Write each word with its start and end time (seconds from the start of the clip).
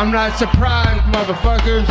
I'm 0.00 0.10
not 0.10 0.38
surprised, 0.38 1.04
motherfuckers. 1.08 1.84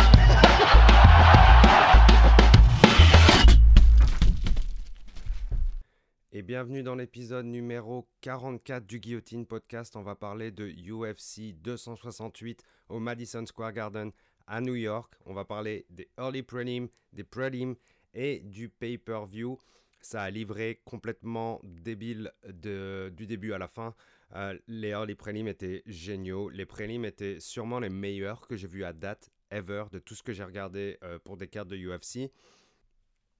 Et 6.32 6.42
bienvenue 6.42 6.82
dans 6.82 6.96
l'épisode 6.96 7.46
numéro 7.46 8.08
44 8.22 8.84
du 8.84 8.98
Guillotine 8.98 9.46
Podcast. 9.46 9.94
On 9.94 10.02
va 10.02 10.16
parler 10.16 10.50
de 10.50 10.66
UFC 10.66 11.54
268 11.62 12.64
au 12.88 12.98
Madison 12.98 13.46
Square 13.46 13.74
Garden 13.74 14.10
à 14.48 14.60
New 14.60 14.74
York. 14.74 15.14
On 15.24 15.32
va 15.32 15.44
parler 15.44 15.86
des 15.88 16.08
early 16.18 16.42
prelims, 16.42 16.88
des 17.12 17.22
prelims 17.22 17.76
et 18.12 18.40
du 18.40 18.70
pay-per-view. 18.70 19.56
Ça 20.00 20.22
a 20.22 20.30
livré 20.30 20.80
complètement 20.84 21.60
débile 21.62 22.32
de, 22.44 23.12
du 23.16 23.28
début 23.28 23.52
à 23.52 23.58
la 23.58 23.68
fin. 23.68 23.94
Euh, 24.34 24.56
les 24.68 24.90
early 24.90 25.14
prelims 25.14 25.48
étaient 25.48 25.82
géniaux. 25.86 26.48
Les 26.50 26.66
prelims 26.66 27.04
étaient 27.04 27.40
sûrement 27.40 27.80
les 27.80 27.88
meilleurs 27.88 28.46
que 28.46 28.56
j'ai 28.56 28.68
vus 28.68 28.84
à 28.84 28.92
date 28.92 29.30
ever 29.50 29.84
de 29.90 29.98
tout 29.98 30.14
ce 30.14 30.22
que 30.22 30.32
j'ai 30.32 30.44
regardé 30.44 30.98
euh, 31.02 31.18
pour 31.18 31.36
des 31.36 31.48
cartes 31.48 31.68
de 31.68 31.76
UFC. 31.76 32.30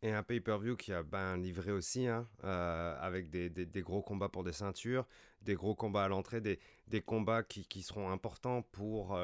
Et 0.02 0.10
un 0.10 0.22
pay-per-view 0.22 0.76
qui 0.76 0.92
a 0.92 1.02
ben, 1.02 1.36
livré 1.36 1.70
aussi, 1.70 2.06
hein, 2.06 2.26
euh, 2.44 2.96
avec 3.00 3.28
des, 3.28 3.82
gros 3.82 4.00
combats 4.00 4.30
pour 4.30 4.42
des 4.44 4.52
ceintures, 4.52 5.06
des 5.42 5.54
gros 5.54 5.74
combats 5.74 6.04
à 6.04 6.08
l'entrée, 6.08 6.40
des, 6.40 6.58
combats 7.02 7.42
qui, 7.42 7.66
qui, 7.66 7.82
seront 7.82 8.10
importants 8.10 8.62
pour 8.72 9.20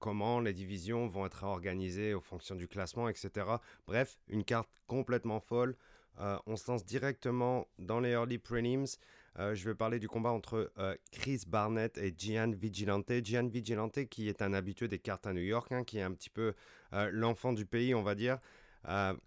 comment 0.00 0.40
les 0.40 0.52
divisions 0.52 1.06
vont 1.06 1.26
être 1.26 1.44
organisées 1.44 2.12
en 2.12 2.20
fonction 2.20 2.56
du 2.56 2.66
classement, 2.66 3.08
etc. 3.08 3.46
Bref, 3.86 4.18
une 4.26 4.42
carte 4.42 4.68
complètement 4.88 5.38
folle. 5.38 5.76
on 6.18 6.56
se 6.56 6.68
lance 6.68 6.84
directement 6.84 7.68
dans 7.78 8.00
les 8.00 8.10
early 8.10 8.38
prelims. 8.38 8.96
Euh, 9.40 9.54
je 9.54 9.64
vais 9.64 9.74
parler 9.74 9.98
du 9.98 10.06
combat 10.06 10.30
entre 10.30 10.70
euh, 10.78 10.94
Chris 11.12 11.44
Barnett 11.46 11.96
et 11.96 12.14
Gian 12.16 12.52
Vigilante. 12.54 13.10
Gian 13.24 13.48
Vigilante 13.48 14.04
qui 14.10 14.28
est 14.28 14.42
un 14.42 14.52
habitué 14.52 14.86
des 14.86 14.98
cartes 14.98 15.26
à 15.26 15.32
New 15.32 15.40
York, 15.40 15.72
hein, 15.72 15.82
qui 15.82 15.96
est 15.96 16.02
un 16.02 16.12
petit 16.12 16.28
peu 16.28 16.52
euh, 16.92 17.08
l'enfant 17.10 17.54
du 17.54 17.64
pays, 17.64 17.94
on 17.94 18.02
va 18.02 18.14
dire. 18.14 18.38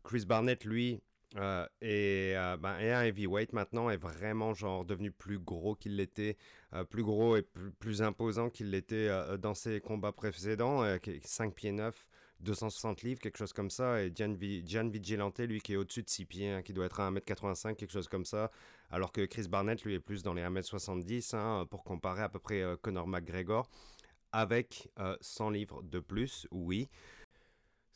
Chris 0.04 0.26
Barnett, 0.26 0.66
lui, 0.66 1.02
est, 1.36 2.34
ben, 2.60 2.78
est, 2.80 2.92
un 2.92 3.04
heavyweight 3.04 3.54
maintenant, 3.54 3.90
est 3.92 3.98
vraiment 3.98 4.56
genre 4.56 4.84
devenu 4.84 5.12
plus 5.12 5.38
gros 5.38 5.76
qu'il 5.76 5.96
l'était, 5.96 6.38
plus 6.90 7.04
gros 7.04 7.38
et 7.38 7.44
plus, 7.44 7.72
plus 7.72 8.02
imposant 8.02 8.50
qu'il 8.50 8.72
l'était 8.72 9.10
dans 9.38 9.54
ses 9.54 9.80
combats 9.80 10.12
précédents, 10.12 10.84
5 11.24 11.54
pieds 11.54 11.72
9. 11.72 12.08
260 12.44 13.02
livres, 13.02 13.20
quelque 13.20 13.38
chose 13.38 13.54
comme 13.54 13.70
ça. 13.70 14.04
Et 14.04 14.14
Gian, 14.16 14.90
Vigilante, 14.90 15.40
lui, 15.40 15.62
qui 15.62 15.74
est 15.74 15.76
au-dessus 15.76 16.04
de 16.04 16.10
6 16.10 16.26
pieds, 16.26 16.50
hein, 16.52 16.62
qui 16.62 16.74
doit 16.74 16.86
être 16.86 17.00
à 17.00 17.10
1m85, 17.10 17.76
quelque 17.76 17.92
chose 17.92 18.08
comme 18.08 18.26
ça. 18.26 18.52
Alors 18.92 19.12
que 19.12 19.26
Chris 19.26 19.48
Barnett, 19.48 19.84
lui, 19.84 19.96
est 19.96 20.00
plus 20.00 20.24
dans 20.24 20.34
les 20.34 20.44
1m70, 20.44 21.36
hein, 21.36 21.66
pour 21.70 21.84
comparer 21.84 22.22
à 22.22 22.30
peu 22.30 22.40
près 22.40 22.62
euh, 22.62 22.76
Conor 22.76 23.08
McGregor, 23.08 23.70
avec 24.32 24.90
100 25.22 25.48
euh, 25.48 25.54
livres 25.54 25.82
de 25.84 26.00
plus, 26.00 26.48
oui 26.52 26.90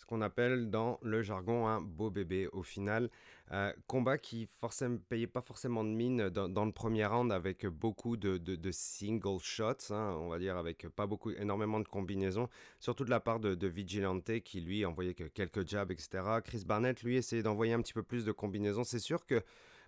qu'on 0.07 0.21
appelle 0.21 0.69
dans 0.69 0.99
le 1.03 1.21
jargon 1.21 1.67
un 1.67 1.81
beau 1.81 2.09
bébé 2.09 2.47
au 2.53 2.63
final. 2.63 3.09
Euh, 3.51 3.71
combat 3.87 4.17
qui 4.17 4.49
ne 4.81 4.97
payait 4.97 5.27
pas 5.27 5.41
forcément 5.41 5.85
de 5.85 5.89
mine 5.89 6.29
dans, 6.29 6.65
le 6.65 6.71
premier 6.71 7.05
round 7.05 7.31
avec 7.31 7.65
beaucoup 7.65 8.17
de, 8.17 8.71
single 8.71 9.39
shots, 9.41 9.91
hein, 9.91 10.17
on 10.19 10.27
va 10.27 10.37
dire 10.37 10.57
avec 10.57 10.87
pas 10.89 11.07
beaucoup, 11.07 11.31
énormément 11.31 11.79
de 11.79 11.87
combinaisons, 11.87 12.49
surtout 12.79 13.05
de 13.05 13.09
la 13.09 13.21
part 13.21 13.39
de, 13.39 13.67
Vigilante 13.67 14.39
qui 14.41 14.61
lui 14.61 14.85
envoyait 14.85 15.13
que 15.13 15.25
quelques 15.25 15.67
jabs, 15.67 15.91
etc. 15.91 16.23
Chris 16.43 16.63
Barnett 16.65 17.03
lui 17.03 17.15
essayait 17.15 17.43
d'envoyer 17.43 17.73
un 17.73 17.81
petit 17.81 17.93
peu 17.93 18.03
plus 18.03 18.25
de 18.25 18.31
combinaisons. 18.31 18.83
C'est 18.83 18.99
sûr 18.99 19.25
que 19.25 19.41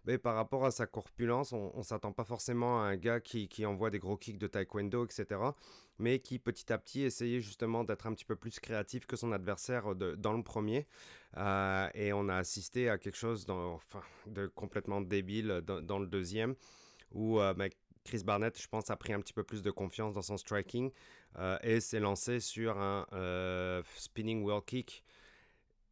mais 0.05 0.17
par 0.17 0.35
rapport 0.35 0.65
à 0.65 0.71
sa 0.71 0.85
corpulence, 0.85 1.53
on, 1.53 1.75
ne 1.75 1.83
s'attend 1.83 2.11
pas 2.11 2.23
forcément 2.23 2.81
à 2.81 2.85
un 2.85 2.97
gars 2.97 3.19
qui, 3.19 3.65
envoie 3.65 3.89
des 3.89 3.99
gros 3.99 4.17
kicks 4.17 4.37
de 4.37 4.47
taekwondo, 4.47 5.05
etc. 5.05 5.41
Mais 5.97 6.19
qui 6.19 6.39
petit 6.39 6.71
à 6.71 6.77
petit 6.77 7.01
essayait 7.01 7.41
justement 7.41 7.83
d'être 7.83 8.07
un 8.07 8.13
petit 8.13 8.25
peu 8.25 8.35
plus 8.35 8.59
créatif 8.59 9.05
que 9.05 9.15
son 9.15 9.31
adversaire 9.31 9.95
dans 9.95 10.33
le 10.33 10.43
premier. 10.43 10.87
Euh, 11.37 11.89
et 11.93 12.13
on 12.13 12.29
a 12.29 12.35
assisté 12.35 12.89
à 12.89 12.97
quelque 12.97 13.17
chose 13.17 13.45
de 13.45 14.47
complètement 14.47 15.01
débile 15.01 15.61
dans, 15.65 15.99
le 15.99 16.07
deuxième, 16.07 16.55
où 17.11 17.39
euh, 17.39 17.53
ben, 17.53 17.69
Chris 18.05 18.23
Barnett, 18.23 18.59
je 18.59 18.67
pense, 18.67 18.89
a 18.89 18.95
pris 18.95 19.13
un 19.13 19.19
petit 19.19 19.33
peu 19.33 19.43
plus 19.43 19.61
de 19.61 19.71
confiance 19.71 20.13
dans 20.13 20.21
son 20.21 20.37
striking 20.37 20.91
euh, 21.37 21.57
et 21.61 21.81
s'est 21.81 21.99
lancé 21.99 22.39
sur 22.39 22.77
un 22.79 23.05
spinning 23.95 24.43
wheel 24.43 24.61
kick. 24.65 25.03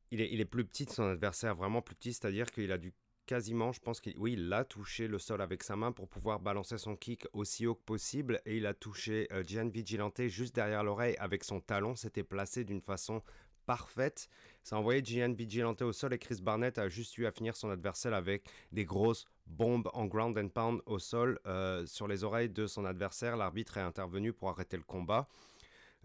Il 0.09 0.21
est, 0.21 0.31
il 0.31 0.39
est, 0.39 0.45
plus 0.45 0.63
petit 0.63 0.85
de 0.85 0.89
son 0.89 1.03
adversaire, 1.03 1.53
vraiment 1.53 1.81
plus 1.81 1.93
petit, 1.93 2.13
c'est-à-dire 2.13 2.49
qu'il 2.49 2.71
a 2.71 2.77
dû 2.77 2.93
quasiment, 3.27 3.71
je 3.71 3.79
pense 3.79 4.01
qu'il 4.01 4.17
oui, 4.17 4.49
a 4.51 4.63
touché 4.63 5.07
le 5.07 5.19
sol 5.19 5.41
avec 5.41 5.61
sa 5.61 5.75
main 5.75 5.91
pour 5.91 6.07
pouvoir 6.07 6.39
balancer 6.39 6.79
son 6.79 6.95
kick 6.95 7.27
aussi 7.33 7.67
haut 7.67 7.75
que 7.75 7.83
possible. 7.83 8.41
Et 8.47 8.57
il 8.57 8.65
a 8.65 8.73
touché 8.73 9.27
euh, 9.31 9.43
Gian 9.45 9.69
Vigilante 9.69 10.27
juste 10.27 10.55
derrière 10.55 10.83
l'oreille 10.83 11.15
avec 11.19 11.43
son 11.43 11.59
talon. 11.59 11.95
C'était 11.95 12.23
placé 12.23 12.63
d'une 12.63 12.81
façon 12.81 13.21
parfaite. 13.67 14.29
Ça 14.63 14.77
a 14.77 14.79
envoyé 14.79 15.03
Gian 15.05 15.33
Vigilante 15.37 15.83
au 15.83 15.91
sol 15.91 16.13
et 16.13 16.17
Chris 16.17 16.39
Barnett 16.41 16.79
a 16.79 16.89
juste 16.89 17.17
eu 17.19 17.27
à 17.27 17.31
finir 17.31 17.55
son 17.55 17.69
adversaire 17.69 18.13
avec 18.13 18.45
des 18.71 18.85
grosses 18.85 19.25
bombes 19.45 19.89
en 19.93 20.05
ground 20.05 20.37
and 20.37 20.49
pound 20.49 20.81
au 20.85 20.97
sol 20.97 21.39
euh, 21.45 21.85
sur 21.85 22.07
les 22.07 22.23
oreilles 22.23 22.49
de 22.49 22.65
son 22.65 22.85
adversaire. 22.85 23.37
L'arbitre 23.37 23.77
est 23.77 23.81
intervenu 23.81 24.33
pour 24.33 24.49
arrêter 24.49 24.77
le 24.77 24.83
combat. 24.83 25.27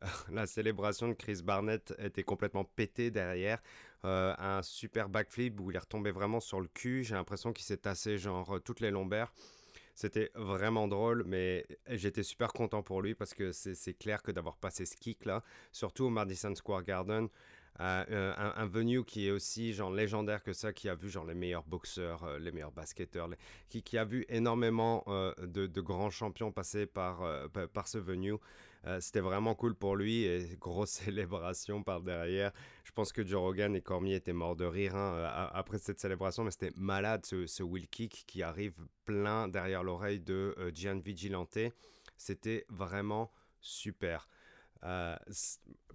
la 0.31 0.47
célébration 0.47 1.09
de 1.09 1.15
Chris 1.15 1.41
Barnett 1.45 1.95
était 1.99 2.23
complètement 2.23 2.65
pétée 2.65 3.11
derrière. 3.11 3.61
Euh, 4.05 4.35
un 4.39 4.63
super 4.63 5.09
backflip 5.09 5.61
où 5.61 5.71
il 5.71 5.77
est 5.77 5.81
retombé 5.81 6.11
vraiment 6.11 6.41
sur 6.41 6.61
le 6.61 6.69
cul. 6.69 7.05
J'ai 7.05 7.15
l'impression 7.15 7.53
qu'il 7.53 7.65
s'est 7.65 7.77
tassé 7.77 8.19
genre 8.19 8.61
toutes 8.65 8.81
les 8.81 8.91
lombaires. 8.91 9.33
C'était 9.95 10.31
vraiment 10.35 10.89
drôle, 10.89 11.23
mais 11.27 11.67
j'étais 11.87 12.23
super 12.23 12.53
content 12.53 12.83
pour 12.83 13.03
lui 13.03 13.15
parce 13.15 13.35
que 13.35 13.53
c'est 13.53 13.95
clair 13.95 14.23
que 14.23 14.33
d'avoir 14.33 14.57
passé 14.57 14.87
ce 14.87 14.97
kick 14.97 15.27
là, 15.27 15.43
surtout 15.71 16.05
au 16.05 16.11
Madison 16.11 16.55
Square 16.55 16.83
Garden, 16.83 17.29
euh, 17.81 18.35
un, 18.37 18.55
un, 18.57 18.67
venue 18.67 19.05
qui 19.05 19.29
est 19.29 19.31
aussi 19.31 19.75
genre 19.75 19.91
légendaire 19.93 20.43
que 20.43 20.55
ça, 20.55 20.73
qui 20.73 20.89
a 20.89 20.95
vu 20.95 21.11
genre 21.11 21.27
les 21.27 21.35
meilleurs 21.35 21.65
boxeurs, 21.65 22.25
euh, 22.25 22.39
les 22.39 22.53
meilleurs 22.53 22.73
basketteurs, 22.73 23.29
qui, 23.69 23.83
qui, 23.83 23.99
a 23.99 24.05
vu 24.05 24.25
énormément 24.31 25.05
de, 25.07 25.67
de, 25.67 25.81
grands 25.81 26.11
champions 26.11 26.53
passer 26.53 26.87
par, 26.87 27.23
par 27.73 27.87
ce 27.87 27.99
venue. 27.99 28.35
Euh, 28.87 29.01
c'était 29.01 29.21
vraiment 29.21 29.55
cool 29.55 29.75
pour 29.75 29.95
lui 29.95 30.25
et 30.25 30.57
grosse 30.61 30.91
célébration 30.91 31.83
par 31.83 32.03
derrière. 32.03 32.53
Je 32.85 32.91
pense 32.93 33.13
que 33.13 33.25
Joe 33.25 33.41
Rogan 33.41 33.77
et 33.77 33.81
Cormier 33.81 34.17
étaient 34.17 34.33
morts 34.33 34.57
de 34.57 34.65
rire 34.65 34.97
hein, 34.97 35.15
euh, 35.15 35.49
après 35.53 35.79
cette 35.79 36.01
célébration, 36.01 36.45
mais 36.45 36.51
c'était 36.51 36.73
malade 36.77 37.25
ce, 37.25 37.63
will 37.63 37.89
kick 37.89 38.25
qui 38.27 38.43
arrive 38.43 38.85
plein 39.05 39.49
derrière 39.49 39.85
l'oreille 39.85 40.21
de 40.21 40.55
euh, 40.59 40.71
Gian 40.75 40.99
Vigilante. 40.99 41.59
C'était 42.17 42.67
vraiment 42.69 43.31
super. 43.61 44.29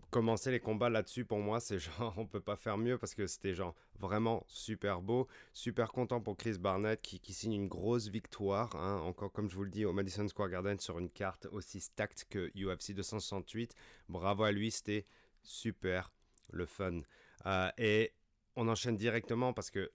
Commencer 0.10 0.52
les 0.52 0.60
combats 0.60 0.90
là-dessus, 0.90 1.26
pour 1.26 1.40
moi, 1.40 1.60
c'est 1.60 1.80
genre, 1.80 2.14
on 2.18 2.26
peut 2.26 2.40
pas 2.40 2.56
faire 2.56 2.78
mieux 2.78 2.98
parce 2.98 3.14
que 3.14 3.28
c'était 3.28 3.54
genre 3.54 3.76
vraiment 4.00 4.44
super 4.48 5.02
beau. 5.02 5.28
Super 5.54 5.92
content 5.92 6.22
pour 6.22 6.38
Chris 6.38 6.58
Barnett 6.58 7.02
qui, 7.02 7.34
signe 7.34 7.54
une 7.54 7.68
grosse 7.68 8.08
victoire. 8.08 8.76
Hein, 8.76 9.00
encore, 9.04 9.32
comme 9.32 9.50
je 9.50 9.56
vous 9.56 9.64
le 9.64 9.70
dis, 9.70 9.86
au 9.86 9.94
Madison 9.94 10.28
Square 10.28 10.50
Garden 10.50 10.80
sur 10.80 11.00
une 11.00 11.10
carte 11.10 11.48
aussi 11.52 11.80
stacked 11.80 12.28
que 12.30 12.52
UFC 12.56 12.94
268. 12.94 13.74
Bravo 14.10 14.44
à 14.44 14.52
lui, 14.52 14.72
c'était 14.72 15.06
super 15.44 16.12
le 16.52 16.66
fun. 16.66 17.02
Euh, 17.46 17.70
et 17.78 18.14
on 18.56 18.68
enchaîne 18.68 18.96
directement 18.96 19.54
parce 19.54 19.70
que 19.70 19.92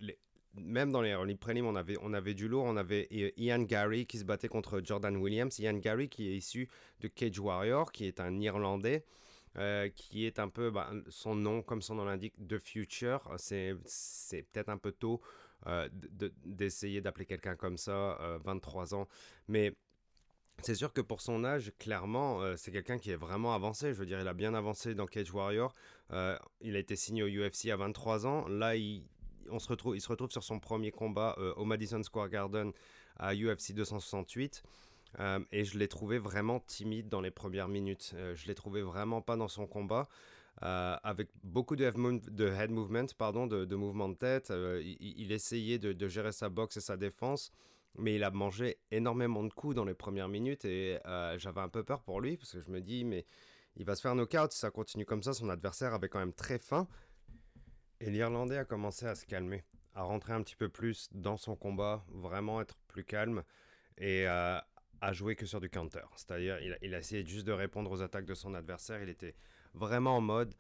même 0.54 0.92
dans 0.92 1.00
les 1.00 1.10
early 1.10 1.34
prelims, 1.34 1.66
on 1.66 1.76
avait, 1.76 1.96
on 2.02 2.12
avait 2.12 2.34
du 2.34 2.48
lourd. 2.48 2.64
On 2.64 2.76
avait 2.76 3.08
Ian 3.36 3.62
Gary 3.62 4.06
qui 4.06 4.18
se 4.18 4.24
battait 4.24 4.48
contre 4.48 4.80
Jordan 4.84 5.16
Williams. 5.16 5.58
Ian 5.58 5.74
Gary 5.74 6.08
qui 6.08 6.28
est 6.28 6.36
issu 6.36 6.68
de 7.00 7.08
Cage 7.08 7.38
Warrior, 7.38 7.90
qui 7.90 8.06
est 8.06 8.20
un 8.20 8.38
Irlandais. 8.40 9.04
Euh, 9.58 9.90
qui 9.90 10.24
est 10.24 10.38
un 10.38 10.48
peu 10.48 10.70
bah, 10.70 10.90
son 11.10 11.34
nom, 11.34 11.60
comme 11.60 11.82
son 11.82 11.96
nom 11.96 12.04
l'indique, 12.04 12.34
The 12.48 12.58
Future. 12.58 13.20
C'est 13.36 13.76
peut-être 14.52 14.70
un 14.70 14.78
peu 14.78 14.92
tôt 14.92 15.20
euh, 15.66 15.88
d'essayer 16.44 17.00
d'appeler 17.00 17.26
quelqu'un 17.26 17.54
comme 17.56 17.76
ça, 17.76 18.18
23 18.44 18.94
euh, 18.94 18.96
ans. 18.96 19.08
Mais 19.48 19.74
c'est 20.62 20.74
sûr 20.74 20.92
que 20.92 21.00
pour 21.00 21.20
son 21.20 21.44
âge, 21.44 21.72
clairement, 21.78 22.56
c'est 22.56 22.72
quelqu'un 22.72 22.99
qui 22.99 23.10
est 23.10 23.16
vraiment 23.16 23.54
avancé. 23.54 23.93
Je 23.93 23.99
veux 23.99 24.06
dire, 24.06 24.20
il 24.20 24.28
a 24.28 24.34
bien 24.34 24.54
avancé 24.54 24.94
dans 24.94 25.06
Cage 25.06 25.32
Warrior. 25.32 25.75
il 26.60 26.76
a 26.76 26.78
été 26.78 26.96
signé 26.96 27.22
au 27.22 27.26
UFC 27.26 27.70
à 27.70 27.76
23 27.76 28.26
ans. 28.26 28.46
Là, 28.49 28.76
il, 28.76 29.04
on 29.50 29.58
se 29.58 29.69
retrouve, 29.69 29.96
il 29.96 30.00
se 30.00 30.08
retrouve 30.08 30.31
sur 30.31 30.44
son 30.44 30.58
premier 30.58 30.90
combat 30.90 31.34
euh, 31.38 31.52
au 31.54 31.64
Madison 31.64 32.02
Square 32.02 32.28
Garden 32.28 32.72
à 33.19 33.34
UFC 33.34 33.72
268. 33.72 34.62
Euh, 35.20 35.41
et 35.53 35.64
je 35.64 35.79
l'ai 35.79 35.88
trouvé 35.88 36.19
vraiment 36.19 36.61
timide 36.61 37.09
dans 37.09 37.20
les 37.20 37.31
premières 37.31 37.69
minutes. 37.69 38.12
Euh, 38.14 38.35
je 38.35 38.47
l'ai 38.47 38.55
trouvé 38.55 38.82
vraiment 38.82 39.20
pas 39.20 39.37
dans 39.37 39.49
son 39.49 39.67
combat. 39.67 40.09
avec 40.61 41.29
beaucoup 41.43 41.76
de, 41.76 41.85
head 41.85 42.70
movement, 42.70 43.06
pardon, 43.19 43.47
de, 43.47 43.76
mouvements 43.76 44.09
de 44.09 44.14
tête. 44.14 44.53
Il, 44.81 45.32
essayait 45.32 45.79
de, 45.79 46.09
gérer 46.09 46.32
sa 46.32 46.49
boxe 46.49 46.76
et 46.76 46.81
sa 46.81 46.97
défense, 46.97 47.53
mais 47.97 48.14
il 48.14 48.25
a 48.25 48.31
mangé 48.31 48.79
énormément 48.91 49.43
de 49.44 49.53
coups 49.53 49.75
dans 49.75 49.85
les 49.85 49.94
premières 49.94 50.29
minutes 50.29 50.64
et 50.64 50.99
j'avais 51.38 51.61
un 51.61 51.69
peu 51.69 51.82
peur 51.82 52.03
pour 52.03 52.20
lui 52.20 52.37
parce 52.37 52.53
que 52.53 52.61
je 52.61 52.70
me 52.70 52.81
dis, 52.81 53.05
mais 53.05 53.26
il 53.76 53.85
va 53.85 53.97
se 53.97 54.03
faire 54.03 54.14
knockout 54.14 54.53
si 54.53 54.59
ça 54.59 54.70
continue 54.70 55.05
comme 55.05 55.23
ça. 55.23 55.32
Son 55.32 55.49
adversaire 55.49 55.94
avait 55.94 56.09
quand 56.09 56.20
même 56.20 56.35
très 56.35 56.59
faim. 56.59 56.87
Et 58.00 58.11
l'Irlandais 58.11 58.59
a 58.59 58.64
commencé 58.64 59.06
à 59.06 59.14
se 59.14 59.26
calmer, 59.26 59.64
à 59.94 60.03
rentrer 60.03 60.32
un 60.32 60.43
petit 60.43 60.56
peu 60.56 60.69
plus 60.69 61.09
dans 61.12 61.37
son 61.37 61.56
combat, 61.56 62.05
vraiment 62.09 62.61
être 62.61 62.76
plus 62.88 63.05
calme 63.05 63.43
et 63.99 64.26
à 65.02 65.12
jouer 65.12 65.34
que 65.34 65.46
sur 65.46 65.60
du 65.60 65.69
counter. 65.69 66.04
C'est-à-dire, 66.14 66.58
il, 66.81 66.94
a 66.94 66.99
essayé 66.99 67.26
juste 67.26 67.44
de 67.44 67.52
répondre 67.52 67.90
aux 67.90 68.02
attaques 68.02 68.25
de 68.25 68.34
son 68.34 68.54
adversaire. 68.54 69.02
Il 69.02 69.08
était 69.08 69.34
vraiment 69.75 70.16
en 70.16 70.20
mode 70.20 70.54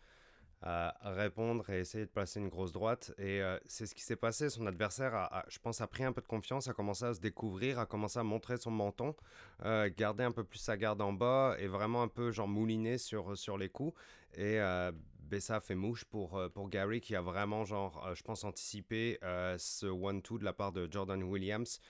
répondre 1.02 1.68
et 1.70 1.80
essayer 1.80 2.04
de 2.04 2.10
placer 2.10 2.38
une 2.40 2.48
grosse 2.48 2.72
droite. 2.72 3.12
Et 3.18 3.40
euh, 3.40 3.58
c'est 3.66 3.86
ce 3.86 3.94
qui 3.94 4.02
s'est 4.02 4.16
passé. 4.16 4.50
Son 4.50 4.66
adversaire, 4.66 5.14
a, 5.14 5.44
je 5.48 5.58
pense, 5.58 5.80
a 5.80 5.86
pris 5.86 6.04
un 6.04 6.12
peu 6.12 6.20
de 6.20 6.26
confiance, 6.26 6.68
a 6.68 6.72
commencé 6.72 7.04
à 7.04 7.14
se 7.14 7.20
découvrir, 7.20 7.78
a 7.78 7.86
commencé 7.86 8.18
à 8.18 8.24
montrer 8.24 8.56
son 8.56 8.70
menton, 8.70 9.14
euh, 9.64 9.88
garder 9.96 10.24
un 10.24 10.32
peu 10.32 10.44
plus 10.44 10.58
sa 10.58 10.76
garde 10.76 11.00
en 11.00 11.12
bas 11.12 11.56
et 11.58 11.66
vraiment 11.66 12.02
un 12.02 12.08
peu 12.08 12.30
genre 12.30 12.48
mouliner 12.48 12.98
sur, 12.98 13.36
sur 13.36 13.58
les 13.58 13.68
coups. 13.68 13.96
Et 14.34 14.60
euh, 14.60 14.92
ça 15.38 15.56
a 15.56 15.60
fait 15.60 15.74
mouche 15.76 16.04
pour, 16.04 16.40
pour 16.52 16.68
Gary 16.68 17.00
qui 17.00 17.16
a 17.16 17.22
vraiment, 17.22 17.64
genre, 17.64 18.12
je 18.14 18.22
pense, 18.22 18.44
anticipé 18.44 19.18
ce 19.56 19.86
one-two 19.86 20.38
de 20.38 20.44
la 20.44 20.52
part 20.52 20.72
de 20.72 20.86
Jordan 20.90 21.22
Williams 21.22 21.80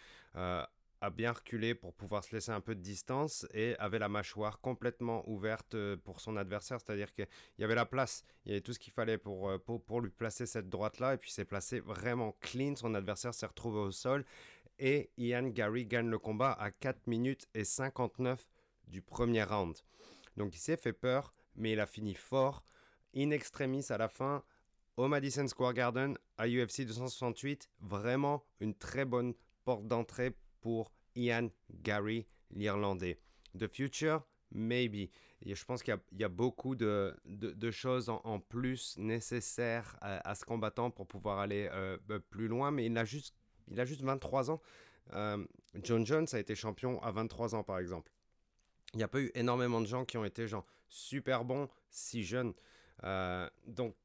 a 1.03 1.11
bien 1.11 1.33
reculé 1.33 1.75
pour 1.75 1.93
pouvoir 1.93 2.23
se 2.23 2.33
laisser 2.33 2.53
un 2.53 2.61
peu 2.61 2.77
de 2.77 2.81
distance 2.81 3.45
et 3.53 3.77
avait 3.79 3.99
la 3.99 4.09
mâchoire 4.09 4.61
complètement 4.61 5.29
ouverte 5.29 5.75
euh, 5.75 5.97
pour 5.97 6.21
son 6.21 6.37
adversaire, 6.37 6.81
c'est-à-dire 6.81 7.13
qu'il 7.13 7.27
y 7.59 7.65
avait 7.65 7.75
la 7.75 7.85
place, 7.85 8.25
il 8.45 8.51
y 8.51 8.55
avait 8.55 8.61
tout 8.61 8.73
ce 8.73 8.79
qu'il 8.79 8.93
fallait 8.93 9.19
pour, 9.19 9.51
euh, 9.51 9.59
pour, 9.59 10.01
lui 10.01 10.11
placer 10.11 10.47
cette 10.47 10.69
droite-là, 10.69 11.15
et 11.15 11.17
puis 11.19 11.33
s'est 11.33 11.45
placé 11.45 11.81
vraiment 11.81 12.37
clean, 12.41 12.77
son 12.77 12.95
adversaire 12.95 13.35
s'est 13.35 13.47
retrouvé 13.47 13.81
au 13.81 13.91
sol, 13.91 14.25
et 14.79 15.11
Ian 15.17 15.49
Gary 15.49 15.87
gagne 15.87 16.09
le 16.09 16.21
combat 16.21 16.53
à 16.53 16.71
4 16.71 17.09
minutes 17.09 17.49
et 17.53 17.65
59 17.65 18.49
du 18.87 19.03
premier 19.03 19.43
round. 19.43 19.77
Donc 20.37 20.55
il 20.55 20.61
s'est 20.61 20.77
fait 20.77 20.93
peur, 20.93 21.35
mais 21.57 21.73
il 21.73 21.81
a 21.81 21.87
fini 21.87 22.15
fort, 22.15 22.65
in 23.17 23.31
extremis 23.31 23.87
à 23.91 23.99
la 23.99 24.09
fin, 24.09 24.45
au 24.97 25.09
Madison 25.09 25.49
Square 25.49 25.75
Garden, 25.75 26.17
à 26.39 26.47
UFC 26.47 26.83
268, 26.83 27.71
vraiment 27.81 28.45
une 28.61 28.75
très 28.77 29.05
bonne 29.05 29.35
porte 29.65 29.89
d'entrée 29.89 30.37
pour 30.63 30.91
Ian 31.15 31.51
Gary, 31.83 32.27
l'Irlandais. 32.51 33.21
The 33.59 33.69
Future, 33.69 34.23
maybe. 34.51 35.11
Et 35.45 35.55
je 35.55 35.65
pense 35.65 35.83
qu'il 35.83 35.99
y, 36.19 36.25
a 36.25 36.29
beaucoup 36.29 36.77
de, 36.77 37.15
choses 37.71 38.09
en, 38.09 38.39
plus 38.41 38.97
nécessaires 38.97 39.97
à, 40.01 40.35
ce 40.35 40.45
combattant 40.45 40.91
pour 40.91 41.07
pouvoir 41.07 41.41
aller 41.41 41.69
euh, 41.73 41.99
plus 42.31 42.49
loin, 42.49 42.71
mais 42.71 42.87
il 42.87 42.97
a 42.97 43.05
juste, 43.05 43.35
il 43.69 43.79
a 43.81 43.85
juste 43.85 44.03
23 44.03 44.51
ans. 44.51 44.63
Euh, 45.15 45.45
John 45.83 46.07
Jones 46.07 46.27
a 46.33 46.39
été 46.39 46.55
champion 46.55 47.03
à 47.03 47.11
23 47.11 47.57
ans, 47.57 47.65
par 47.65 47.79
exemple. 47.79 48.13
Il 48.95 48.99
n'y 48.99 49.03
a 49.03 49.09
pas 49.09 49.21
eu 49.21 49.33
énormément 49.35 49.81
de 49.81 49.87
gens 49.87 50.05
qui 50.05 50.17
ont 50.17 50.25
été 50.25 50.47
genre 50.47 50.67
super 50.89 51.45
bons 51.45 51.69
si 51.91 52.23
jeunes. 52.23 52.55
Euh, 53.03 53.49
donc, 53.67 53.97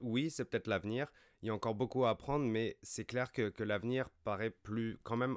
oui, 0.00 0.30
c'est 0.30 0.46
peut-être 0.46 0.68
l'avenir. 0.68 1.12
Il 1.42 1.48
y 1.48 1.50
a 1.50 1.54
encore 1.54 1.74
beaucoup 1.74 2.06
à 2.06 2.10
apprendre, 2.10 2.46
mais 2.46 2.78
c'est 2.82 3.04
clair 3.04 3.30
que 3.32 3.52
l'avenir 3.62 4.08
paraît 4.24 4.50
plus, 4.50 4.98
quand 5.02 5.16
même 5.16 5.36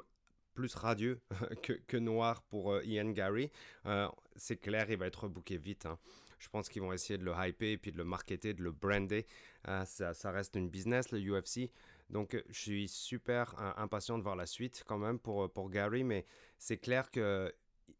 plus 0.56 0.74
radieux 0.74 1.20
que, 1.86 1.96
noir 1.98 2.42
pour 2.42 2.72
euh, 2.72 2.84
Ian 2.84 3.10
Gary. 3.10 3.52
Euh, 3.84 4.08
c'est 4.34 4.56
clair, 4.56 4.90
il 4.90 4.96
va 4.96 5.06
être 5.06 5.28
booké 5.28 5.58
vite. 5.58 5.86
Hein. 5.86 5.98
Je 6.38 6.48
pense 6.48 6.68
qu'ils 6.68 6.82
vont 6.82 6.92
essayer 6.92 7.18
de 7.18 7.24
le 7.24 7.32
hyper, 7.36 7.78
puis 7.78 7.92
de 7.92 7.98
le 7.98 8.04
marketer, 8.04 8.54
de 8.54 8.62
le 8.62 8.72
brander. 8.72 9.26
Euh, 9.68 9.84
ça, 9.84 10.30
reste 10.30 10.56
une 10.56 10.68
business, 10.68 11.12
le 11.12 11.20
UFC. 11.20 11.70
Donc, 12.10 12.42
je 12.48 12.58
suis 12.58 12.88
super 12.88 13.54
impatient 13.76 14.18
de 14.18 14.22
voir 14.22 14.36
la 14.36 14.46
suite 14.46 14.84
quand 14.86 14.98
même 14.98 15.18
pour, 15.18 15.50
pour 15.52 15.70
Gary, 15.70 16.04
mais 16.04 16.24
c'est 16.58 16.76
clair 16.76 17.10
que 17.10 17.52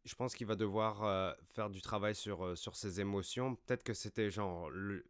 je 0.05 0.15
pense 0.15 0.33
qu'il 0.33 0.47
va 0.47 0.55
devoir 0.55 1.35
faire 1.47 1.69
du 1.69 1.81
travail 1.81 2.15
sur, 2.15 2.57
sur 2.57 2.77
ses 2.77 3.01
émotions. 3.01 3.55
Peut-être 3.55 3.83
que 3.83 3.93
c'était 3.93 4.29
genre 4.29 4.69
le, 4.69 5.03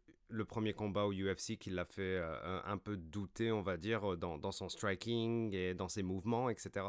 premier 0.46 0.72
combat 0.72 1.04
au 1.04 1.12
UFC 1.12 1.58
qui 1.58 1.70
l'a 1.70 1.84
fait 1.84 2.20
un, 2.64 2.78
peu 2.78 2.96
douter, 2.96 3.52
on 3.52 3.62
va 3.62 3.76
dire, 3.76 4.16
dans, 4.16 4.52
son 4.52 4.68
striking 4.68 5.54
et 5.54 5.74
dans 5.74 5.88
ses 5.88 6.02
mouvements, 6.02 6.50
etc. 6.50 6.86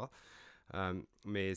Euh, 0.74 1.00
mais 1.24 1.52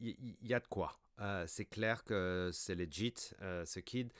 il 0.00 0.36
y, 0.42 0.54
a 0.54 0.60
de 0.60 0.66
quoi. 0.66 0.98
Euh, 1.20 1.44
c'est 1.46 1.64
clair 1.64 2.04
que 2.04 2.50
c'est 2.52 2.74
legit, 2.74 3.14
euh, 3.42 3.64
ce 3.64 3.80
kid. 3.80 4.12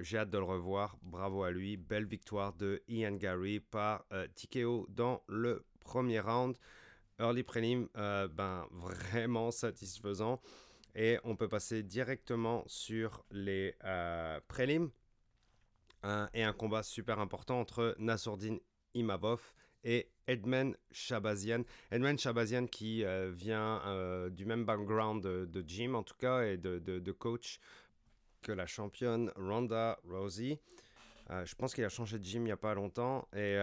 J'ai 0.00 0.18
hâte 0.18 0.30
de 0.30 0.38
le 0.38 0.44
revoir. 0.44 0.96
Bravo 1.02 1.42
à 1.42 1.50
lui. 1.50 1.76
Belle 1.76 2.06
victoire 2.06 2.54
de 2.54 2.82
Ian 2.88 3.16
Gary 3.16 3.60
par 3.60 4.06
TKO 4.34 4.86
dans 4.88 5.22
le 5.28 5.66
premier 5.80 6.20
round. 6.20 6.56
Early 7.18 7.42
prelim, 7.42 7.86
ben, 7.94 8.66
vraiment 8.70 9.50
satisfaisant. 9.50 10.40
Et 10.94 11.18
on 11.22 11.36
peut 11.36 11.48
passer 11.48 11.82
directement 11.82 12.64
sur 12.66 13.26
les 13.30 13.76
prélims. 14.48 14.90
et 16.32 16.42
un 16.42 16.54
combat 16.54 16.82
super 16.82 17.18
important 17.18 17.60
entre 17.60 17.94
Nassourdine 17.98 18.60
Imavov 18.94 19.52
et 19.84 20.10
Edmund 20.28 20.76
Shabazian. 20.92 21.64
Edmund 21.90 22.20
Shabazian 22.20 22.66
qui 22.66 23.04
euh, 23.04 23.30
vient 23.34 23.82
euh, 23.86 24.28
du 24.28 24.44
même 24.44 24.64
background 24.64 25.22
de, 25.22 25.46
de, 25.46 25.64
gym 25.66 25.94
en 25.94 26.02
tout 26.02 26.16
cas 26.16 26.42
et 26.42 26.58
de, 26.58 27.12
coach 27.12 27.58
que 28.42 28.52
la 28.52 28.66
championne 28.66 29.32
Ronda 29.36 29.98
Rousey. 30.08 30.60
Euh, 31.30 31.44
je 31.44 31.54
pense 31.54 31.74
qu'il 31.74 31.84
a 31.84 31.88
changé 31.88 32.18
de 32.18 32.24
gym 32.24 32.42
il 32.42 32.46
n'y 32.46 32.52
a 32.52 32.56
pas 32.56 32.74
longtemps 32.74 33.26
et, 33.34 33.58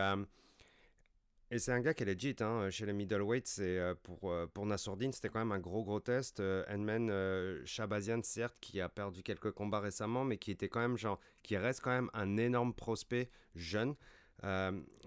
c'est 1.57 1.71
un 1.71 1.79
gars 1.79 1.93
qui 1.93 2.03
est 2.03 2.07
legit 2.07 2.35
hein, 2.41 2.69
chez 2.69 2.85
les 2.85 2.91
middleweights. 2.91 3.47
C'est 3.47 3.79
pour, 4.03 4.33
pour 4.53 4.67
c'était 4.77 5.29
quand 5.29 5.39
même 5.39 5.53
un 5.53 5.59
gros 5.59 5.85
gros 5.85 6.01
test. 6.01 6.41
Edmund 6.41 7.09
Shabazian, 7.65 8.21
certes, 8.23 8.57
qui 8.59 8.81
a 8.81 8.89
perdu 8.89 9.23
quelques 9.23 9.51
combats 9.51 9.79
récemment, 9.79 10.25
mais 10.25 10.37
qui 10.37 10.51
était 10.51 10.67
quand 10.67 10.81
même 10.81 10.97
genre, 10.97 11.17
qui 11.43 11.55
reste 11.55 11.79
quand 11.79 11.91
même 11.91 12.09
un 12.13 12.35
énorme 12.35 12.73
prospect 12.73 13.29
jeune. 13.55 13.95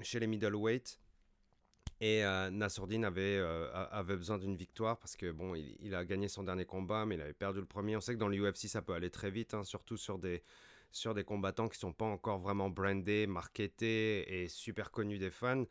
Chez 0.00 0.20
les 0.20 0.26
middleweight. 0.26 0.98
Et 2.00 2.24
euh, 2.24 2.50
avait, 2.50 3.38
euh, 3.38 3.68
avait 3.90 4.16
besoin 4.16 4.38
d'une 4.38 4.54
victoire 4.54 4.98
parce 4.98 5.16
que 5.16 5.32
bon, 5.32 5.54
il, 5.56 5.94
a 5.94 6.04
gagné 6.04 6.28
son 6.28 6.44
dernier 6.44 6.64
combat, 6.64 7.04
mais 7.06 7.16
il 7.16 7.20
avait 7.20 7.32
perdu 7.32 7.60
le 7.60 7.66
premier. 7.66 7.96
On 7.96 8.00
sait 8.00 8.14
que 8.14 8.18
dans 8.18 8.28
l'UFC, 8.28 8.68
ça 8.68 8.82
peut 8.82 8.92
aller 8.92 9.10
très 9.10 9.30
vite, 9.30 9.54
hein, 9.54 9.64
surtout 9.64 9.96
sur 9.96 10.18
des, 10.18 10.42
sur 10.92 11.12
des 11.14 11.24
combattants 11.24 11.68
qui 11.68 11.76
ne 11.76 11.80
sont 11.80 11.92
pas 11.92 12.04
encore 12.04 12.38
vraiment 12.38 12.70
brandés, 12.70 13.26
marketés 13.26 14.42
et 14.42 14.48
super 14.48 14.92
connus 14.92 15.18
des 15.18 15.30
fans. 15.30 15.64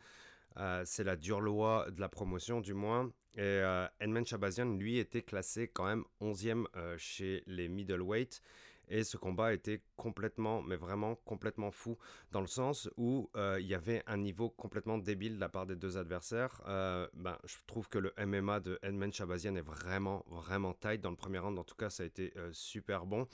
c'est 0.83 1.03
la 1.05 1.15
dure 1.15 1.39
loi 1.39 1.87
de 1.91 2.01
la 2.01 2.09
promotion, 2.09 2.59
du 2.59 2.73
moins. 2.73 3.11
Et 3.35 3.41
euh, 3.41 3.87
Edmund 4.01 4.25
Shabazian, 4.25 4.75
lui, 4.77 4.97
était 4.97 5.21
classé 5.21 5.69
quand 5.69 5.85
même 5.85 6.03
11e 6.21 6.65
chez 6.97 7.43
les 7.47 7.69
middleweight. 7.69 8.41
Et 8.89 9.03
ce 9.03 9.17
combat 9.17 9.53
était 9.53 9.81
complètement, 9.97 10.61
mais 10.61 10.77
vraiment 10.77 11.15
complètement 11.15 11.71
fou, 11.71 11.97
dans 12.31 12.41
le 12.41 12.47
sens 12.47 12.89
où 12.95 13.29
euh, 13.35 13.57
il 13.59 13.67
y 13.67 13.75
avait 13.75 14.01
un 14.07 14.17
niveau 14.17 14.49
complètement 14.49 14.97
débile 14.97 15.35
de 15.35 15.39
la 15.39 15.49
part 15.49 15.65
des 15.65 15.75
deux 15.75 15.97
adversaires. 15.97 16.61
Euh, 16.67 17.07
ben, 17.13 17.37
je 17.45 17.55
trouve 17.67 17.89
que 17.89 17.97
le 17.97 18.13
MMA 18.25 18.61
de 18.61 18.79
Edmund 18.81 19.13
Shabazian 19.13 19.55
est 19.55 19.61
vraiment, 19.61 20.23
vraiment 20.29 20.73
tight. 20.73 21.01
Dans 21.01 21.09
le 21.09 21.17
premier 21.17 21.39
round, 21.39 21.59
en 21.59 21.63
tout 21.65 21.75
cas, 21.75 21.89
ça 21.89 22.03
a 22.03 22.05
été 22.05 22.31
euh, 22.37 22.49
super 22.53 23.05
bon. 23.05 23.27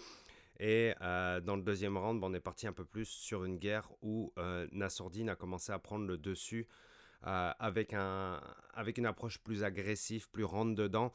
Et 0.60 0.93
dans 1.01 1.55
le 1.55 1.63
deuxième 1.63 1.98
round, 1.98 2.22
ben, 2.22 2.27
on 2.27 2.33
est 2.33 2.39
parti 2.39 2.67
un 2.67 2.74
peu 2.74 2.86
plus 2.86 3.05
sur 3.05 3.43
une 3.43 3.57
guerre 3.57 3.89
où 4.01 4.31
Nassourdine 4.72 5.29
a 5.29 5.36
commencé 5.36 5.72
à 5.72 5.79
prendre 5.79 6.05
le 6.05 6.15
dessus. 6.17 6.67
avec, 7.24 7.93
un, 7.93 8.39
avec 8.74 9.00
une 9.00 9.07
approche 9.07 9.39
plus 9.39 9.63
agressive, 9.63 10.29
plus 10.29 10.43
rentre 10.43 10.75
dedans. 10.75 11.12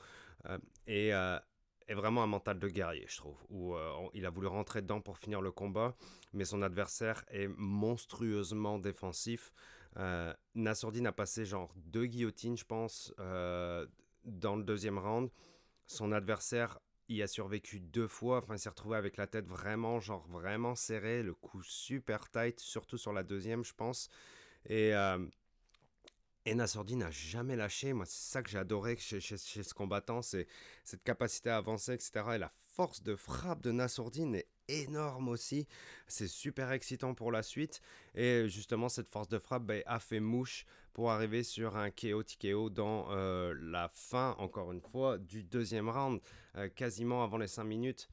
et 0.88 1.12
est 1.88 1.95
vraiment 1.95 2.23
un 2.23 2.26
mental 2.26 2.59
de 2.59 2.68
guerrier, 2.68 3.07
je 3.09 3.16
trouve, 3.16 3.37
où 3.49 3.75
euh, 3.75 4.09
il 4.14 4.26
a 4.26 4.30
voulu 4.30 4.47
rentrer 4.47 4.83
dedans 4.83 5.00
pour 5.00 5.18
finir 5.18 5.40
le 5.40 5.50
combat, 5.50 5.97
mais 6.33 6.45
son 6.45 6.62
adversaire 6.62 7.25
est 7.28 7.49
monstrueusement 7.57 8.78
défensif. 8.78 9.52
Euh, 9.97 10.33
a 10.54 11.12
passé 11.12 11.45
genre 11.45 11.73
deux 11.76 12.07
guillotines, 12.07 12.57
je 12.57 12.64
pense, 12.64 13.12
euh, 13.18 13.87
dans 14.25 14.57
le 14.57 14.62
deuxième 14.62 14.99
round. 14.99 15.30
Son 15.87 16.12
adversaire 16.12 16.78
y 17.09 17.23
a 17.23 17.26
survécu 17.26 17.80
deux 17.80 18.07
fois, 18.07 18.38
enfin 18.38 18.54
il 18.54 18.59
s'est 18.59 18.68
retrouvé 18.68 18.97
avec 18.99 19.16
la 19.16 19.26
tête 19.26 19.47
vraiment, 19.47 19.99
genre 19.99 20.26
vraiment 20.28 20.75
serrée, 20.75 21.23
le 21.23 21.35
coup 21.35 21.62
super 21.62 22.30
tight, 22.30 22.61
surtout 22.61 22.99
sur 22.99 23.14
la 23.14 23.23
deuxième, 23.23 23.64
je 23.64 23.73
pense. 23.75 24.11
Et 24.66 24.95
euh, 24.95 25.18
et 26.49 26.55
Nassordi 26.55 26.97
n'a 26.97 27.11
jamais 27.11 27.57
lâché. 27.57 27.93
Moi, 27.93 28.07
c'est 28.07 28.33
ça 28.33 28.43
que 28.43 28.49
j'ai 28.49 28.57
adoré 28.57 28.97
chez, 28.97 29.21
ce 29.21 29.75
combattant, 29.75 30.23
c'est 30.23 30.47
cette 30.83 31.02
capacité 31.02 31.50
à 31.50 31.59
avancer, 31.59 31.93
etc. 31.93 32.11
Et 32.35 32.38
la 32.38 32.50
force 32.75 33.02
de 33.02 33.17
frappe 33.17 33.61
de 33.61 33.71
Nassourdine 33.71 34.35
est 34.35 34.49
énorme 34.69 35.28
aussi. 35.28 35.67
C'est 36.07 36.26
super 36.26 36.73
excitant 36.73 37.12
pour 37.12 37.33
la 37.33 37.43
suite. 37.43 37.83
Et 38.14 38.49
justement, 38.49 38.88
cette 38.88 39.11
force 39.11 39.28
de 39.28 39.38
frappe 39.38 39.64
ben, 39.64 39.83
a 39.85 40.00
fait 40.00 40.21
mouche 40.21 40.64
pour 40.95 41.11
arriver 41.11 41.43
sur 41.43 41.76
un 41.76 41.90
KO 41.90 42.23
TKO 42.23 42.71
dans 42.71 43.09
euh, 43.11 43.55
la 43.61 43.90
fin, 43.93 44.35
encore 44.38 44.73
une 44.73 44.81
fois, 44.81 45.19
du 45.19 45.45
deuxième 45.45 45.90
round, 45.90 46.19
euh, 46.57 46.71
quasiment 46.71 47.23
avant 47.23 47.37
les 47.37 47.47
5 47.47 47.64
minutes. 47.64 48.09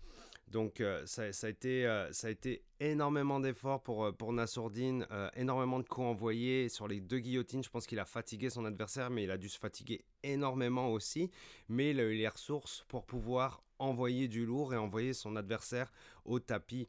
Donc 0.48 0.80
euh, 0.80 1.04
ça, 1.06 1.24
a 1.24 1.50
été, 1.50 1.88
euh, 1.88 2.12
ça 2.12 2.28
a 2.28 2.30
été 2.30 2.64
énormément 2.80 3.40
d'efforts 3.40 3.82
pour, 3.82 4.06
euh, 4.06 4.12
pour 4.12 4.32
Nassourdine, 4.32 5.08
énormément 5.36 5.80
de 5.80 5.88
coups 5.88 6.06
envoyés 6.06 6.70
sur 6.70 6.88
les 6.88 7.02
deux 7.02 7.20
guillotines. 7.20 7.64
Je 7.64 7.70
pense 7.70 7.88
qu'il 7.88 8.00
a 8.00 8.06
fatigué 8.06 8.50
son 8.50 8.66
adversaire, 8.66 9.10
mais 9.10 9.24
il 9.24 9.32
a 9.32 9.38
dû 9.38 9.50
se 9.50 9.58
fatiguer 9.58 10.06
énormément 10.24 10.92
aussi. 10.92 11.32
Mais 11.68 11.92
il 11.92 12.00
a 12.00 12.04
eu 12.04 12.14
les 12.14 12.28
ressources 12.28 12.86
pour 12.88 13.06
pouvoir 13.06 13.64
envoyer 13.80 14.28
du 14.28 14.46
lourd 14.46 14.74
et 14.74 14.78
envoyer 14.78 15.14
son 15.14 15.36
adversaire 15.36 15.92
au 16.26 16.40
tapis. 16.40 16.88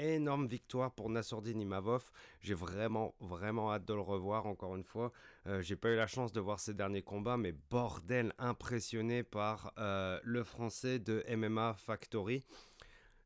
Énorme 0.00 0.46
victoire 0.46 0.92
pour 0.92 1.10
Nassourdine 1.10 1.60
Imavov. 1.60 2.12
J'ai 2.40 2.54
vraiment, 2.54 3.16
vraiment 3.18 3.72
hâte 3.72 3.84
de 3.84 3.94
le 3.94 4.00
revoir 4.00 4.46
encore 4.46 4.76
une 4.76 4.84
fois. 4.84 5.10
J'ai 5.58 5.74
pas 5.74 5.88
eu 5.88 5.96
la 5.96 6.06
chance 6.06 6.30
de 6.30 6.38
voir 6.38 6.60
ses 6.60 6.72
derniers 6.72 7.02
combats, 7.02 7.36
mais 7.36 7.52
bordel, 7.68 8.32
impressionné 8.38 9.24
par 9.24 9.72
le 9.76 10.44
français 10.44 11.00
de 11.00 11.24
MMA 11.34 11.74
Factory. 11.74 12.44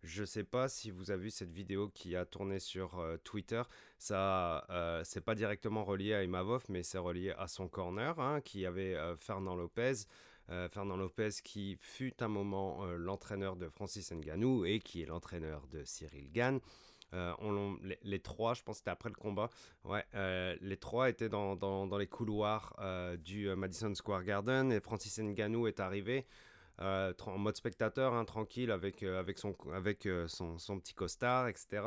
Je 0.02 0.24
sais 0.24 0.42
pas 0.42 0.68
si 0.68 0.90
vous 0.90 1.12
avez 1.12 1.24
vu 1.24 1.30
cette 1.30 1.52
vidéo 1.52 1.88
qui 1.88 2.16
a 2.16 2.24
tourné 2.24 2.58
sur 2.58 2.98
euh, 2.98 3.16
Twitter. 3.18 3.62
Ça, 3.98 4.66
euh, 4.68 5.02
c'est 5.04 5.20
pas 5.20 5.36
directement 5.36 5.84
relié 5.84 6.12
à 6.12 6.24
Imavov, 6.24 6.64
mais 6.68 6.82
c'est 6.82 6.98
relié 6.98 7.30
à 7.38 7.46
son 7.46 7.68
corner, 7.68 8.18
hein, 8.18 8.40
qui 8.40 8.66
avait 8.66 8.94
euh, 8.94 9.16
Fernand 9.16 9.54
Lopez. 9.54 10.06
Fernand 10.70 10.96
Lopez 10.96 11.30
qui 11.42 11.78
fut 11.80 12.22
un 12.22 12.28
moment 12.28 12.84
l'entraîneur 12.84 13.56
de 13.56 13.70
Francis 13.70 14.12
Ngannou 14.12 14.66
et 14.66 14.80
qui 14.80 15.00
est 15.00 15.06
l'entraîneur 15.06 15.66
de 15.68 15.82
Cyril 15.84 16.30
Gann. 16.30 16.60
Les, 18.02 18.20
trois, 18.20 18.52
je 18.52 18.62
pense 18.62 18.74
que 18.74 18.78
c'était 18.80 18.90
après 18.90 19.08
le 19.08 19.14
combat, 19.14 19.48
ouais, 19.84 20.04
les 20.60 20.76
trois 20.76 21.08
étaient 21.08 21.30
dans, 21.30 21.56
dans, 21.56 21.86
dans 21.86 21.96
les 21.96 22.08
couloirs 22.08 22.76
du 23.24 23.48
Madison 23.54 23.94
Square 23.94 24.24
Garden 24.24 24.72
et 24.72 24.80
Francis 24.80 25.18
Ngannou 25.20 25.68
est 25.68 25.80
arrivé. 25.80 26.26
Euh, 26.80 27.12
en 27.26 27.38
mode 27.38 27.56
spectateur, 27.56 28.14
hein, 28.14 28.24
tranquille, 28.24 28.70
avec, 28.70 29.02
euh, 29.02 29.20
avec, 29.20 29.38
son, 29.38 29.54
avec 29.72 30.06
euh, 30.06 30.26
son, 30.26 30.58
son, 30.58 30.80
petit 30.80 30.94
costard, 30.94 31.48
etc. 31.48 31.82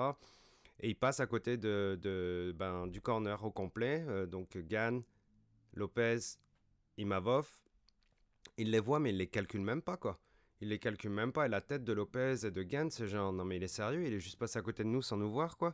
Et 0.80 0.90
il 0.90 0.96
passe 0.96 1.20
à 1.20 1.26
côté 1.28 1.58
de, 1.58 2.54
ben, 2.56 2.88
du 2.88 3.02
corner 3.02 3.44
au 3.44 3.52
complet, 3.52 4.06
donc 4.28 4.58
Gann, 4.58 5.02
Lopez, 5.74 6.20
Imavov. 6.98 7.48
Il 8.58 8.72
les 8.72 8.80
voit, 8.80 9.00
mais 9.00 9.10
il 9.10 9.18
les 9.18 9.28
calcule 9.28 9.62
même 9.62 9.82
pas, 9.82 9.98
quoi. 9.98 10.20
Il 10.62 10.70
les 10.70 10.80
calcule 10.80 11.12
même 11.12 11.32
pas. 11.32 11.46
Et 11.46 11.50
la 11.50 11.62
tête 11.62 11.84
de 11.84 11.94
Lopez 11.94 12.46
et 12.46 12.52
de 12.52 12.64
Gann, 12.64 12.90
c'est 12.92 13.08
genre, 13.08 13.34
non 13.34 13.46
mais 13.46 13.58
il 13.58 13.64
est 13.64 13.68
sérieux, 13.70 14.06
il 14.06 14.14
est 14.14 14.20
juste 14.20 14.38
passé 14.38 14.60
à 14.60 14.62
côté 14.62 14.84
de 14.84 14.90
nous 14.90 15.02
sans 15.02 15.18
nous 15.18 15.32
voir, 15.32 15.58
quoi. 15.58 15.74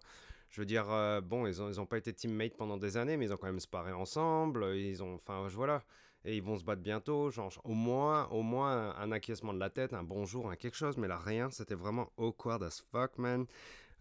Je 0.50 0.62
veux 0.62 0.65
dire, 0.65 0.86
bon, 1.24 1.48
ils 1.48 1.62
ont, 1.62 1.70
ils 1.70 1.80
ont 1.80 1.86
pas 1.86 1.98
été 1.98 2.13
teammates 2.13 2.58
pendant 2.58 2.77
des 2.77 2.98
années, 2.98 3.18
mais 3.18 3.25
ils 3.25 3.34
ont 3.34 3.38
quand 3.38 3.48
même 3.48 3.60
sparé 3.60 3.91
ensemble. 3.91 4.75
Ils 4.75 5.01
ont, 5.01 5.15
enfin, 5.15 5.48
voilà 5.48 5.84
et 6.25 6.36
ils 6.38 6.44
vont 6.44 6.58
se 6.58 6.63
battre 6.63 6.82
bientôt. 6.82 7.32
Genre, 7.32 7.51
au 7.63 7.74
moins, 7.74 8.28
au 8.30 8.42
moins 8.42 8.96
un, 8.96 9.12
acquiescement 9.12 9.54
de 9.54 9.60
la 9.60 9.70
tête, 9.70 9.94
un 9.94 10.04
bonjour, 10.04 10.50
un 10.50 10.56
quelque 10.56 10.78
chose, 10.78 10.98
mais 10.98 11.08
là, 11.08 11.18
rien. 11.18 11.50
C'était 11.50 11.75
vraiment 11.75 12.12
awkward 12.18 12.63
as 12.63 12.84
fuck, 12.92 13.18
man. 13.18 13.46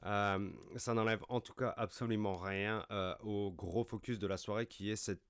Euh, 0.06 0.50
ça 0.76 0.94
n'enlève 0.94 1.22
en 1.28 1.40
tout 1.40 1.52
cas 1.52 1.74
absolument 1.76 2.34
rien 2.36 2.86
euh, 2.90 3.14
au 3.22 3.50
gros 3.50 3.84
focus 3.84 4.18
de 4.18 4.26
la 4.26 4.38
soirée 4.38 4.66
qui 4.66 4.90
est 4.90 4.96
cette 4.96 5.20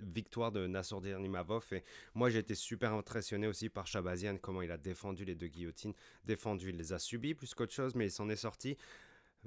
victoire 0.00 0.50
de 0.50 0.66
Nassourdir 0.66 1.20
Nimavov. 1.20 1.64
Et 1.72 1.84
moi 2.14 2.28
j'ai 2.28 2.40
été 2.40 2.56
super 2.56 2.92
impressionné 2.92 3.46
aussi 3.46 3.68
par 3.68 3.86
Shabazian, 3.86 4.38
comment 4.38 4.62
il 4.62 4.72
a 4.72 4.78
défendu 4.78 5.24
les 5.24 5.36
deux 5.36 5.46
guillotines. 5.46 5.94
Défendu, 6.24 6.70
il 6.70 6.76
les 6.76 6.92
a 6.92 6.98
subis 6.98 7.34
plus 7.34 7.54
qu'autre 7.54 7.72
chose, 7.72 7.94
mais 7.94 8.06
il 8.06 8.10
s'en 8.10 8.28
est 8.28 8.34
sorti. 8.34 8.76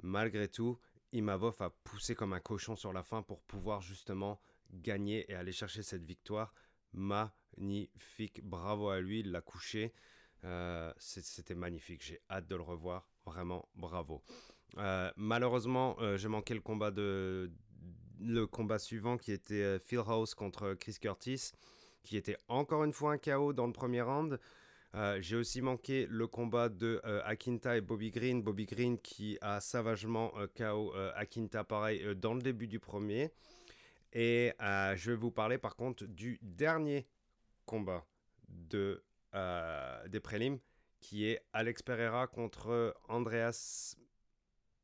Malgré 0.02 0.48
tout, 0.48 0.78
Imavov 1.12 1.60
a 1.60 1.70
poussé 1.84 2.14
comme 2.14 2.32
un 2.32 2.40
cochon 2.40 2.74
sur 2.74 2.94
la 2.94 3.02
fin 3.02 3.22
pour 3.22 3.42
pouvoir 3.42 3.82
justement 3.82 4.40
gagner 4.72 5.30
et 5.30 5.34
aller 5.34 5.52
chercher 5.52 5.82
cette 5.82 6.04
victoire 6.04 6.54
magnifique. 6.92 8.42
Bravo 8.42 8.88
à 8.88 9.00
lui, 9.00 9.20
il 9.20 9.30
l'a 9.30 9.40
couché. 9.40 9.92
Euh, 10.44 10.92
c'était 10.98 11.54
magnifique. 11.54 12.02
J'ai 12.02 12.20
hâte 12.30 12.48
de 12.48 12.56
le 12.56 12.62
revoir. 12.62 13.08
Vraiment, 13.26 13.68
bravo. 13.74 14.22
Euh, 14.78 15.10
malheureusement, 15.16 15.96
euh, 16.00 16.16
j'ai 16.16 16.28
manqué 16.28 16.54
le 16.54 16.60
combat 16.60 16.90
de 16.90 17.50
le 18.22 18.46
combat 18.46 18.78
suivant 18.78 19.16
qui 19.16 19.32
était 19.32 19.78
Phil 19.78 20.00
House 20.06 20.34
contre 20.34 20.74
Chris 20.74 20.96
Curtis, 21.00 21.52
qui 22.02 22.18
était 22.18 22.36
encore 22.48 22.84
une 22.84 22.92
fois 22.92 23.12
un 23.12 23.18
chaos 23.18 23.54
dans 23.54 23.66
le 23.66 23.72
premier 23.72 24.02
round. 24.02 24.38
j'ai 25.20 25.36
aussi 25.36 25.62
manqué 25.62 26.06
le 26.06 26.26
combat 26.26 26.68
de 26.68 27.00
Akinta 27.24 27.78
et 27.78 27.80
Bobby 27.80 28.10
Green. 28.10 28.42
Bobby 28.42 28.66
Green 28.66 28.98
qui 28.98 29.38
a 29.40 29.62
savagement 29.62 30.34
KO 30.54 30.92
Akinta 31.14 31.64
pareil 31.64 32.14
dans 32.14 32.34
le 32.34 32.42
début 32.42 32.66
du 32.66 32.78
premier. 32.78 33.32
Et 34.12 34.52
euh, 34.60 34.96
je 34.96 35.12
vais 35.12 35.16
vous 35.16 35.30
parler 35.30 35.58
par 35.58 35.76
contre 35.76 36.04
du 36.04 36.38
dernier 36.42 37.06
combat 37.64 38.04
de, 38.48 39.04
euh, 39.34 40.08
des 40.08 40.20
prélims, 40.20 40.58
qui 41.00 41.26
est 41.26 41.40
Alex 41.52 41.82
Pereira 41.82 42.26
contre 42.26 42.94
Andreas 43.08 43.96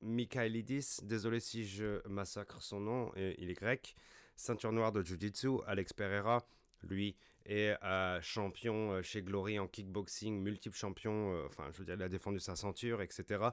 Mikhailidis. 0.00 0.98
Désolé 1.02 1.40
si 1.40 1.66
je 1.66 2.06
massacre 2.08 2.62
son 2.62 2.80
nom, 2.80 3.12
il 3.16 3.50
est 3.50 3.54
grec. 3.54 3.96
Ceinture 4.36 4.72
noire 4.72 4.92
de 4.92 5.02
Jiu-Jitsu. 5.02 5.60
Alex 5.66 5.92
Pereira, 5.92 6.46
lui, 6.82 7.16
est 7.44 7.76
euh, 7.82 8.20
champion 8.22 9.02
chez 9.02 9.22
Glory 9.22 9.58
en 9.58 9.66
kickboxing, 9.66 10.40
multiple 10.40 10.76
champion. 10.76 11.44
enfin, 11.46 11.68
je 11.72 11.78
veux 11.78 11.84
dire, 11.84 11.96
il 11.96 12.02
a 12.02 12.08
défendu 12.08 12.38
sa 12.38 12.56
ceinture, 12.56 13.02
etc. 13.02 13.48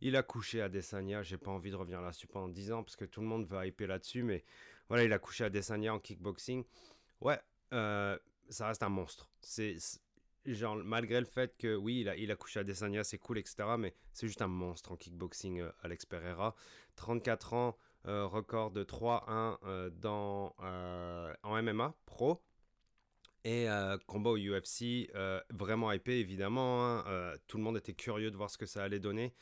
Il 0.00 0.16
a 0.16 0.22
couché 0.22 0.60
à 0.60 0.68
Desania. 0.68 1.22
J'ai 1.22 1.38
pas 1.38 1.50
envie 1.50 1.70
de 1.70 1.76
revenir 1.76 2.00
là-dessus 2.00 2.26
pendant 2.26 2.48
10 2.48 2.72
ans 2.72 2.82
parce 2.82 2.96
que 2.96 3.04
tout 3.04 3.20
le 3.20 3.26
monde 3.26 3.46
va 3.46 3.66
hyper 3.66 3.88
là-dessus, 3.88 4.22
mais 4.22 4.44
voilà, 4.88 5.04
il 5.04 5.12
a 5.12 5.18
couché 5.18 5.44
à 5.44 5.50
Desania 5.50 5.94
en 5.94 5.98
kickboxing. 5.98 6.64
Ouais, 7.20 7.38
euh, 7.72 8.18
ça 8.48 8.68
reste 8.68 8.82
un 8.82 8.88
monstre. 8.88 9.30
C'est 9.40 9.76
genre 10.46 10.76
malgré 10.76 11.20
le 11.20 11.26
fait 11.26 11.56
que 11.58 11.76
oui, 11.76 12.00
il 12.00 12.08
a, 12.08 12.16
il 12.16 12.30
a 12.30 12.36
couché 12.36 12.60
à 12.60 12.64
Desania, 12.64 13.04
c'est 13.04 13.18
cool, 13.18 13.38
etc. 13.38 13.56
Mais 13.78 13.94
c'est 14.12 14.26
juste 14.26 14.42
un 14.42 14.48
monstre 14.48 14.92
en 14.92 14.96
kickboxing, 14.96 15.60
euh, 15.60 15.70
Alex 15.82 16.06
Pereira. 16.06 16.54
34 16.96 17.54
ans, 17.54 17.76
euh, 18.06 18.26
record 18.26 18.70
de 18.70 18.82
3-1 18.82 19.90
dans 19.90 20.54
en 21.42 21.62
MMA 21.62 21.94
pro. 22.06 22.42
Et 23.44 23.66
combat 24.06 24.30
au 24.30 24.36
UFC, 24.36 25.10
vraiment 25.50 25.92
hypé 25.92 26.18
évidemment. 26.18 26.84
Hein. 26.84 27.34
tout 27.46 27.56
le 27.56 27.62
monde 27.62 27.76
était 27.78 27.94
curieux 27.94 28.30
de 28.30 28.36
voir 28.36 28.50
ce 28.50 28.58
que 28.58 28.66
ça 28.66 28.82
allait 28.82 28.98
donner. 28.98 29.34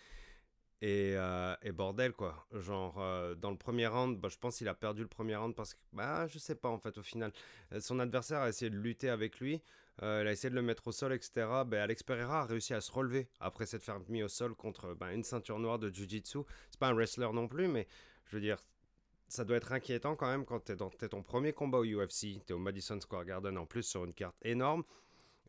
Euh, 0.83 1.57
et, 1.63 1.73
bordel, 1.73 2.13
quoi. 2.13 2.47
Genre, 2.53 2.97
euh, 2.99 3.35
dans 3.35 3.51
le 3.51 3.57
premier 3.57 3.87
round, 3.87 4.19
bah, 4.19 4.29
je 4.29 4.37
pense 4.37 4.59
qu'il 4.59 4.69
a 4.69 4.75
perdu 4.75 5.03
le 5.03 5.09
premier 5.09 5.37
round 5.37 5.55
parce 5.55 5.75
que, 5.75 5.81
bah, 5.93 6.27
je 6.27 6.39
sais 6.39 6.55
pas, 6.55 6.69
en 6.69 6.79
fait, 6.79 6.99
au 6.99 7.03
final. 7.03 7.33
Euh, 7.73 7.81
son 7.81 7.99
adversaire 7.99 8.41
a 8.41 8.49
essayé 8.49 8.71
de 8.71 8.77
lutter 8.77 9.09
avec 9.09 9.41
lui. 9.41 9.63
il 10.03 10.05
a 10.05 10.31
essayé 10.31 10.51
de 10.51 10.55
le 10.55 10.63
mettre 10.63 10.87
au 10.89 10.93
sol, 10.93 11.15
etc. 11.15 11.47
Bah, 11.67 11.83
Alex 11.83 12.03
Pereira 12.03 12.43
a 12.43 12.45
réussi 12.45 12.75
à 12.75 12.83
se 12.83 12.93
relever 12.93 13.29
après 13.41 13.65
s'être 13.65 13.83
fait 13.83 13.93
mis 14.11 14.23
au 14.23 14.29
sol 14.29 14.55
contre 14.55 14.95
bah, 14.95 15.13
une 15.15 15.25
ceinture 15.25 15.59
noire 15.59 15.79
de 15.79 15.89
Jiu-Jitsu. 15.89 16.41
C'est 16.71 16.79
pas 16.79 16.89
un 16.89 16.95
wrestler 16.95 17.33
non 17.33 17.49
plus, 17.49 17.67
mais 17.67 17.87
je 18.27 18.37
veux 18.37 18.43
dire, 18.43 18.59
ça 19.29 19.45
doit 19.45 19.57
être 19.57 19.73
inquiétant 19.73 20.15
quand 20.15 20.29
même 20.29 20.45
quand 20.45 20.61
t'es 20.61 20.77
dans 20.77 20.91
ton 20.91 21.23
premier 21.23 21.55
combat 21.55 21.79
au 21.79 21.85
UFC. 21.85 22.45
T'es 22.45 22.53
au 22.53 22.59
Madison 22.59 23.01
Square 23.01 23.25
Garden 23.25 23.57
en 23.57 23.65
plus 23.65 23.85
sur 23.85 24.05
une 24.05 24.13
carte 24.13 24.37
énorme. 24.43 24.85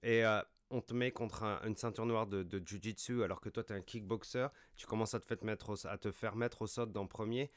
Et 0.01 0.23
on 0.69 0.81
te 0.81 0.93
met 0.93 1.11
contre 1.11 1.43
une 1.65 1.75
ceinture 1.75 2.05
noire 2.05 2.27
de, 2.27 2.43
de 2.43 2.59
Jiu-Jitsu 2.65 3.23
alors 3.23 3.41
que 3.41 3.49
toi 3.49 3.63
tu 3.63 3.73
es 3.73 3.75
un 3.75 3.81
kickboxer, 3.81 4.47
tu 4.75 4.85
commences 4.85 5.13
à 5.13 5.19
te, 5.19 6.11
faire 6.11 6.35
mettre 6.35 6.61
au, 6.61 6.67
sol 6.67 6.91
dans 6.91 7.07
premier. 7.07 7.51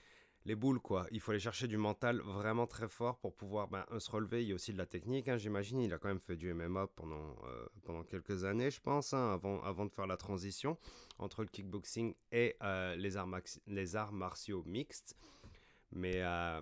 Les 0.47 0.55
boules, 0.55 0.81
quoi. 0.81 1.07
Il 1.11 1.21
faut 1.21 1.33
aller 1.33 1.41
chercher 1.41 1.69
du 1.69 1.77
mental 1.77 2.21
vraiment 2.21 2.67
très 2.67 2.89
fort 2.89 3.19
pour 3.19 3.35
pouvoir 3.37 3.69
ben, 3.69 3.85
se 3.99 4.11
relever. 4.11 4.43
Il 4.43 4.49
y 4.49 4.53
a 4.53 4.55
aussi 4.55 4.73
de 4.73 4.79
la 4.79 4.87
technique, 4.87 5.29
hein, 5.29 5.37
j'imagine. 5.37 5.83
Il 5.83 5.93
a 5.93 5.99
quand 5.99 6.09
même 6.09 6.21
fait 6.21 6.37
du 6.37 6.55
MMA 6.55 6.87
pendant, 6.97 7.37
euh, 7.45 7.67
pendant 7.83 8.03
quelques 8.05 8.45
années, 8.45 8.71
je 8.71 8.81
pense, 8.81 9.13
hein, 9.13 9.39
avant, 9.63 9.85
de 9.85 9.93
faire 9.93 10.07
la 10.07 10.17
transition 10.17 10.79
entre 11.19 11.43
le 11.43 11.49
kickboxing 11.49 12.15
et 12.33 12.57
euh, 12.63 12.97
les, 12.97 13.19
arts 13.97 14.13
martiaux 14.13 14.63
mixtes. 14.65 15.15
Euh, 15.95 16.61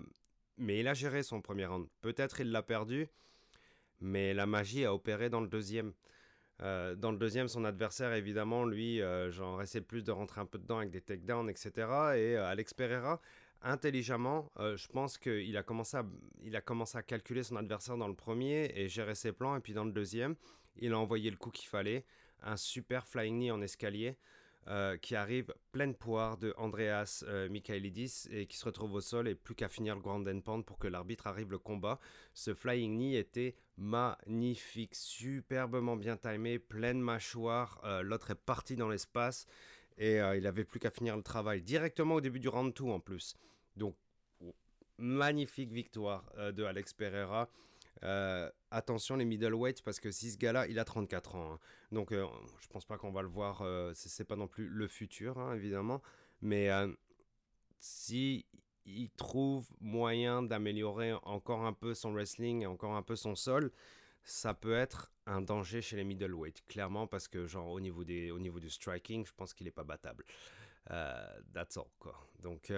mais 0.57 0.79
il 0.79 0.87
a 0.89 0.93
géré 0.93 1.23
son 1.23 1.41
premier 1.41 1.65
round. 1.65 1.87
Peut-être 2.01 2.41
il 2.41 2.51
l'a 2.51 2.61
perdu, 2.61 3.07
mais 4.01 4.33
la 4.33 4.45
magie 4.45 4.83
a 4.83 4.93
opéré 4.93 5.29
dans 5.29 5.39
le 5.41 5.47
deuxième. 5.47 5.93
Euh, 6.61 6.95
dans 6.95 7.11
le 7.11 7.17
deuxième, 7.17 7.47
son 7.47 7.63
adversaire, 7.63 8.13
évidemment, 8.13 8.65
lui, 8.65 9.01
euh, 9.01 9.31
genre, 9.31 9.61
essaie 9.61 9.81
plus 9.81 10.03
de 10.03 10.11
rentrer 10.11 10.41
un 10.41 10.45
peu 10.45 10.57
dedans 10.57 10.77
avec 10.77 10.91
des 10.91 11.01
takedowns, 11.01 11.49
etc. 11.49 11.71
Et 12.15 12.35
euh, 12.35 12.45
Alex 12.45 12.73
Pereira, 12.73 13.21
intelligemment, 13.61 14.51
je 14.57 14.87
pense 14.87 15.17
qu'il 15.17 15.57
a, 15.57 15.61
à, 15.61 16.03
il 16.43 16.55
a 16.55 16.61
commencé 16.61 16.97
à 16.97 17.03
calculer 17.03 17.43
son 17.43 17.55
adversaire 17.57 17.97
dans 17.97 18.07
le 18.07 18.15
premier 18.15 18.71
et 18.75 18.87
gérer 18.87 19.15
ses 19.15 19.31
plans. 19.31 19.55
Et 19.55 19.59
puis 19.59 19.73
dans 19.73 19.83
le 19.85 19.91
deuxième, 19.91 20.35
il 20.77 20.93
a 20.93 20.99
envoyé 20.99 21.29
le 21.29 21.37
coup 21.37 21.49
qu'il 21.49 21.67
fallait. 21.67 22.05
Un 22.41 22.55
super 22.55 23.05
flying 23.05 23.35
knee 23.37 23.51
en 23.51 23.61
escalier. 23.61 24.17
Euh, 24.69 24.97
qui 24.97 25.15
arrive 25.15 25.51
pleine 25.71 25.95
poire 25.95 26.37
de 26.37 26.53
Andreas 26.55 27.23
euh, 27.27 27.49
Mikhailidis 27.49 28.27
et 28.29 28.45
qui 28.45 28.55
se 28.55 28.65
retrouve 28.65 28.93
au 28.93 29.01
sol 29.01 29.27
et 29.27 29.33
plus 29.33 29.55
qu'à 29.55 29.67
finir 29.67 29.95
le 29.95 30.01
grand 30.01 30.23
pound 30.41 30.63
pour 30.63 30.77
que 30.77 30.87
l'arbitre 30.87 31.25
arrive 31.25 31.49
le 31.49 31.57
combat. 31.57 31.99
Ce 32.35 32.53
flying 32.53 32.95
knee 32.95 33.15
était 33.15 33.55
magnifique, 33.77 34.93
superbement 34.93 35.95
bien 35.95 36.17
timé, 36.17 36.59
pleine 36.59 37.01
mâchoire. 37.01 37.81
Euh, 37.83 38.03
l'autre 38.03 38.29
est 38.29 38.35
parti 38.35 38.75
dans 38.75 38.89
l'espace 38.89 39.47
et 39.97 40.17
il 40.17 40.45
avait 40.45 40.63
plus 40.63 40.79
qu'à 40.79 40.91
finir 40.91 41.17
le 41.17 41.23
travail 41.23 41.61
directement 41.61 42.15
au 42.15 42.21
début 42.21 42.39
du 42.39 42.47
round 42.47 42.71
2 42.73 42.83
en 42.85 42.99
plus. 42.99 43.35
Donc 43.75 43.95
magnifique 44.99 45.71
victoire 45.71 46.31
de 46.37 46.63
Alex 46.63 46.93
Pereira. 46.93 47.49
Euh, 48.03 48.49
attention 48.71 49.15
les 49.15 49.25
middleweights 49.25 49.81
parce 49.81 49.99
que 49.99 50.11
si 50.11 50.31
ce 50.31 50.37
gars-là, 50.37 50.67
il 50.67 50.79
a 50.79 50.85
34 50.85 51.35
ans. 51.35 51.53
Hein. 51.53 51.59
Donc 51.91 52.11
euh, 52.11 52.25
je 52.59 52.67
pense 52.67 52.85
pas 52.85 52.97
qu'on 52.97 53.11
va 53.11 53.21
le 53.21 53.27
voir. 53.27 53.61
Euh, 53.61 53.91
c'est 53.95 54.25
pas 54.25 54.35
non 54.35 54.47
plus 54.47 54.67
le 54.67 54.87
futur, 54.87 55.37
hein, 55.37 55.53
évidemment. 55.53 56.01
Mais 56.41 56.69
si 57.79 58.45
il 58.85 59.09
trouve 59.11 59.67
moyen 59.81 60.41
d'améliorer 60.41 61.13
encore 61.23 61.65
un 61.65 61.73
peu 61.73 61.93
son 61.93 62.13
wrestling 62.13 62.65
encore 62.65 62.95
un 62.95 63.03
peu 63.03 63.15
son 63.15 63.35
sol, 63.35 63.71
ça 64.23 64.53
peut 64.53 64.73
être 64.73 65.11
un 65.25 65.41
danger 65.41 65.81
chez 65.81 65.95
les 65.95 66.03
middleweights, 66.03 66.65
clairement, 66.65 67.07
parce 67.07 67.27
que 67.27 67.45
genre 67.45 67.67
au 67.67 67.79
niveau, 67.79 68.03
des, 68.03 68.31
au 68.31 68.39
niveau 68.39 68.59
du 68.59 68.69
striking, 68.69 69.25
je 69.25 69.33
pense 69.33 69.53
qu'il 69.53 69.67
est 69.67 69.71
pas 69.71 69.83
battable. 69.83 70.23
that's 71.53 71.77
all, 71.77 71.91
quoi. 71.99 72.15
Donc 72.39 72.71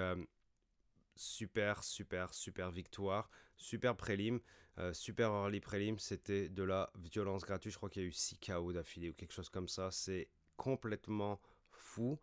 super, 1.15 1.83
super, 1.83 2.33
super 2.33 2.71
victoire, 2.71 3.29
super 3.61 3.95
prélim, 3.95 4.39
euh, 4.79 4.93
super 4.93 5.29
early 5.29 5.59
prélim, 5.59 5.97
c'était 5.99 6.49
de 6.49 6.63
la 6.63 6.91
violence 6.95 7.43
gratuite. 7.43 7.71
Je 7.73 7.77
crois 7.77 7.89
qu'il 7.89 8.01
y 8.03 8.05
a 8.05 8.07
eu 8.09 8.11
6 8.11 8.37
KO 8.39 8.73
d'affilée 8.73 9.09
ou 9.09 9.13
quelque 9.13 9.33
chose 9.33 9.49
comme 9.49 9.67
ça. 9.67 9.91
C'est 9.91 10.27
complètement 10.57 11.39
fou. 11.69 12.19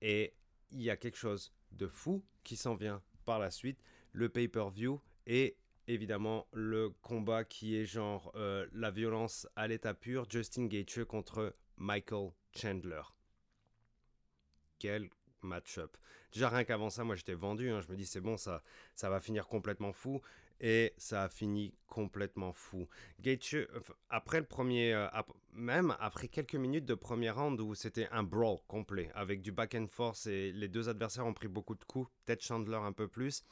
Et 0.00 0.34
il 0.70 0.82
y 0.82 0.90
a 0.90 0.96
quelque 0.96 1.16
chose 1.16 1.52
de 1.70 1.86
fou 1.86 2.24
qui 2.42 2.56
s'en 2.56 2.74
vient 2.74 3.02
par 3.24 3.38
la 3.38 3.50
suite. 3.50 3.80
Le 4.12 4.28
pay-per-view 4.28 5.00
et 5.26 5.56
évidemment 5.86 6.46
le 6.52 6.90
combat 6.90 7.44
qui 7.44 7.76
est 7.76 7.84
genre 7.84 8.32
euh, 8.34 8.66
la 8.72 8.90
violence 8.90 9.46
à 9.56 9.68
l'état 9.68 9.94
pur. 9.94 10.26
Justin 10.28 10.66
Gaethje 10.66 11.04
contre 11.04 11.54
Michael 11.76 12.30
Chandler. 12.54 13.02
Quel 14.78 15.08
match-up. 15.42 15.96
Déjà 16.32 16.48
rien 16.48 16.64
qu'avant 16.64 16.90
ça, 16.90 17.04
moi 17.04 17.14
j'étais 17.14 17.34
vendu. 17.34 17.70
hein. 17.70 17.80
Je 17.80 17.88
me 17.88 17.96
dis 17.96 18.06
c'est 18.06 18.20
bon, 18.20 18.36
ça, 18.36 18.62
ça 18.94 19.10
va 19.10 19.20
finir 19.20 19.46
complètement 19.46 19.92
fou. 19.92 20.20
Et 20.62 20.94
ça 20.96 21.24
a 21.24 21.28
fini 21.28 21.74
complètement 21.88 22.52
fou. 22.52 22.88
Gaethje, 23.20 23.66
enfin, 23.76 23.94
après 24.10 24.38
le 24.38 24.46
premier, 24.46 24.94
euh, 24.94 25.08
même 25.52 25.96
après 25.98 26.28
quelques 26.28 26.54
minutes 26.54 26.84
de 26.84 26.94
premier 26.94 27.30
round 27.30 27.60
où 27.60 27.74
c'était 27.74 28.08
un 28.12 28.22
brawl 28.22 28.58
complet 28.68 29.10
avec 29.14 29.42
du 29.42 29.50
back 29.50 29.74
and 29.74 29.88
forth 29.88 30.26
et 30.28 30.52
les 30.52 30.68
deux 30.68 30.88
adversaires 30.88 31.26
ont 31.26 31.34
pris 31.34 31.48
beaucoup 31.48 31.74
de 31.74 31.82
coups, 31.82 32.08
peut-être 32.24 32.42
Chandler 32.42 32.76
un 32.76 32.92
peu 32.92 33.08
plus. 33.08 33.42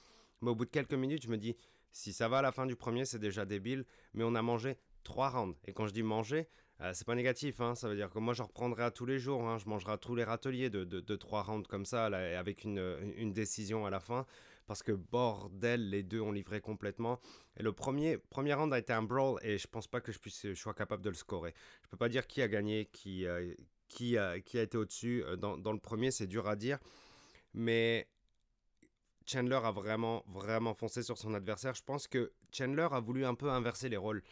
Mais 0.40 0.50
au 0.50 0.54
bout 0.54 0.66
de 0.66 0.70
quelques 0.70 0.94
minutes, 0.94 1.24
je 1.24 1.28
me 1.28 1.36
dis 1.36 1.56
si 1.90 2.12
ça 2.12 2.28
va 2.28 2.38
à 2.38 2.42
la 2.42 2.52
fin 2.52 2.64
du 2.64 2.76
premier, 2.76 3.04
c'est 3.04 3.18
déjà 3.18 3.44
débile. 3.44 3.84
Mais 4.14 4.22
on 4.22 4.36
a 4.36 4.42
mangé 4.42 4.78
trois 5.02 5.30
rounds. 5.30 5.58
Et 5.64 5.72
quand 5.72 5.88
je 5.88 5.92
dis 5.92 6.04
manger, 6.04 6.46
euh, 6.80 6.92
c'est 6.94 7.06
pas 7.06 7.16
négatif, 7.16 7.60
hein, 7.60 7.74
ça 7.74 7.88
veut 7.88 7.96
dire 7.96 8.08
que 8.08 8.20
moi 8.20 8.34
je 8.34 8.42
reprendrai 8.42 8.84
à 8.84 8.92
tous 8.92 9.04
les 9.04 9.18
jours, 9.18 9.46
hein, 9.48 9.58
je 9.58 9.68
mangerai 9.68 9.92
à 9.92 9.98
tous 9.98 10.14
les 10.14 10.24
râteliers 10.24 10.70
de, 10.70 11.16
3 11.16 11.42
rounds 11.42 11.68
comme 11.68 11.84
ça, 11.84 12.06
avec 12.06 12.64
une 12.64 13.32
décision 13.32 13.84
à 13.84 13.90
la 13.90 14.00
fin, 14.00 14.24
parce 14.70 14.84
que 14.84 14.92
bordel, 14.92 15.90
les 15.90 16.04
deux 16.04 16.20
ont 16.20 16.30
livré 16.30 16.60
complètement. 16.60 17.18
Et 17.56 17.62
le 17.64 17.72
premier, 17.72 18.18
premier 18.18 18.54
round 18.54 18.72
a 18.72 18.78
été 18.78 18.92
un 18.92 19.02
brawl, 19.02 19.40
et 19.42 19.58
je 19.58 19.66
pense 19.66 19.88
pas 19.88 20.00
que 20.00 20.12
je, 20.12 20.20
puisse, 20.20 20.46
je 20.46 20.54
sois 20.54 20.74
capable 20.74 21.02
de 21.02 21.08
le 21.08 21.16
scorer. 21.16 21.54
Je 21.82 21.88
peux 21.88 21.96
pas 21.96 22.08
dire 22.08 22.28
qui 22.28 22.40
a 22.40 22.46
gagné, 22.46 22.88
qui, 22.92 23.26
euh, 23.26 23.52
qui, 23.88 24.16
a, 24.16 24.36
été 24.36 24.76
au-dessus. 24.76 25.24
Euh, 25.24 25.34
Dans, 25.34 25.58
dans 25.58 25.72
le 25.72 25.80
premier, 25.80 26.12
c'est 26.12 26.28
dur 26.28 26.46
à 26.46 26.54
dire, 26.54 26.78
mais 27.52 28.06
Chandler 29.26 29.58
a 29.60 29.72
vraiment, 29.72 30.22
vraiment 30.28 30.72
foncé 30.72 31.02
sur 31.02 31.18
son 31.18 31.34
adversaire. 31.34 31.74
Je 31.74 31.82
pense 31.82 32.06
que 32.06 32.30
Chandler 32.52 32.86
a 32.92 33.00
voulu 33.00 33.24
un 33.24 33.34
peu 33.34 33.50
inverser 33.50 33.88
les 33.88 33.96
rôles 33.96 34.22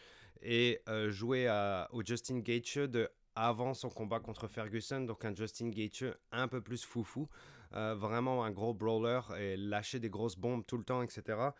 et 0.41 0.79
euh, 0.87 1.11
jouer 1.11 1.49
au 1.91 2.01
Justin 2.01 2.39
Gaethje 2.39 2.87
avant 3.35 3.73
son 3.73 3.89
combat 3.89 4.21
contre 4.21 4.47
Ferguson, 4.47 5.01
donc 5.01 5.25
un 5.25 5.35
Justin 5.35 5.67
Gaethje 5.67 6.15
un 6.31 6.47
peu 6.47 6.61
plus 6.61 6.85
foufou, 6.85 7.27
euh, 7.73 7.95
vraiment 7.95 8.43
un 8.43 8.51
gros 8.51 8.73
brawler 8.73 9.21
et 9.37 9.57
lâcher 9.57 9.99
des 9.99 10.09
grosses 10.09 10.37
bombes 10.37 10.65
tout 10.65 10.77
le 10.77 10.83
temps, 10.83 11.01
etc. 11.01 11.51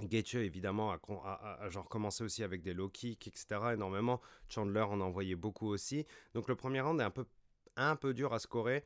Gaethje 0.00 0.36
évidemment 0.36 0.92
a, 0.92 1.68
genre 1.68 1.88
commencé 1.88 2.24
aussi 2.24 2.42
avec 2.42 2.62
des 2.62 2.72
low 2.72 2.88
kicks, 2.88 3.26
etc. 3.26 3.46
énormément. 3.74 4.20
Chandler 4.48 4.80
en 4.80 5.00
a 5.00 5.04
envoyé 5.04 5.36
beaucoup 5.36 5.68
aussi. 5.68 6.06
Donc 6.34 6.48
le 6.48 6.56
premier 6.56 6.80
round 6.80 7.00
est 7.00 7.04
un 7.04 7.10
peu, 7.10 7.26
un 7.76 7.96
peu 7.96 8.14
dur 8.14 8.32
à 8.32 8.38
scorer, 8.38 8.84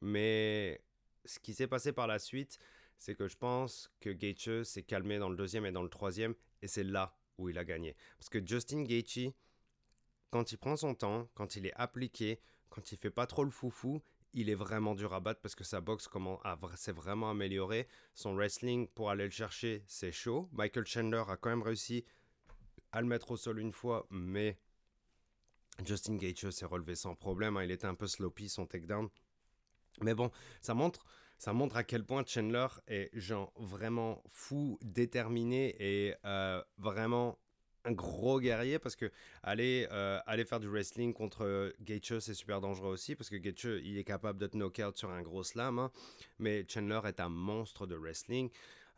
mais 0.00 0.80
ce 1.24 1.38
qui 1.38 1.54
s'est 1.54 1.66
passé 1.66 1.92
par 1.92 2.06
la 2.06 2.18
suite, 2.18 2.58
c'est 2.98 3.14
que 3.14 3.28
je 3.28 3.36
pense 3.36 3.90
que 4.00 4.10
Gaethje 4.10 4.62
s'est 4.64 4.82
calmé 4.82 5.18
dans 5.18 5.28
le 5.28 5.36
deuxième 5.36 5.66
et 5.66 5.72
dans 5.72 5.82
le 5.82 5.88
troisième, 5.88 6.34
et 6.60 6.68
c'est 6.68 6.84
là 6.84 7.16
où 7.38 7.48
il 7.48 7.58
a 7.58 7.64
gagné. 7.64 7.96
Parce 8.18 8.28
que 8.28 8.44
Justin 8.44 8.82
Gaethje, 8.82 9.32
quand 10.30 10.52
il 10.52 10.58
prend 10.58 10.76
son 10.76 10.94
temps, 10.94 11.28
quand 11.34 11.56
il 11.56 11.66
est 11.66 11.74
appliqué, 11.74 12.40
quand 12.68 12.92
il 12.92 12.98
fait 12.98 13.10
pas 13.10 13.26
trop 13.26 13.44
le 13.44 13.50
foufou, 13.50 14.02
il 14.34 14.50
est 14.50 14.54
vraiment 14.54 14.94
dur 14.94 15.12
à 15.12 15.20
battre 15.20 15.40
parce 15.40 15.54
que 15.54 15.64
sa 15.64 15.80
boxe 15.80 16.08
s'est 16.76 16.92
vraiment 16.92 17.30
améliorée. 17.30 17.86
Son 18.14 18.34
wrestling 18.34 18.88
pour 18.88 19.10
aller 19.10 19.24
le 19.24 19.30
chercher, 19.30 19.84
c'est 19.86 20.12
chaud. 20.12 20.48
Michael 20.52 20.86
Chandler 20.86 21.22
a 21.28 21.36
quand 21.36 21.50
même 21.50 21.62
réussi 21.62 22.04
à 22.92 23.00
le 23.00 23.06
mettre 23.06 23.30
au 23.30 23.36
sol 23.36 23.58
une 23.58 23.72
fois, 23.72 24.06
mais 24.10 24.58
Justin 25.84 26.16
Gaethje 26.16 26.50
s'est 26.50 26.66
relevé 26.66 26.94
sans 26.94 27.14
problème. 27.14 27.56
hein. 27.56 27.64
Il 27.64 27.70
était 27.70 27.86
un 27.86 27.94
peu 27.94 28.06
sloppy 28.06 28.48
son 28.48 28.66
takedown. 28.66 29.08
Mais 30.00 30.14
bon, 30.14 30.30
ça 30.60 30.74
montre, 30.74 31.04
ça 31.38 31.52
montre 31.52 31.76
à 31.76 31.84
quel 31.84 32.04
point 32.04 32.24
Chandler 32.26 32.66
est 32.86 33.10
genre 33.18 33.52
vraiment 33.56 34.22
fou, 34.28 34.78
déterminé 34.82 35.76
et 35.78 36.14
euh, 36.24 36.62
vraiment 36.78 37.38
un 37.84 37.92
gros 37.92 38.40
guerrier 38.40 38.78
parce 38.78 38.96
que 38.96 39.10
aller, 39.42 39.88
euh, 39.90 40.20
aller 40.26 40.44
faire 40.44 40.60
du 40.60 40.68
wrestling 40.68 41.12
contre 41.12 41.74
Gaethje 41.80 42.20
c'est 42.20 42.34
super 42.34 42.60
dangereux 42.60 42.92
aussi 42.92 43.16
parce 43.16 43.28
que 43.28 43.36
Gaethje 43.36 43.80
il 43.84 43.98
est 43.98 44.04
capable 44.04 44.38
de 44.38 44.46
te 44.46 44.56
knock-out 44.56 44.96
sur 44.96 45.10
un 45.10 45.22
gros 45.22 45.42
slam 45.42 45.78
hein. 45.78 45.90
mais 46.38 46.64
Chandler 46.68 47.00
est 47.06 47.20
un 47.20 47.28
monstre 47.28 47.86
de 47.86 47.96
wrestling. 47.96 48.50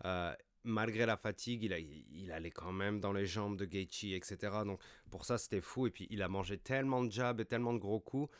Euh, 0.05 0.35
malgré 0.64 1.07
la 1.07 1.16
fatigue 1.16 1.62
il 1.62 2.33
allait 2.33 2.51
quand 2.51 2.73
même 2.73 3.01
dans 3.01 3.12
les 3.12 3.27
jambes 3.27 3.57
de 3.57 3.64
Gaethje 3.64 4.14
etc 4.14 4.37
donc 4.64 4.81
pour 5.11 5.25
ça 5.25 5.38
c'était 5.38 5.61
fou. 5.61 5.87
Et 5.87 5.90
puis 5.90 6.07
il 6.11 6.23
a 6.23 6.29
mangé 6.29 6.59
tellement 6.59 7.03
de 7.05 7.11
jabs 7.11 7.40
et 7.40 7.44
tellement 7.44 7.73
de 7.73 7.79
gros 7.79 8.01
coups 8.01 8.31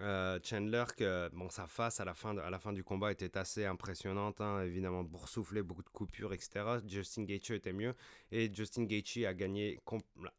euh, 0.00 0.38
Chandler 0.42 0.84
que 0.96 1.28
bon 1.34 1.50
sa 1.50 1.66
face 1.66 2.00
à 2.00 2.04
la 2.04 2.14
fin 2.14 2.32
de- 2.34 2.40
à 2.40 2.48
la 2.50 2.58
fin 2.58 2.72
du 2.72 2.82
combat 2.82 3.12
était 3.12 3.36
assez 3.36 3.66
impressionnante 3.66 4.40
hein, 4.40 4.62
évidemment 4.62 5.04
boursouflé 5.04 5.62
beaucoup 5.62 5.82
de 5.82 5.88
coupures 5.90 6.32
etc 6.32 6.78
Justin 6.86 7.24
Gaethje 7.24 7.50
était 7.52 7.72
mieux. 7.74 7.94
Et 8.30 8.52
Justin 8.52 8.84
Gaethje 8.84 9.24
a 9.26 9.34
gagné 9.34 9.78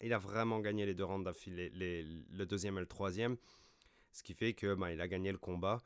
il 0.01 0.13
a 0.13 0.17
vraiment 0.17 0.59
gagné 0.59 0.85
les 0.85 0.95
deux 0.95 1.05
rounds 1.05 1.23
d'affilée 1.25 1.69
le 1.71 2.45
deuxième 2.45 2.77
et 2.77 2.81
le 2.81 2.87
troisième. 2.87 3.37
Ce 4.11 4.23
qui 4.23 4.33
fait 4.33 4.53
que 4.53 4.75
ben, 4.75 4.89
il 4.89 5.01
a 5.01 5.07
gagné 5.07 5.31
le 5.31 5.37
combat. 5.39 5.81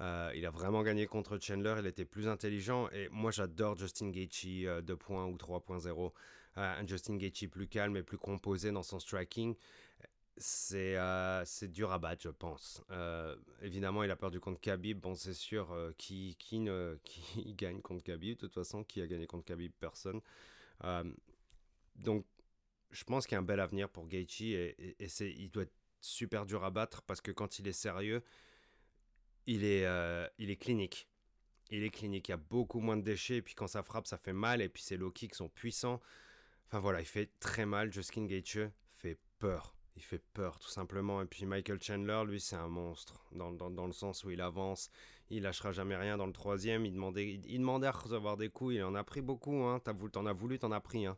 Euh, 0.00 0.30
il 0.34 0.44
a 0.46 0.50
vraiment 0.50 0.82
gagné 0.82 1.06
contre 1.06 1.38
Chandler. 1.40 1.76
Il 1.80 1.86
était 1.86 2.04
plus 2.04 2.28
intelligent. 2.28 2.88
Et 2.90 3.08
moi 3.10 3.30
j'adore 3.30 3.76
Justin 3.76 4.10
Gaethje 4.10 4.64
euh, 4.66 4.82
2.0 4.82 5.32
ou 5.32 5.36
3.0 5.36 6.12
Euh, 6.58 6.80
un 6.80 6.86
Justin 6.86 7.16
Gaethje 7.18 7.48
plus 7.48 7.68
calme 7.68 7.96
et 7.98 8.02
plus 8.02 8.16
composé 8.18 8.72
dans 8.72 8.82
son 8.82 8.98
striking 8.98 9.54
c'est 10.38 10.96
euh, 10.96 11.44
dur 11.62 11.92
à 11.92 11.98
battre, 11.98 12.22
je 12.22 12.28
pense. 12.28 12.82
Euh, 12.90 13.36
évidemment, 13.62 14.02
il 14.02 14.10
a 14.10 14.16
perdu 14.16 14.38
contre 14.40 14.60
Khabib. 14.60 15.00
Bon, 15.00 15.14
c'est 15.14 15.34
sûr, 15.34 15.72
euh, 15.72 15.92
qui, 15.96 16.36
qui, 16.38 16.58
ne, 16.58 16.98
qui 17.04 17.54
gagne 17.54 17.80
contre 17.80 18.04
Khabib? 18.04 18.36
De 18.36 18.40
toute 18.40 18.54
façon, 18.54 18.84
qui 18.84 19.00
a 19.00 19.06
gagné 19.06 19.26
contre 19.26 19.44
Khabib? 19.44 19.72
Personne. 19.80 20.20
Euh, 20.84 21.04
donc, 21.94 22.26
je 22.90 23.04
pense 23.04 23.26
qu'il 23.26 23.34
y 23.34 23.36
a 23.36 23.40
un 23.40 23.42
bel 23.42 23.60
avenir 23.60 23.88
pour 23.88 24.06
Gaethje 24.06 24.42
et, 24.42 24.96
et, 24.98 25.08
il 25.20 25.50
doit 25.50 25.64
être 25.64 25.74
super 26.00 26.46
dur 26.46 26.64
à 26.64 26.70
battre 26.70 27.02
parce 27.02 27.20
que 27.20 27.30
quand 27.30 27.58
il 27.58 27.66
est 27.66 27.72
sérieux, 27.72 28.22
il 29.46 29.64
est, 29.64 29.86
il 30.38 30.50
est 30.50 30.56
clinique. 30.56 31.08
Il 31.70 31.82
est 31.82 31.90
clinique, 31.90 32.28
il 32.28 32.30
y 32.30 32.34
a 32.34 32.38
beaucoup 32.38 32.78
moins 32.80 32.96
de 32.96 33.02
déchets 33.02 33.36
et 33.36 33.42
puis 33.42 33.54
quand 33.54 33.66
ça 33.66 33.82
frappe, 33.82 34.06
ça 34.06 34.16
fait 34.16 34.32
mal 34.32 34.62
et 34.62 34.68
puis 34.68 34.82
ses 34.82 34.96
low 34.96 35.10
kicks 35.10 35.34
sont 35.34 35.48
puissants. 35.48 36.00
Enfin 36.66 36.78
voilà, 36.78 37.00
il 37.00 37.06
fait 37.06 37.30
très 37.40 37.66
mal. 37.66 37.92
Justin 37.92 38.26
Gaethje 38.26 38.70
fait 38.92 39.18
peur. 39.38 39.75
Il 39.96 40.02
fait 40.02 40.22
peur 40.34 40.58
tout 40.58 40.68
simplement. 40.68 41.22
Et 41.22 41.26
puis 41.26 41.46
Michael 41.46 41.82
Chandler, 41.82 42.22
lui, 42.26 42.40
c'est 42.40 42.56
un 42.56 42.68
monstre 42.68 43.26
dans, 43.32 43.50
dans, 43.50 43.70
dans 43.70 43.86
le 43.86 43.92
sens 43.92 44.24
où 44.24 44.30
il 44.30 44.40
avance. 44.40 44.90
Il 45.30 45.42
lâchera 45.42 45.72
jamais 45.72 45.96
rien 45.96 46.16
dans 46.16 46.26
le 46.26 46.32
troisième. 46.32 46.84
Il 46.84 46.92
demandait, 46.92 47.40
il, 47.44 47.58
demandait 47.58 47.86
à 47.86 47.92
recevoir 47.92 48.36
des 48.36 48.50
coups. 48.50 48.74
Il 48.74 48.82
en 48.84 48.94
a 48.94 49.04
pris 49.04 49.22
beaucoup. 49.22 49.64
Hein. 49.64 49.80
T'en 49.80 50.26
as 50.26 50.32
voulu, 50.32 50.58
t'en 50.58 50.70
as 50.70 50.80
pris. 50.80 51.06
Hein. 51.06 51.16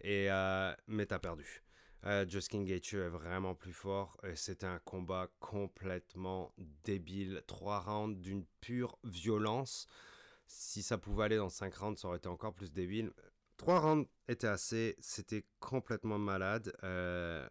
Et, 0.00 0.30
euh, 0.30 0.72
mais 0.86 1.06
t'as 1.06 1.18
perdu. 1.18 1.62
Euh, 2.06 2.26
Justin 2.28 2.64
Gaethje 2.64 2.94
est 2.94 3.08
vraiment 3.08 3.54
plus 3.54 3.72
fort. 3.72 4.18
C'était 4.34 4.66
un 4.66 4.78
combat 4.78 5.28
complètement 5.40 6.52
débile. 6.84 7.42
Trois 7.46 7.80
rounds 7.80 8.20
d'une 8.20 8.44
pure 8.60 8.98
violence. 9.04 9.86
Si 10.46 10.82
ça 10.82 10.98
pouvait 10.98 11.24
aller 11.24 11.36
dans 11.36 11.48
cinq 11.48 11.74
rounds, 11.74 12.00
ça 12.00 12.08
aurait 12.08 12.18
été 12.18 12.28
encore 12.28 12.54
plus 12.54 12.72
débile. 12.72 13.10
Trois 13.56 13.80
rounds 13.80 14.08
étaient 14.28 14.46
assez. 14.46 14.96
C'était 15.00 15.44
complètement 15.60 16.18
malade. 16.18 16.74
Euh, 16.84 17.48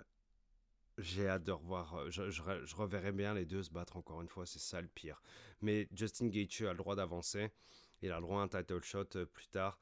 j'ai 0.98 1.28
hâte 1.28 1.44
de 1.44 1.52
revoir. 1.52 1.96
euh, 1.96 2.10
Je, 2.10 2.76
reverrai 2.76 3.12
bien 3.12 3.34
les 3.34 3.46
deux 3.46 3.64
se 3.64 3.72
battre 3.72 3.98
encore 3.98 4.22
une 4.22 4.28
fois. 4.28 4.46
C'est 4.46 4.60
ça 4.60 4.82
le 4.82 4.88
pire. 4.88 5.22
Mais 5.62 5.88
Justin 5.94 6.28
Gaethje 6.28 6.64
a 6.64 6.72
le 6.72 6.78
droit 6.78 6.96
d'avancer. 6.96 7.50
Il 8.02 8.12
a 8.12 8.18
le 8.18 8.22
droit 8.22 8.42
à 8.42 8.44
un 8.44 8.48
title 8.48 8.84
shot 8.84 9.06
euh, 9.16 9.26
plus 9.26 9.48
tard. 9.48 9.80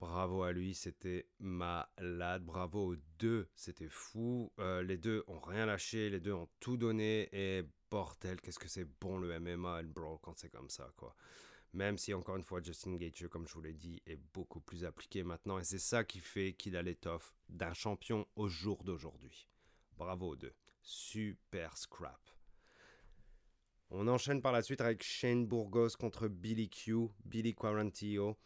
Bravo 0.00 0.42
à 0.44 0.52
lui, 0.52 0.74
c'était 0.74 1.26
malade. 1.40 2.44
Bravo 2.44 2.92
aux 2.92 2.96
deux, 3.18 3.48
c'était 3.54 3.88
fou. 3.88 4.52
Euh, 4.60 4.82
les 4.82 4.96
deux 4.96 5.24
ont 5.26 5.40
rien 5.40 5.66
lâché, 5.66 6.08
les 6.10 6.20
deux 6.20 6.32
ont 6.32 6.48
tout 6.60 6.76
donné. 6.76 7.28
Et 7.32 7.64
bordel, 7.90 8.40
qu'est-ce 8.40 8.58
que 8.60 8.68
c'est 8.68 8.86
bon 9.00 9.18
le 9.18 9.40
MMA 9.40 9.80
et 9.80 9.82
le 9.82 9.88
brawl 9.88 10.18
quand 10.22 10.38
c'est 10.38 10.50
comme 10.50 10.70
ça, 10.70 10.88
quoi. 10.96 11.16
Même 11.74 11.98
si, 11.98 12.14
encore 12.14 12.36
une 12.36 12.44
fois, 12.44 12.62
Justin 12.62 12.96
Gaethje, 12.96 13.28
comme 13.28 13.46
je 13.46 13.54
vous 13.54 13.60
l'ai 13.60 13.74
dit, 13.74 14.00
est 14.06 14.20
beaucoup 14.32 14.60
plus 14.60 14.84
appliqué 14.84 15.22
maintenant. 15.22 15.58
Et 15.58 15.64
c'est 15.64 15.78
ça 15.78 16.04
qui 16.04 16.20
fait 16.20 16.54
qu'il 16.54 16.76
a 16.76 16.82
l'étoffe 16.82 17.34
d'un 17.48 17.74
champion 17.74 18.26
au 18.36 18.48
jour 18.48 18.84
d'aujourd'hui. 18.84 19.48
Bravo 19.98 20.28
aux 20.28 20.36
deux. 20.36 20.54
Super 20.80 21.76
scrap. 21.76 22.20
On 23.90 24.06
enchaîne 24.06 24.40
par 24.40 24.52
la 24.52 24.62
suite 24.62 24.80
avec 24.80 25.02
Shane 25.02 25.46
Burgos 25.46 25.96
contre 25.98 26.28
Billy 26.28 26.70
Q, 26.70 27.08
Billy 27.24 27.52
Quarantillo. 27.54 28.38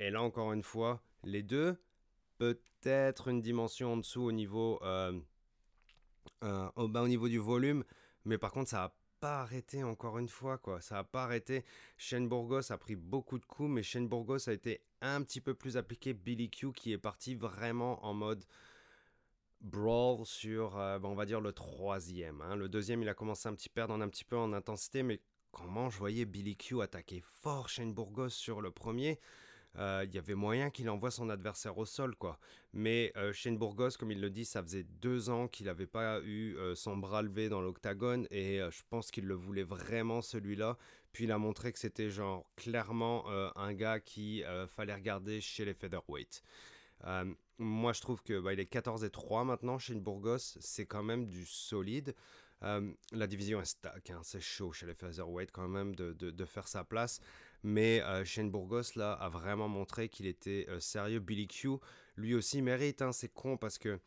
Et 0.00 0.10
là, 0.10 0.22
encore 0.22 0.52
une 0.52 0.64
fois, 0.64 1.00
les 1.22 1.44
deux, 1.44 1.80
peut-être 2.38 3.28
une 3.28 3.40
dimension 3.40 3.92
en 3.92 3.96
dessous 3.98 4.22
au 4.22 4.32
niveau, 4.32 4.80
euh, 4.82 5.20
euh, 6.42 6.68
au, 6.74 6.88
bah, 6.88 7.02
au 7.02 7.08
niveau 7.08 7.28
du 7.28 7.38
volume. 7.38 7.84
Mais 8.24 8.38
par 8.38 8.50
contre, 8.50 8.70
ça 8.70 8.78
n'a 8.78 8.94
pas 9.20 9.42
arrêté 9.42 9.84
encore 9.84 10.18
une 10.18 10.28
fois. 10.28 10.58
quoi. 10.58 10.80
Ça 10.80 10.96
n'a 10.96 11.04
pas 11.04 11.24
arrêté. 11.24 11.64
Shane 11.96 12.28
Burgos 12.28 12.72
a 12.72 12.78
pris 12.78 12.96
beaucoup 12.96 13.38
de 13.38 13.46
coups, 13.46 13.70
mais 13.70 13.84
Shane 13.84 14.08
Burgos 14.08 14.48
a 14.48 14.52
été 14.52 14.82
un 15.00 15.22
petit 15.22 15.40
peu 15.40 15.54
plus 15.54 15.76
appliqué. 15.76 16.12
Billy 16.12 16.50
Q 16.50 16.72
qui 16.72 16.92
est 16.92 16.98
parti 16.98 17.36
vraiment 17.36 18.04
en 18.04 18.14
mode 18.14 18.44
brawl 19.62 20.26
sur, 20.26 20.78
euh, 20.78 20.98
on 21.02 21.14
va 21.14 21.26
dire, 21.26 21.40
le 21.40 21.52
troisième. 21.52 22.40
Hein. 22.42 22.56
Le 22.56 22.68
deuxième, 22.68 23.02
il 23.02 23.08
a 23.08 23.14
commencé 23.14 23.48
un 23.48 23.54
petit 23.54 23.68
perdre 23.68 23.94
un 23.94 24.08
petit 24.08 24.24
peu 24.24 24.36
en 24.36 24.52
intensité, 24.52 25.02
mais 25.02 25.20
comment 25.50 25.90
je 25.90 25.98
voyais 25.98 26.24
Billy 26.24 26.56
Q 26.56 26.82
attaquer 26.82 27.22
fort 27.40 27.68
Shane 27.68 27.94
Burgos 27.94 28.30
sur 28.30 28.60
le 28.60 28.70
premier. 28.70 29.18
Euh, 29.78 30.04
il 30.06 30.14
y 30.14 30.18
avait 30.18 30.34
moyen 30.34 30.70
qu'il 30.70 30.90
envoie 30.90 31.10
son 31.10 31.30
adversaire 31.30 31.78
au 31.78 31.86
sol, 31.86 32.14
quoi. 32.16 32.38
Mais 32.74 33.12
euh, 33.16 33.32
Shane 33.32 33.56
Burgos, 33.56 33.92
comme 33.98 34.10
il 34.10 34.20
le 34.20 34.30
dit, 34.30 34.44
ça 34.44 34.62
faisait 34.62 34.84
deux 34.84 35.30
ans 35.30 35.48
qu'il 35.48 35.66
n'avait 35.66 35.86
pas 35.86 36.20
eu 36.20 36.56
euh, 36.56 36.74
son 36.74 36.96
bras 36.96 37.22
levé 37.22 37.48
dans 37.48 37.60
l'octagone 37.62 38.26
et 38.30 38.60
je 38.70 38.82
pense 38.90 39.10
qu'il 39.10 39.26
le 39.26 39.34
voulait 39.34 39.62
vraiment 39.62 40.20
celui-là. 40.20 40.76
Puis 41.12 41.24
il 41.24 41.32
a 41.32 41.38
montré 41.38 41.72
que 41.72 41.78
c'était 41.78 42.10
genre 42.10 42.46
clairement 42.56 43.26
un 43.56 43.74
gars 43.74 44.00
qui 44.00 44.42
fallait 44.68 44.94
regarder 44.94 45.42
chez 45.42 45.66
les 45.66 45.74
featherweight. 45.74 46.42
Moi, 47.58 47.92
je 47.92 48.00
trouve 48.00 48.22
que 48.22 48.40
bah, 48.40 48.52
il 48.52 48.60
est 48.60 48.66
14 48.66 49.04
et 49.04 49.10
3 49.10 49.44
maintenant. 49.44 49.78
Shane 49.78 50.00
Burgos, 50.00 50.38
c'est 50.38 50.86
quand 50.86 51.02
même 51.02 51.26
du 51.26 51.44
solide. 51.46 52.14
la 52.60 53.26
division 53.26 53.60
est 53.60 53.66
stack, 53.66 54.10
hein, 54.10 54.20
c'est 54.22 54.40
chaud 54.40 54.72
chez 54.72 54.86
les 54.86 54.94
featherweight 54.94 55.50
quand 55.50 55.68
même 55.68 55.94
de, 55.94 56.12
de, 56.12 56.44
faire 56.44 56.68
sa 56.68 56.84
place. 56.84 57.20
Mais 57.62 58.02
euh, 58.02 58.24
Shane 58.24 58.50
Burgos, 58.50 58.96
là, 58.96 59.12
a 59.12 59.28
vraiment 59.28 59.68
montré 59.68 60.08
qu'il 60.08 60.26
était 60.26 60.66
euh, 60.68 60.80
sérieux. 60.80 61.20
Billy 61.20 61.46
Q, 61.46 61.78
lui 62.16 62.34
aussi, 62.34 62.60
mérite. 62.62 63.02
Hein, 63.02 63.12
c'est 63.12 63.32
con 63.32 63.56
parce 63.56 63.78
que 63.78 64.00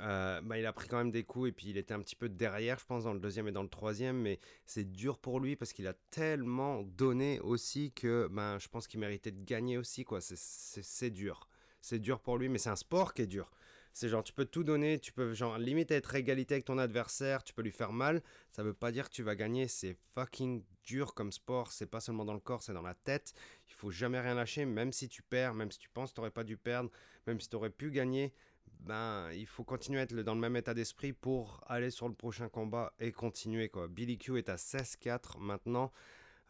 euh, 0.00 0.40
bah, 0.42 0.58
il 0.58 0.66
a 0.66 0.72
pris 0.72 0.88
quand 0.88 0.98
même 0.98 1.10
des 1.10 1.24
coups 1.24 1.48
et 1.48 1.52
puis 1.52 1.68
il 1.68 1.76
était 1.76 1.94
un 1.94 2.00
petit 2.00 2.16
peu 2.16 2.28
derrière, 2.28 2.78
je 2.78 2.86
pense, 2.86 3.04
dans 3.04 3.12
le 3.12 3.20
deuxième 3.20 3.48
et 3.48 3.52
dans 3.52 3.62
le 3.62 3.68
troisième. 3.68 4.16
Mais 4.16 4.38
c'est 4.64 4.84
dur 4.84 5.18
pour 5.18 5.40
lui 5.40 5.56
parce 5.56 5.72
qu'il 5.72 5.86
a 5.88 5.94
tellement 6.10 6.82
donné 6.82 7.40
aussi 7.40 7.92
que 7.92 8.28
ben, 8.30 8.58
je 8.58 8.68
pense 8.68 8.86
qu'il 8.86 9.00
méritait 9.00 9.32
de 9.32 9.44
gagner 9.44 9.76
aussi. 9.76 10.04
quoi. 10.04 10.20
C'est 10.20 11.10
dur. 11.10 11.48
C'est 11.84 11.98
dur 11.98 12.18
pour 12.18 12.38
lui, 12.38 12.48
mais 12.48 12.56
c'est 12.56 12.70
un 12.70 12.76
sport 12.76 13.12
qui 13.12 13.20
est 13.20 13.26
dur. 13.26 13.50
C'est 13.92 14.08
genre, 14.08 14.24
tu 14.24 14.32
peux 14.32 14.46
tout 14.46 14.64
donner, 14.64 14.98
tu 14.98 15.12
peux 15.12 15.34
genre 15.34 15.58
limite 15.58 15.90
être 15.90 16.14
égalité 16.14 16.54
avec 16.54 16.64
ton 16.64 16.78
adversaire, 16.78 17.44
tu 17.44 17.52
peux 17.52 17.60
lui 17.60 17.72
faire 17.72 17.92
mal. 17.92 18.22
Ça 18.52 18.62
veut 18.62 18.72
pas 18.72 18.90
dire 18.90 19.10
que 19.10 19.14
tu 19.14 19.22
vas 19.22 19.36
gagner. 19.36 19.68
C'est 19.68 19.94
fucking 20.14 20.64
dur 20.82 21.12
comme 21.12 21.30
sport. 21.30 21.72
C'est 21.72 21.84
pas 21.84 22.00
seulement 22.00 22.24
dans 22.24 22.32
le 22.32 22.40
corps, 22.40 22.62
c'est 22.62 22.72
dans 22.72 22.80
la 22.80 22.94
tête. 22.94 23.34
Il 23.68 23.74
faut 23.74 23.90
jamais 23.90 24.18
rien 24.18 24.34
lâcher, 24.34 24.64
même 24.64 24.94
si 24.94 25.10
tu 25.10 25.22
perds, 25.22 25.52
même 25.52 25.70
si 25.70 25.78
tu 25.78 25.90
penses 25.90 26.12
que 26.12 26.16
t'aurais 26.16 26.30
pas 26.30 26.42
dû 26.42 26.56
perdre, 26.56 26.88
même 27.26 27.38
si 27.38 27.50
tu 27.50 27.56
aurais 27.56 27.68
pu 27.68 27.90
gagner. 27.90 28.32
Ben, 28.80 29.30
il 29.32 29.46
faut 29.46 29.62
continuer 29.62 30.00
à 30.00 30.04
être 30.04 30.14
dans 30.14 30.34
le 30.34 30.40
même 30.40 30.56
état 30.56 30.72
d'esprit 30.72 31.12
pour 31.12 31.62
aller 31.66 31.90
sur 31.90 32.08
le 32.08 32.14
prochain 32.14 32.48
combat 32.48 32.94
et 32.98 33.12
continuer 33.12 33.68
quoi. 33.68 33.88
Billy 33.88 34.16
Q 34.16 34.38
est 34.38 34.48
à 34.48 34.56
16-4 34.56 35.38
maintenant. 35.38 35.92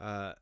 Euh, 0.01 0.33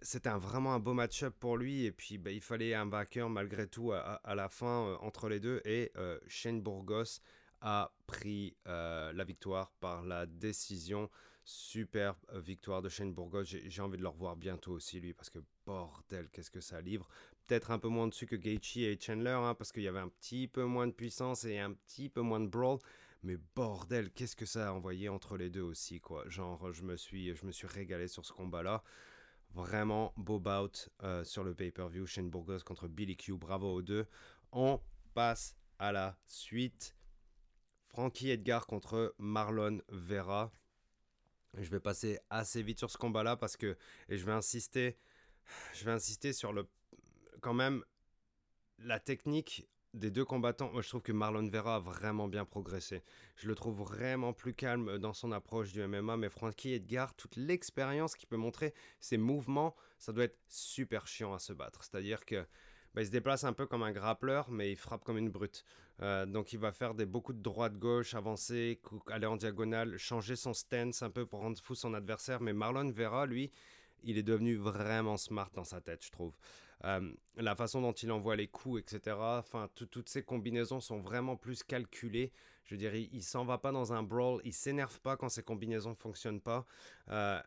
c'était 0.00 0.30
vraiment 0.30 0.74
un 0.74 0.78
beau 0.78 0.94
match-up 0.94 1.34
pour 1.38 1.56
lui. 1.56 1.84
Et 1.84 1.92
puis, 1.92 2.18
bah, 2.18 2.30
il 2.30 2.40
fallait 2.40 2.74
un 2.74 2.86
vainqueur 2.86 3.28
malgré 3.28 3.66
tout 3.66 3.92
à, 3.92 4.34
la 4.34 4.48
fin 4.48 4.86
euh, 4.86 4.96
entre 5.00 5.28
les 5.28 5.40
deux. 5.40 5.60
Et 5.64 5.90
euh, 5.96 6.18
Shane 6.26 6.62
Burgos 6.62 7.20
a 7.60 7.92
pris 8.06 8.56
euh, 8.66 9.12
la 9.12 9.24
victoire 9.24 9.72
par 9.80 10.02
la 10.02 10.26
décision. 10.26 11.10
Super 11.44 12.14
victoire 12.34 12.82
de 12.82 12.88
Shane 12.88 13.14
Burgos. 13.14 13.44
J'ai 13.44 13.82
envie 13.82 13.96
de 13.96 14.02
le 14.02 14.08
revoir 14.08 14.36
bientôt 14.36 14.72
aussi, 14.72 15.00
lui, 15.00 15.14
parce 15.14 15.30
que 15.30 15.38
bordel, 15.64 16.28
qu'est-ce 16.30 16.50
que 16.50 16.60
ça 16.60 16.80
livre. 16.80 17.08
Peut-être 17.46 17.70
un 17.70 17.78
peu 17.78 17.88
moins 17.88 18.06
dessus 18.06 18.26
que 18.26 18.36
Gaethje 18.36 18.76
et 18.78 18.98
Chandler, 19.00 19.30
hein, 19.30 19.54
parce 19.54 19.72
qu'il 19.72 19.82
y 19.82 19.88
avait 19.88 19.98
un 19.98 20.10
petit 20.10 20.46
peu 20.46 20.64
moins 20.64 20.86
de 20.86 20.92
puissance 20.92 21.44
et 21.44 21.58
un 21.58 21.72
petit 21.72 22.10
peu 22.10 22.20
moins 22.20 22.40
de 22.40 22.48
brawl. 22.48 22.78
Mais 23.22 23.38
bordel, 23.56 24.10
qu'est-ce 24.12 24.36
que 24.36 24.44
ça 24.44 24.68
a 24.68 24.72
envoyé 24.72 25.08
entre 25.08 25.38
les 25.38 25.48
deux 25.48 25.62
aussi, 25.62 26.00
quoi. 26.00 26.28
Genre, 26.28 26.70
je 26.72 26.84
me 26.84 26.96
suis, 26.96 27.34
je 27.34 27.46
me 27.46 27.50
suis 27.50 27.66
régalé 27.66 28.08
sur 28.08 28.26
ce 28.26 28.32
combat-là. 28.34 28.84
Vraiment 29.50 30.12
beau 30.16 30.38
bout 30.38 30.90
euh, 31.02 31.24
sur 31.24 31.44
le 31.44 31.54
pay-per-view. 31.54 32.06
Shane 32.06 32.30
Burgos 32.30 32.60
contre 32.64 32.88
Billy 32.88 33.16
Q. 33.16 33.34
Bravo 33.36 33.72
aux 33.72 33.82
deux. 33.82 34.06
On 34.52 34.80
passe 35.14 35.56
à 35.78 35.92
la 35.92 36.16
suite. 36.26 36.94
Frankie 37.88 38.30
Edgar 38.30 38.66
contre 38.66 39.14
Marlon 39.18 39.80
Vera. 39.88 40.52
Je 41.54 41.70
vais 41.70 41.80
passer 41.80 42.20
assez 42.30 42.62
vite 42.62 42.78
sur 42.78 42.90
ce 42.90 42.98
combat-là 42.98 43.36
parce 43.36 43.56
que 43.56 43.76
et 44.08 44.18
je 44.18 44.24
vais 44.24 44.32
insister, 44.32 44.98
je 45.74 45.84
vais 45.84 45.92
insister 45.92 46.32
sur 46.32 46.52
le 46.52 46.68
quand 47.40 47.54
même 47.54 47.82
la 48.78 49.00
technique 49.00 49.66
des 49.94 50.10
deux 50.10 50.24
combattants, 50.24 50.70
moi 50.72 50.82
je 50.82 50.88
trouve 50.88 51.02
que 51.02 51.12
Marlon 51.12 51.48
Vera 51.48 51.76
a 51.76 51.78
vraiment 51.80 52.28
bien 52.28 52.44
progressé. 52.44 53.02
Je 53.36 53.48
le 53.48 53.54
trouve 53.54 53.78
vraiment 53.78 54.32
plus 54.32 54.54
calme 54.54 54.98
dans 54.98 55.14
son 55.14 55.32
approche 55.32 55.72
du 55.72 55.84
MMA, 55.86 56.16
mais 56.16 56.28
Frankie 56.28 56.72
Edgar, 56.72 57.14
toute 57.14 57.36
l'expérience 57.36 58.14
qu'il 58.14 58.28
peut 58.28 58.36
montrer, 58.36 58.74
ses 59.00 59.16
mouvements, 59.16 59.74
ça 59.98 60.12
doit 60.12 60.24
être 60.24 60.38
super 60.48 61.06
chiant 61.06 61.32
à 61.32 61.38
se 61.38 61.52
battre. 61.52 61.84
C'est-à-dire 61.84 62.24
que 62.24 62.46
bah, 62.94 63.02
il 63.02 63.06
se 63.06 63.10
déplace 63.10 63.44
un 63.44 63.52
peu 63.52 63.66
comme 63.66 63.82
un 63.82 63.92
grappleur, 63.92 64.50
mais 64.50 64.72
il 64.72 64.76
frappe 64.76 65.04
comme 65.04 65.18
une 65.18 65.30
brute. 65.30 65.64
Euh, 66.00 66.26
donc 66.26 66.52
il 66.52 66.58
va 66.58 66.72
faire 66.72 66.94
des, 66.94 67.06
beaucoup 67.06 67.32
de 67.32 67.42
droite-gauche, 67.42 68.14
avancer, 68.14 68.80
aller 69.08 69.26
en 69.26 69.36
diagonale, 69.36 69.96
changer 69.98 70.36
son 70.36 70.54
stance 70.54 71.02
un 71.02 71.10
peu 71.10 71.26
pour 71.26 71.40
rendre 71.40 71.60
fou 71.60 71.74
son 71.74 71.94
adversaire. 71.94 72.40
Mais 72.40 72.52
Marlon 72.52 72.90
Vera, 72.90 73.26
lui, 73.26 73.50
il 74.02 74.18
est 74.18 74.22
devenu 74.22 74.56
vraiment 74.56 75.16
smart 75.16 75.50
dans 75.54 75.64
sa 75.64 75.80
tête, 75.80 76.04
je 76.04 76.10
trouve. 76.10 76.34
Euh, 76.84 77.12
la 77.36 77.56
façon 77.56 77.80
dont 77.80 77.92
il 77.92 78.12
envoie 78.12 78.36
les 78.36 78.48
coups, 78.48 78.80
etc. 78.80 79.16
Enfin, 79.18 79.68
toutes 79.74 80.08
ces 80.08 80.22
combinaisons 80.22 80.80
sont 80.80 81.00
vraiment 81.00 81.36
plus 81.36 81.62
calculées. 81.62 82.32
Je 82.64 82.76
dirais, 82.76 83.02
il, 83.02 83.14
il 83.14 83.22
s'en 83.22 83.44
va 83.44 83.58
pas 83.58 83.72
dans 83.72 83.92
un 83.92 84.02
brawl, 84.02 84.40
il 84.44 84.52
s'énerve 84.52 85.00
pas 85.00 85.16
quand 85.16 85.28
ces 85.28 85.42
combinaisons 85.42 85.94
fonctionnent 85.94 86.40
pas. 86.40 86.66
Euh, 87.08 87.40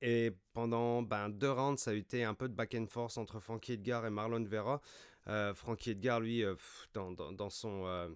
et 0.00 0.32
pendant 0.52 1.02
ben, 1.02 1.28
deux 1.28 1.50
rounds, 1.50 1.80
ça 1.80 1.92
a 1.92 1.94
été 1.94 2.24
un 2.24 2.34
peu 2.34 2.48
de 2.48 2.54
back 2.54 2.74
and 2.74 2.86
forth 2.88 3.18
entre 3.18 3.38
Frankie 3.38 3.74
Edgar 3.74 4.04
et 4.04 4.10
Marlon 4.10 4.42
Vera. 4.44 4.80
Euh, 5.28 5.54
Frankie 5.54 5.90
Edgar, 5.90 6.18
lui, 6.18 6.44
dans, 6.92 7.12
dans, 7.12 7.50
son 7.50 8.10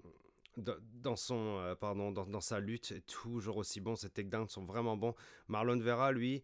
dans 0.56 1.16
son 1.16 1.76
pardon 1.78 2.10
dans, 2.10 2.40
sa 2.40 2.58
lutte 2.58 2.90
est 2.90 3.06
toujours 3.06 3.58
aussi 3.58 3.78
bon 3.78 3.94
ses 3.94 4.08
takedowns 4.08 4.48
sont 4.48 4.64
vraiment 4.64 4.96
bons 4.96 5.14
Marlon 5.48 5.78
Vera 5.78 6.12
lui 6.12 6.42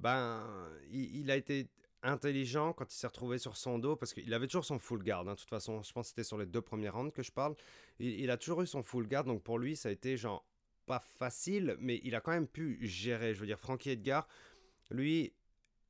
ben 0.00 0.44
il, 0.90 1.30
a 1.30 1.36
été 1.36 1.68
intelligent 2.02 2.72
quand 2.72 2.92
il 2.92 2.96
s'est 2.96 3.06
retrouvé 3.06 3.38
sur 3.38 3.56
son 3.56 3.78
dos, 3.78 3.96
parce 3.96 4.12
qu'il 4.12 4.32
avait 4.34 4.46
toujours 4.46 4.64
son 4.64 4.78
full 4.78 5.02
guard. 5.02 5.28
Hein. 5.28 5.34
De 5.34 5.38
toute 5.38 5.48
façon, 5.48 5.82
je 5.82 5.92
pense 5.92 6.06
que 6.06 6.08
c'était 6.10 6.24
sur 6.24 6.38
les 6.38 6.46
deux 6.46 6.60
premiers 6.60 6.88
rounds 6.88 7.12
que 7.12 7.22
je 7.22 7.32
parle. 7.32 7.54
Il, 7.98 8.30
a 8.30 8.36
toujours 8.36 8.62
eu 8.62 8.66
son 8.66 8.82
full 8.82 9.06
guard, 9.06 9.24
donc 9.24 9.42
pour 9.42 9.58
lui, 9.58 9.76
ça 9.76 9.88
a 9.88 9.92
été 9.92 10.16
genre 10.16 10.44
pas 10.86 11.00
facile, 11.00 11.76
mais 11.78 12.00
il 12.04 12.14
a 12.14 12.20
quand 12.20 12.32
même 12.32 12.48
pu 12.48 12.78
gérer. 12.82 13.34
Je 13.34 13.40
veux 13.40 13.46
dire, 13.46 13.58
Frankie 13.58 13.90
Edgar, 13.90 14.26
lui, 14.90 15.32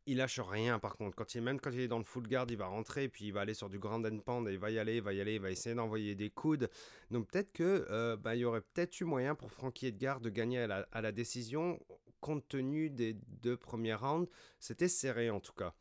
il 0.06 0.18
lâche 0.18 0.40
rien 0.40 0.78
par 0.78 0.96
contre. 0.96 1.16
Quand 1.16 1.34
il, 1.34 1.42
même 1.42 1.60
quand 1.60 1.70
il 1.70 1.80
est 1.80 1.88
dans 1.88 1.98
le 1.98 2.04
full 2.04 2.26
guard, 2.26 2.46
il 2.50 2.56
va 2.56 2.66
rentrer, 2.66 3.08
puis 3.08 3.26
il 3.26 3.32
va 3.32 3.40
aller 3.40 3.54
sur 3.54 3.68
du 3.70 3.78
grand 3.78 4.04
end 4.04 4.18
pound, 4.18 4.48
et 4.48 4.52
il 4.52 4.58
va 4.58 4.70
y 4.70 4.78
aller, 4.78 4.96
il 4.96 5.02
va 5.02 5.12
y 5.12 5.20
aller, 5.20 5.36
il 5.36 5.40
va 5.40 5.50
essayer 5.50 5.74
d'envoyer 5.74 6.14
des 6.14 6.30
coudes. 6.30 6.68
Donc 7.10 7.28
peut-être 7.28 7.52
que 7.52 7.86
euh, 7.90 8.16
ben, 8.16 8.34
il 8.34 8.40
y 8.40 8.44
aurait 8.44 8.60
peut-être 8.60 9.00
eu 9.00 9.04
moyen 9.04 9.34
pour 9.34 9.50
Frankie 9.50 9.86
Edgar 9.86 10.20
de 10.20 10.30
gagner 10.30 10.60
à 10.60 10.66
la, 10.66 10.88
à 10.92 11.00
la 11.00 11.12
décision, 11.12 11.78
compte 12.20 12.46
tenu 12.48 12.90
des 12.90 13.14
deux 13.14 13.56
premiers 13.56 13.94
rounds. 13.94 14.30
C'était 14.58 14.88
serré 14.88 15.30
en 15.30 15.40
tout 15.40 15.54
cas. 15.54 15.74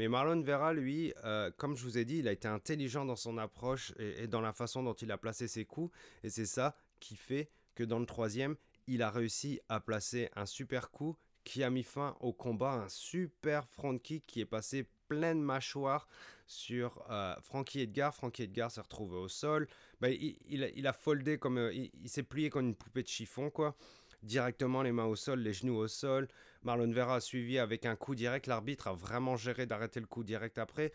Mais 0.00 0.08
Marlon 0.08 0.40
Vera, 0.40 0.72
lui, 0.72 1.12
euh, 1.24 1.50
comme 1.58 1.76
je 1.76 1.82
vous 1.82 1.98
ai 1.98 2.06
dit, 2.06 2.20
il 2.20 2.28
a 2.28 2.32
été 2.32 2.48
intelligent 2.48 3.04
dans 3.04 3.16
son 3.16 3.36
approche 3.36 3.92
et, 3.98 4.26
dans 4.28 4.40
la 4.40 4.54
façon 4.54 4.82
dont 4.82 4.94
il 4.94 5.12
a 5.12 5.18
placé 5.18 5.46
ses 5.46 5.66
coups. 5.66 5.94
Et 6.22 6.30
c'est 6.30 6.46
ça 6.46 6.74
qui 7.00 7.16
fait 7.16 7.50
que 7.74 7.84
dans 7.84 7.98
le 7.98 8.06
troisième, 8.06 8.56
il 8.86 9.02
a 9.02 9.10
réussi 9.10 9.60
à 9.68 9.78
placer 9.78 10.30
un 10.36 10.46
super 10.46 10.90
coup 10.90 11.18
qui 11.44 11.62
a 11.62 11.68
mis 11.68 11.82
fin 11.82 12.16
au 12.20 12.32
combat, 12.32 12.72
un 12.72 12.88
super 12.88 13.68
front 13.68 13.98
kick 13.98 14.26
qui 14.26 14.40
est 14.40 14.46
passé 14.46 14.88
plein 15.06 15.34
de 15.34 15.40
mâchoires 15.40 16.08
sur 16.46 17.04
euh, 17.10 17.34
Frankie 17.42 17.80
Edgar. 17.80 18.14
Frankie 18.14 18.44
Edgar 18.44 18.70
s'est 18.70 18.80
retrouvé 18.80 19.18
au 19.18 19.28
sol. 19.28 19.68
Ben, 20.00 20.16
il, 20.48 20.86
a, 20.86 20.92
foldé 20.94 21.36
comme. 21.36 21.58
Euh, 21.58 21.74
il 21.74 22.08
s'est 22.08 22.22
plié 22.22 22.48
comme 22.48 22.68
une 22.68 22.74
poupée 22.74 23.02
de 23.02 23.08
chiffon, 23.08 23.50
quoi 23.50 23.76
directement 24.22 24.82
les 24.82 24.92
mains 24.92 25.06
au 25.06 25.16
sol, 25.16 25.40
les 25.40 25.52
genoux 25.52 25.76
au 25.76 25.88
sol. 25.88 26.28
Marlon 26.62 26.92
Vera 26.92 27.16
a 27.16 27.20
suivi 27.20 27.58
avec 27.58 27.86
un 27.86 27.96
coup 27.96 28.14
direct. 28.14 28.46
L'arbitre 28.46 28.88
a 28.88 28.92
vraiment 28.92 29.36
géré 29.36 29.66
d'arrêter 29.66 30.00
le 30.00 30.06
coup 30.06 30.24
direct 30.24 30.58
après. 30.58 30.92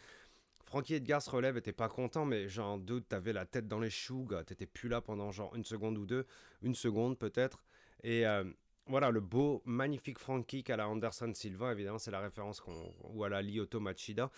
Frankie 0.66 0.96
Edgar 0.96 1.22
se 1.22 1.30
relève, 1.30 1.58
était 1.58 1.72
pas 1.72 1.90
content, 1.90 2.26
mais 2.26 2.50
j'en 2.50 2.78
doute, 2.78 3.08
t'avais 3.08 3.34
la 3.34 3.46
tête 3.46 3.68
dans 3.68 3.80
les 3.80 3.92
choux, 3.92 4.28
t'étais 4.46 4.66
plus 4.66 4.90
là 4.90 5.00
pendant 5.00 5.32
genre 5.32 5.56
une 5.56 5.64
seconde 5.64 5.98
ou 5.98 6.06
deux, 6.06 6.26
une 6.64 6.74
seconde 6.74 7.18
peut-être. 7.20 7.64
Et 8.04 8.26
euh, 8.26 8.44
voilà, 8.88 9.12
le 9.12 9.20
beau, 9.20 9.62
magnifique 9.66 10.20
front 10.20 10.42
kick 10.42 10.70
à 10.70 10.76
la 10.76 10.88
Anderson 10.88 11.32
Silva, 11.34 11.72
évidemment, 11.72 12.00
c'est 12.00 12.12
la 12.12 12.20
référence 12.20 12.62
qu'on, 12.62 12.92
ou 13.04 13.24
à 13.24 13.30
la 13.30 13.42
Lyoto 13.42 13.80
Machida. 13.80 14.32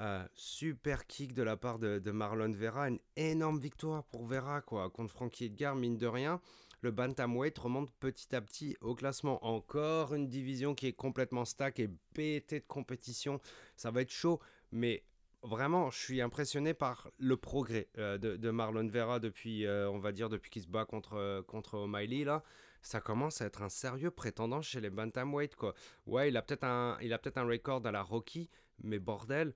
Euh, 0.00 0.22
super 0.34 1.06
kick 1.06 1.32
de 1.32 1.42
la 1.42 1.56
part 1.56 1.78
de, 1.78 1.98
de, 1.98 2.10
Marlon 2.10 2.52
Vera, 2.52 2.88
une 2.88 3.00
énorme 3.16 3.58
victoire 3.58 4.04
pour 4.04 4.26
Vera, 4.26 4.60
quoi, 4.60 4.90
contre 4.90 5.12
Frankie 5.12 5.46
Edgar, 5.46 5.74
mine 5.76 5.96
de 5.96 6.06
rien 6.06 6.40
le 6.80 6.90
bantamweight 6.90 7.58
remonte 7.58 7.90
petit 8.00 8.34
à 8.34 8.40
petit 8.40 8.76
au 8.80 8.94
classement. 8.94 9.44
Encore 9.44 10.14
une 10.14 10.28
division 10.28 10.74
qui 10.74 10.86
est 10.86 10.92
complètement 10.92 11.44
stack 11.44 11.78
et 11.78 11.90
pétée 12.14 12.60
de 12.60 12.66
compétition. 12.66 13.40
Ça 13.76 13.90
va 13.90 14.02
être 14.02 14.10
chaud, 14.10 14.40
mais 14.72 15.04
vraiment, 15.42 15.90
je 15.90 15.98
suis 15.98 16.20
impressionné 16.20 16.74
par 16.74 17.10
le 17.18 17.36
progrès 17.36 17.88
euh, 17.98 18.18
de, 18.18 18.50
Marlon 18.50 18.86
Vera 18.86 19.20
depuis, 19.20 19.66
euh, 19.66 19.90
on 19.90 19.98
va 19.98 20.12
dire, 20.12 20.28
depuis 20.28 20.50
qu'il 20.50 20.62
se 20.62 20.68
bat 20.68 20.84
contre, 20.84 21.14
euh, 21.14 21.42
contre 21.42 21.78
O'Malley, 21.78 22.24
là. 22.24 22.42
Ça 22.82 23.00
commence 23.00 23.42
à 23.42 23.46
être 23.46 23.60
un 23.60 23.68
sérieux 23.68 24.10
prétendant 24.10 24.62
chez 24.62 24.80
les 24.80 24.88
bantamweight, 24.88 25.54
quoi. 25.54 25.74
Ouais, 26.06 26.28
il 26.28 26.36
a 26.36 26.42
peut-être 26.42 26.64
un, 26.64 26.96
il 27.02 27.12
a 27.12 27.18
peut-être 27.18 27.38
un 27.38 27.46
record 27.46 27.84
à 27.84 27.92
la 27.92 28.02
Rocky, 28.02 28.48
mais 28.82 28.98
bordel, 28.98 29.52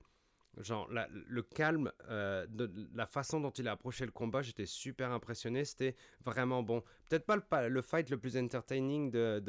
Genre, 0.61 0.89
le 0.89 1.41
calme, 1.41 1.91
euh, 2.09 2.45
de, 2.47 2.71
la 2.93 3.05
façon 3.05 3.41
dont 3.41 3.51
il 3.51 3.67
a 3.67 3.73
approché 3.73 4.05
le 4.05 4.11
combat, 4.11 4.41
j'étais 4.41 4.65
super 4.65 5.11
impressionné. 5.11 5.65
C'était 5.65 5.95
vraiment 6.23 6.63
bon. 6.63 6.81
Peut-être 7.09 7.25
pas 7.25 7.67
le, 7.67 7.81
fight 7.81 8.09
le 8.09 8.17
plus 8.17 8.37
entertaining 8.37 9.11
de, 9.11 9.39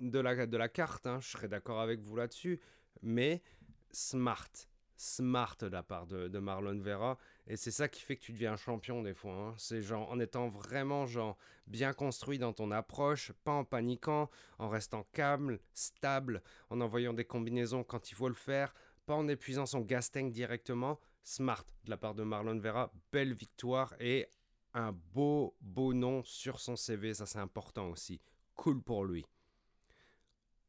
de, 0.00 0.18
la, 0.18 0.46
de 0.46 0.56
la 0.56 0.68
carte, 0.68 1.06
hein, 1.06 1.18
je 1.20 1.28
serais 1.28 1.48
d'accord 1.48 1.80
avec 1.80 2.00
vous 2.00 2.16
là-dessus, 2.16 2.60
mais 3.02 3.42
smart. 3.90 4.50
Smart 4.96 5.56
de 5.58 5.66
la 5.66 5.82
part 5.82 6.06
de, 6.06 6.38
Marlon 6.38 6.78
Vera. 6.78 7.18
Et 7.48 7.56
c'est 7.56 7.72
ça 7.72 7.88
qui 7.88 8.00
fait 8.00 8.14
que 8.14 8.22
tu 8.22 8.32
deviens 8.32 8.52
un 8.52 8.56
champion 8.56 9.02
des 9.02 9.14
fois. 9.14 9.32
Hein. 9.32 9.54
C'est 9.58 9.82
genre 9.82 10.08
en 10.08 10.20
étant 10.20 10.48
vraiment 10.48 11.06
genre 11.06 11.36
bien 11.66 11.92
construit 11.92 12.38
dans 12.38 12.52
ton 12.52 12.70
approche, 12.70 13.32
pas 13.42 13.50
en 13.50 13.64
paniquant, 13.64 14.30
en 14.60 14.68
restant 14.68 15.04
calme, 15.12 15.58
stable, 15.74 16.40
en 16.70 16.80
envoyant 16.80 17.12
des 17.12 17.24
combinaisons 17.24 17.82
quand 17.82 18.12
il 18.12 18.14
faut 18.14 18.28
le 18.28 18.34
faire 18.34 18.72
en 19.16 19.28
épuisant 19.28 19.66
son 19.66 19.80
gas 19.80 20.10
directement. 20.14 20.98
Smart 21.24 21.64
de 21.84 21.90
la 21.90 21.96
part 21.96 22.14
de 22.14 22.24
Marlon 22.24 22.58
Vera, 22.58 22.92
belle 23.12 23.32
victoire 23.32 23.94
et 24.00 24.28
un 24.74 24.92
beau, 24.92 25.56
beau 25.60 25.94
nom 25.94 26.24
sur 26.24 26.60
son 26.60 26.76
CV, 26.76 27.14
ça 27.14 27.26
c'est 27.26 27.38
important 27.38 27.88
aussi. 27.90 28.20
Cool 28.54 28.82
pour 28.82 29.04
lui. 29.04 29.24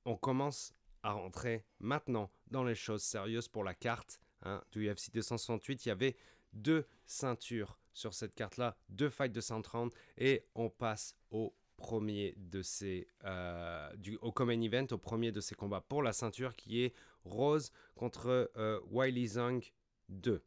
On 0.06 0.16
commence 0.16 0.74
à 1.02 1.14
rentrer 1.14 1.66
maintenant 1.80 2.30
dans 2.48 2.64
les 2.64 2.76
choses 2.76 3.04
sérieuses 3.04 3.48
pour 3.48 3.64
la 3.64 3.74
carte 3.74 4.20
hein, 4.44 4.62
du 4.72 4.90
UFC 4.90 5.12
268. 5.14 5.86
Il 5.86 5.90
y 5.90 5.92
avait 5.92 6.16
deux 6.54 6.86
ceintures 7.06 7.80
sur 7.94 8.14
cette 8.14 8.36
carte-là, 8.36 8.76
deux 8.90 9.10
fights 9.10 9.32
de 9.32 9.42
130 9.42 9.94
et 10.18 10.46
on 10.56 10.70
passe 10.70 11.16
au 11.32 11.54
premier 11.78 12.34
de 12.38 12.62
ces 12.62 13.08
euh, 13.26 13.94
du, 13.98 14.18
au 14.18 14.32
common 14.32 14.62
event, 14.62 14.88
au 14.92 14.98
premier 14.98 15.32
de 15.32 15.42
ces 15.42 15.56
combats 15.56 15.82
pour 15.82 16.04
la 16.04 16.14
ceinture 16.14 16.56
qui 16.56 16.84
est 16.84 16.94
Rose 17.26 17.72
contre 17.96 18.52
euh, 18.58 18.80
Wiley 18.90 19.28
Zhang 19.28 19.62
2. 20.10 20.44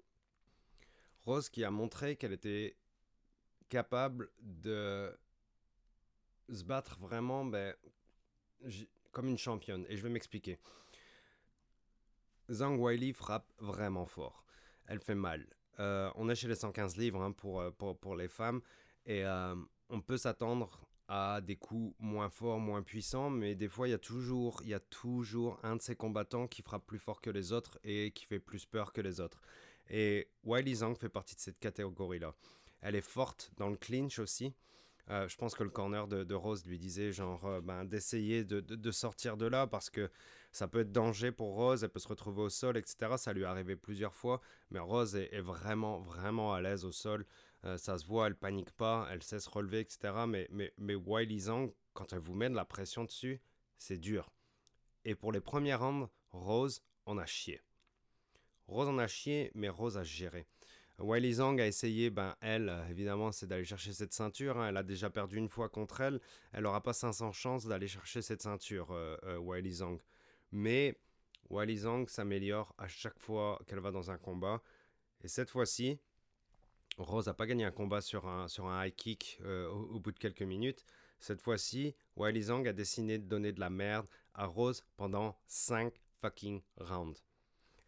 Rose 1.25 1.49
qui 1.49 1.65
a 1.65 1.71
montré 1.71 2.17
qu'elle 2.17 2.33
était 2.33 2.77
capable 3.69 4.31
de 4.41 5.13
se 6.49 6.63
battre 6.65 6.99
vraiment 7.01 7.45
ben, 7.45 7.75
comme 9.11 9.29
une 9.29 9.39
championne. 9.39 9.85
Et 9.89 9.97
je 9.97 10.03
vais 10.03 10.09
m'expliquer. 10.09 10.59
Zhang 12.51 12.79
Wiley 12.79 13.13
frappe 13.13 13.53
vraiment 13.59 14.07
fort. 14.07 14.45
Elle 14.87 15.01
fait 15.01 15.17
mal. 15.17 15.47
Euh, 15.81 16.11
on 16.15 16.29
est 16.29 16.37
chez 16.37 16.47
les 16.47 16.55
115 16.55 16.97
livres 16.97 17.21
hein, 17.21 17.33
pour, 17.33 17.65
pour, 17.73 17.99
pour, 17.99 18.15
les 18.15 18.29
femmes. 18.29 18.61
Et 19.05 19.25
on 19.89 20.01
peut 20.01 20.17
s'attendre 20.17 20.86
à 21.09 21.41
des 21.41 21.57
coups 21.57 21.95
moins 21.99 22.29
forts, 22.29 22.59
moins 22.59 22.83
puissants, 22.83 23.31
mais 23.31 23.55
des 23.55 23.69
fois 23.69 23.89
il 23.89 23.93
y 23.93 23.95
a 23.95 23.99
toujours, 23.99 24.63
y 24.65 24.75
a 24.75 24.81
toujours 24.81 25.59
un 25.63 25.77
de 25.77 25.83
ces 25.83 25.95
combattants 25.95 26.47
qui 26.47 26.63
frappe 26.63 26.87
plus 26.87 26.99
fort 26.99 27.21
que 27.21 27.31
les 27.31 27.53
autres 27.53 27.79
et 27.85 28.11
qui 28.13 28.25
fait 28.27 28.41
plus 28.41 28.65
peur 28.67 28.93
que 28.93 29.01
les 29.01 29.21
autres. 29.21 29.41
Et 29.89 30.29
Wiley 30.45 30.75
Zhang 30.75 30.97
fait 30.97 31.09
partie 31.09 31.37
de 31.37 31.41
cette 31.41 31.61
catégorie-là. 31.61 32.35
Elle 32.81 32.97
est 32.97 33.01
forte 33.01 33.53
dans 33.57 33.71
le 33.71 33.77
clinch 33.77 34.19
aussi. 34.19 34.53
Euh, 35.09 35.29
je 35.29 35.37
pense 35.37 35.55
que 35.55 35.63
le 35.63 35.71
corner 35.71 36.09
de, 36.09 36.35
Rose 36.35 36.67
lui 36.67 36.79
disait 36.79 37.13
genre 37.13 37.45
euh, 37.47 37.61
ben, 37.61 37.85
d'essayer 37.85 38.45
de, 38.45 38.91
sortir 38.91 39.37
de 39.37 39.47
là 39.47 39.69
parce 39.69 39.89
que 39.89 40.11
ça 40.51 40.67
peut 40.67 40.81
être 40.81 40.91
danger 40.91 41.31
pour 41.31 41.55
Rose, 41.55 41.85
elle 41.85 41.91
peut 41.91 42.01
se 42.01 42.09
retrouver 42.09 42.43
au 42.43 42.49
sol, 42.49 42.77
etc. 42.77 43.13
Ça 43.17 43.33
lui 43.33 43.43
est 43.43 43.47
arrivé 43.47 43.77
plusieurs 43.77 44.15
fois, 44.15 44.41
mais 44.71 44.81
Rose 44.81 45.15
est 45.15 45.41
vraiment, 45.41 46.01
vraiment 46.01 46.55
à 46.55 46.61
l'aise 46.61 46.85
au 46.85 46.93
sol. 46.93 47.25
Euh, 47.67 47.77
ça 47.79 47.99
se 47.99 48.07
voit, 48.07 48.29
elle 48.29 48.37
panique 48.37 48.71
pas, 48.73 49.09
elle 49.11 49.23
sait 49.23 49.41
se 49.41 49.51
relever, 49.51 49.81
etc. 49.81 49.99
Mais, 50.27 50.47
mais, 50.51 50.73
mais 50.79 50.97
Zhang, 51.39 51.73
quand 51.95 52.13
elle 52.13 52.21
vous 52.21 52.35
met 52.35 52.49
de 52.49 52.55
la 52.55 52.65
pression 52.65 53.05
dessus, 53.05 53.41
c'est 53.77 53.99
dur. 53.99 54.33
Et 55.05 55.15
pour 55.15 55.33
les 55.33 55.41
premières 55.41 55.81
rounds, 55.81 56.09
Rose 56.31 56.83
en 57.07 57.19
a 57.19 57.27
chié. 57.27 57.61
Rose 58.67 58.89
en 58.89 58.99
a 58.99 59.07
chié, 59.07 59.51
mais 59.55 59.69
Rose 59.69 59.97
a 59.97 60.05
géré. 60.05 60.47
Wiley 60.99 61.35
Zhang 61.35 61.61
a 61.61 61.67
essayé, 61.67 62.09
ben 62.09 62.35
elle, 62.41 62.73
évidemment, 62.89 63.31
c'est 63.31 63.47
d'aller 63.47 63.65
chercher 63.65 63.93
cette 63.93 64.15
ceinture. 64.15 64.57
Hein. 64.57 64.71
Elle 64.71 64.77
a 64.79 64.83
déjà 64.83 65.11
perdu 65.11 65.37
une 65.37 65.49
fois 65.49 65.69
contre 65.69 66.01
elle. 66.01 66.21
Elle 66.53 66.63
n'aura 66.63 66.83
pas 66.83 66.95
500 66.95 67.33
chances 67.33 67.67
d'aller 67.67 67.87
chercher 67.87 68.23
cette 68.23 68.41
ceinture, 68.41 68.93
euh, 68.93 69.17
euh, 69.25 69.71
Zhang. 69.71 70.01
Mais 70.53 70.99
Wiley 71.51 71.77
Zhang 71.77 72.09
s'améliore 72.09 72.75
à 72.79 72.89
chaque 72.89 73.19
fois 73.19 73.61
qu'elle 73.67 73.81
va 73.81 73.91
dans 73.91 74.11
un 74.11 74.17
combat. 74.17 74.63
Et 75.23 75.29
cette 75.29 75.51
fois-ci, 75.51 76.01
Rose 76.99 77.27
n'a 77.27 77.35
pas 77.35 77.47
gagné 77.47 77.65
un 77.65 77.71
combat 77.71 78.01
sur 78.01 78.27
un, 78.27 78.49
sur 78.49 78.67
un 78.67 78.85
high 78.85 78.95
kick 78.95 79.39
euh, 79.45 79.69
au, 79.69 80.01
bout 80.01 80.13
de 80.13 80.19
quelques 80.19 80.43
minutes. 80.43 80.85
Cette 81.19 81.41
fois-ci, 81.41 81.95
Wiley 82.17 82.43
Zhang 82.43 82.67
a 82.67 82.73
décidé 82.73 83.19
de 83.19 83.27
donner 83.27 83.53
de 83.53 83.61
la 83.61 83.71
merde 83.71 84.07
à 84.35 84.47
Rose 84.47 84.85
pendant 84.97 85.39
5 85.47 85.93
fucking 86.21 86.63
rounds. 86.79 87.23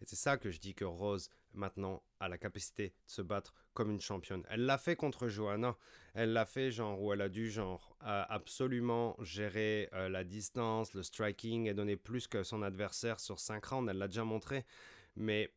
Et 0.00 0.04
c'est 0.06 0.16
ça 0.16 0.36
que 0.36 0.50
je 0.50 0.60
dis 0.60 0.74
que 0.74 0.84
Rose, 0.84 1.28
maintenant, 1.54 2.02
a 2.20 2.28
la 2.28 2.38
capacité 2.38 2.88
de 2.88 3.10
se 3.10 3.22
battre 3.22 3.54
comme 3.74 3.90
une 3.90 4.00
championne. 4.00 4.44
Elle 4.48 4.64
l'a 4.64 4.78
fait 4.78 4.96
contre 4.96 5.28
Johanna. 5.28 5.76
Elle 6.14 6.32
l'a 6.32 6.46
fait, 6.46 6.70
genre, 6.70 7.00
où 7.00 7.12
elle 7.12 7.20
a 7.20 7.28
dû, 7.28 7.50
genre, 7.50 7.96
absolument 8.00 9.16
gérer 9.20 9.88
euh, 9.92 10.08
la 10.08 10.24
distance, 10.24 10.94
le 10.94 11.02
striking 11.02 11.66
et 11.66 11.74
donner 11.74 11.96
plus 11.96 12.26
que 12.26 12.42
son 12.42 12.62
adversaire 12.62 13.20
sur 13.20 13.40
5 13.40 13.64
rounds. 13.64 13.90
Elle 13.90 13.98
l'a 13.98 14.08
déjà 14.08 14.24
montré. 14.24 14.64
Mais 15.16 15.52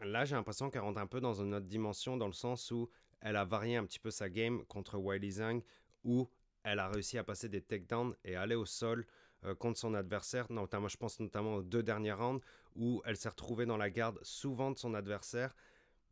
Là, 0.00 0.24
j'ai 0.24 0.34
l'impression 0.34 0.70
qu'elle 0.70 0.82
rentre 0.82 1.00
un 1.00 1.06
peu 1.06 1.20
dans 1.20 1.34
une 1.34 1.54
autre 1.54 1.66
dimension, 1.66 2.16
dans 2.16 2.26
le 2.26 2.32
sens 2.32 2.70
où 2.70 2.90
elle 3.20 3.36
a 3.36 3.44
varié 3.44 3.76
un 3.76 3.84
petit 3.84 4.00
peu 4.00 4.10
sa 4.10 4.28
game 4.28 4.64
contre 4.66 4.98
Wiley 4.98 5.30
Zhang, 5.30 5.62
où 6.04 6.28
elle 6.64 6.78
a 6.78 6.88
réussi 6.88 7.18
à 7.18 7.24
passer 7.24 7.48
des 7.48 7.62
takedowns 7.62 8.14
et 8.24 8.36
aller 8.36 8.54
au 8.54 8.66
sol 8.66 9.06
euh, 9.44 9.54
contre 9.54 9.78
son 9.78 9.94
adversaire. 9.94 10.50
Notamment, 10.50 10.88
je 10.88 10.96
pense 10.96 11.20
notamment 11.20 11.56
aux 11.56 11.62
deux 11.62 11.82
derniers 11.82 12.12
rounds, 12.12 12.44
où 12.74 13.02
elle 13.04 13.16
s'est 13.16 13.28
retrouvée 13.28 13.66
dans 13.66 13.76
la 13.76 13.90
garde 13.90 14.18
souvent 14.22 14.70
de 14.70 14.78
son 14.78 14.94
adversaire. 14.94 15.54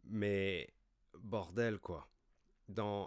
Mais 0.05 0.69
bordel, 1.19 1.79
quoi. 1.79 2.09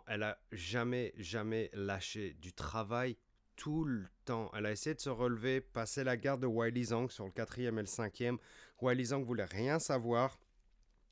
Elle 0.07 0.23
a 0.23 0.37
jamais, 0.51 1.13
jamais 1.17 1.69
lâché 1.73 2.33
du 2.33 2.51
travail 2.51 3.17
tout 3.55 3.85
le 3.85 4.07
temps. 4.25 4.51
Elle 4.53 4.65
a 4.65 4.71
essayé 4.71 4.93
de 4.93 4.99
se 4.99 5.09
relever, 5.09 5.61
passer 5.61 6.03
la 6.03 6.17
garde 6.17 6.41
de 6.41 6.47
Wiley 6.47 6.83
Zhang 6.83 7.09
sur 7.09 7.25
le 7.25 7.31
quatrième 7.31 7.77
et 7.79 7.83
le 7.83 7.87
cinquième. 7.87 8.37
Wiley 8.81 9.05
Zhang 9.05 9.23
voulait 9.23 9.45
rien 9.45 9.79
savoir 9.79 10.37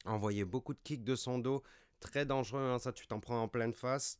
envoyer 0.06 0.46
beaucoup 0.46 0.74
de 0.74 0.80
kicks 0.84 1.04
de 1.04 1.16
son 1.16 1.40
dos, 1.40 1.64
très 2.00 2.26
dangereux, 2.26 2.62
hein, 2.62 2.80
ça 2.80 2.92
tu 2.92 3.08
t'en 3.08 3.20
prends 3.20 3.42
en 3.42 3.48
pleine 3.48 3.74
face. 3.74 4.20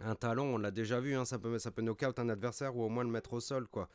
Un 0.00 0.14
talon, 0.14 0.54
on 0.54 0.58
l'a 0.58 0.70
déjà 0.70 1.00
vu, 1.00 1.14
hein, 1.14 1.24
ça 1.24 1.38
peut, 1.38 1.58
ça 1.58 1.70
peut 1.70 1.82
knock-out 1.82 2.18
un 2.18 2.28
adversaire 2.28 2.76
ou 2.76 2.82
au 2.82 2.88
moins 2.88 3.04
le 3.04 3.10
mettre 3.10 3.32
au 3.32 3.40
sol, 3.40 3.66
quoi. 3.66 3.88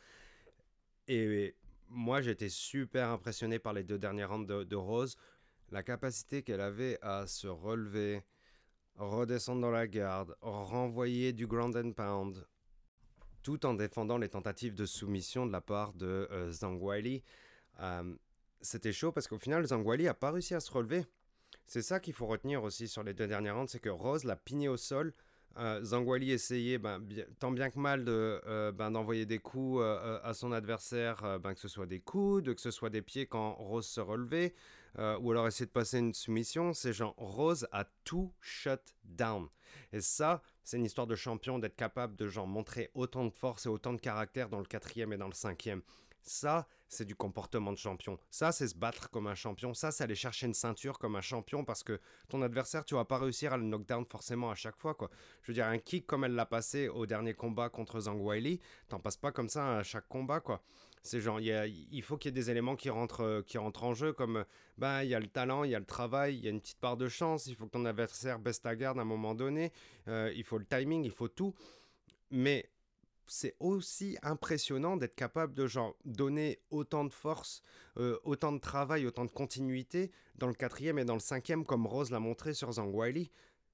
Et 1.08 1.54
moi, 1.88 2.22
j'étais 2.22 2.48
super 2.48 3.08
impressionné 3.10 3.58
par 3.58 3.72
les 3.72 3.84
deux 3.84 3.98
dernières 3.98 4.30
rounds 4.30 4.46
de, 4.46 4.76
Rose. 4.76 5.16
La 5.70 5.82
capacité 5.82 6.42
qu'elle 6.42 6.60
avait 6.60 6.98
à 7.02 7.26
se 7.26 7.46
relever, 7.46 8.22
redescendre 8.96 9.60
dans 9.60 9.70
la 9.70 9.86
garde, 9.86 10.36
renvoyer 10.40 11.32
du 11.32 11.46
ground 11.46 11.76
and 11.76 11.92
pound, 11.92 12.46
tout 13.42 13.64
en 13.66 13.74
défendant 13.74 14.18
les 14.18 14.28
tentatives 14.28 14.74
de 14.74 14.86
soumission 14.86 15.46
de 15.46 15.52
la 15.52 15.60
part 15.60 15.92
de 15.94 16.28
euh, 16.30 16.50
Zhang 16.50 16.80
Weili. 16.80 17.22
Euh, 17.80 18.14
c'était 18.62 18.92
chaud 18.92 19.12
parce 19.12 19.28
qu'au 19.28 19.38
final, 19.38 19.64
Zangwali 19.66 20.08
a 20.08 20.14
pas 20.14 20.30
réussi 20.30 20.54
à 20.54 20.60
se 20.60 20.70
relever. 20.70 21.04
C'est 21.66 21.82
ça 21.82 22.00
qu'il 22.00 22.14
faut 22.14 22.26
retenir 22.26 22.62
aussi 22.62 22.88
sur 22.88 23.02
les 23.02 23.14
deux 23.14 23.26
dernières 23.26 23.56
rounds, 23.56 23.70
c'est 23.70 23.80
que 23.80 23.88
Rose 23.88 24.24
l'a 24.24 24.36
pigné 24.36 24.68
au 24.68 24.76
sol. 24.76 25.14
Euh, 25.58 25.82
Zangwali 25.84 26.30
essayait 26.30 26.78
ben, 26.78 27.04
tant 27.38 27.50
bien 27.50 27.70
que 27.70 27.78
mal 27.78 28.04
de, 28.04 28.40
euh, 28.46 28.72
ben, 28.72 28.90
d'envoyer 28.90 29.26
des 29.26 29.38
coups 29.38 29.80
euh, 29.82 30.18
à 30.22 30.32
son 30.32 30.52
adversaire, 30.52 31.38
ben, 31.40 31.54
que 31.54 31.60
ce 31.60 31.68
soit 31.68 31.86
des 31.86 32.00
coudes, 32.00 32.54
que 32.54 32.60
ce 32.60 32.70
soit 32.70 32.90
des 32.90 33.02
pieds 33.02 33.26
quand 33.26 33.54
Rose 33.54 33.86
se 33.86 34.00
relevait, 34.00 34.54
ou 34.98 35.30
alors 35.30 35.46
essayer 35.46 35.66
de 35.66 35.70
passer 35.70 35.98
une 35.98 36.14
soumission. 36.14 36.72
C'est 36.72 36.92
genre 36.92 37.14
Rose 37.16 37.66
a 37.72 37.84
tout 38.04 38.32
shut 38.40 38.80
down. 39.04 39.48
Et 39.92 40.00
ça, 40.00 40.42
c'est 40.64 40.76
une 40.76 40.84
histoire 40.84 41.06
de 41.06 41.14
champion 41.14 41.58
d'être 41.58 41.76
capable 41.76 42.16
de 42.16 42.28
genre 42.28 42.46
montrer 42.46 42.90
autant 42.94 43.24
de 43.24 43.30
force 43.30 43.66
et 43.66 43.68
autant 43.68 43.92
de 43.92 44.00
caractère 44.00 44.48
dans 44.48 44.58
le 44.58 44.66
quatrième 44.66 45.12
et 45.12 45.16
dans 45.16 45.28
le 45.28 45.34
cinquième. 45.34 45.82
Ça, 46.22 46.66
c'est 46.88 47.04
du 47.04 47.16
comportement 47.16 47.72
de 47.72 47.78
champion. 47.78 48.18
Ça, 48.30 48.52
c'est 48.52 48.68
se 48.68 48.76
battre 48.76 49.10
comme 49.10 49.26
un 49.26 49.34
champion. 49.34 49.74
Ça, 49.74 49.90
c'est 49.90 50.04
aller 50.04 50.14
chercher 50.14 50.46
une 50.46 50.54
ceinture 50.54 50.98
comme 50.98 51.16
un 51.16 51.20
champion 51.20 51.64
parce 51.64 51.82
que 51.82 52.00
ton 52.28 52.42
adversaire, 52.42 52.84
tu 52.84 52.94
vas 52.94 53.04
pas 53.04 53.18
réussir 53.18 53.52
à 53.52 53.56
le 53.56 53.64
knockdown 53.64 54.04
forcément 54.04 54.50
à 54.50 54.54
chaque 54.54 54.76
fois. 54.76 54.94
Quoi. 54.94 55.10
Je 55.42 55.48
veux 55.48 55.54
dire, 55.54 55.66
un 55.66 55.78
kick 55.78 56.06
comme 56.06 56.24
elle 56.24 56.34
l'a 56.34 56.46
passé 56.46 56.88
au 56.88 57.06
dernier 57.06 57.34
combat 57.34 57.68
contre 57.70 58.00
Zhang 58.00 58.20
Weili, 58.20 58.60
t'en 58.88 59.00
passes 59.00 59.16
pas 59.16 59.32
comme 59.32 59.48
ça 59.48 59.78
à 59.78 59.82
chaque 59.82 60.08
combat. 60.08 60.40
quoi. 60.40 60.62
C'est 61.04 61.20
genre, 61.20 61.40
il 61.40 62.02
faut 62.02 62.16
qu'il 62.16 62.28
y 62.28 62.32
ait 62.32 62.40
des 62.40 62.50
éléments 62.50 62.76
qui 62.76 62.88
rentrent, 62.88 63.42
qui 63.46 63.58
rentrent 63.58 63.82
en 63.82 63.92
jeu, 63.92 64.12
comme 64.12 64.44
bah, 64.78 65.02
il 65.02 65.10
y 65.10 65.14
a 65.16 65.20
le 65.20 65.26
talent, 65.26 65.64
il 65.64 65.72
y 65.72 65.74
a 65.74 65.80
le 65.80 65.84
travail, 65.84 66.36
il 66.36 66.44
y 66.44 66.46
a 66.46 66.50
une 66.50 66.60
petite 66.60 66.78
part 66.78 66.96
de 66.96 67.08
chance, 67.08 67.46
il 67.46 67.56
faut 67.56 67.66
que 67.66 67.72
ton 67.72 67.84
adversaire 67.86 68.38
baisse 68.38 68.62
ta 68.62 68.76
garde 68.76 68.98
à 68.98 69.02
un 69.02 69.04
moment 69.04 69.34
donné, 69.34 69.72
euh, 70.06 70.32
il 70.36 70.44
faut 70.44 70.58
le 70.58 70.64
timing, 70.64 71.02
il 71.04 71.10
faut 71.10 71.26
tout. 71.26 71.54
Mais 72.30 72.70
c'est 73.32 73.56
aussi 73.60 74.18
impressionnant 74.22 74.98
d'être 74.98 75.14
capable 75.14 75.54
de 75.54 75.66
genre 75.66 75.96
donner 76.04 76.60
autant 76.70 77.04
de 77.04 77.12
force, 77.12 77.62
euh, 77.96 78.18
autant 78.24 78.52
de 78.52 78.58
travail, 78.58 79.06
autant 79.06 79.24
de 79.24 79.30
continuité 79.30 80.12
dans 80.34 80.48
le 80.48 80.52
quatrième 80.52 80.98
et 80.98 81.06
dans 81.06 81.14
le 81.14 81.20
cinquième, 81.20 81.64
comme 81.64 81.86
Rose 81.86 82.10
l'a 82.10 82.20
montré 82.20 82.52
sur 82.52 82.70
Zhang 82.72 82.94
Weili. 82.94 83.30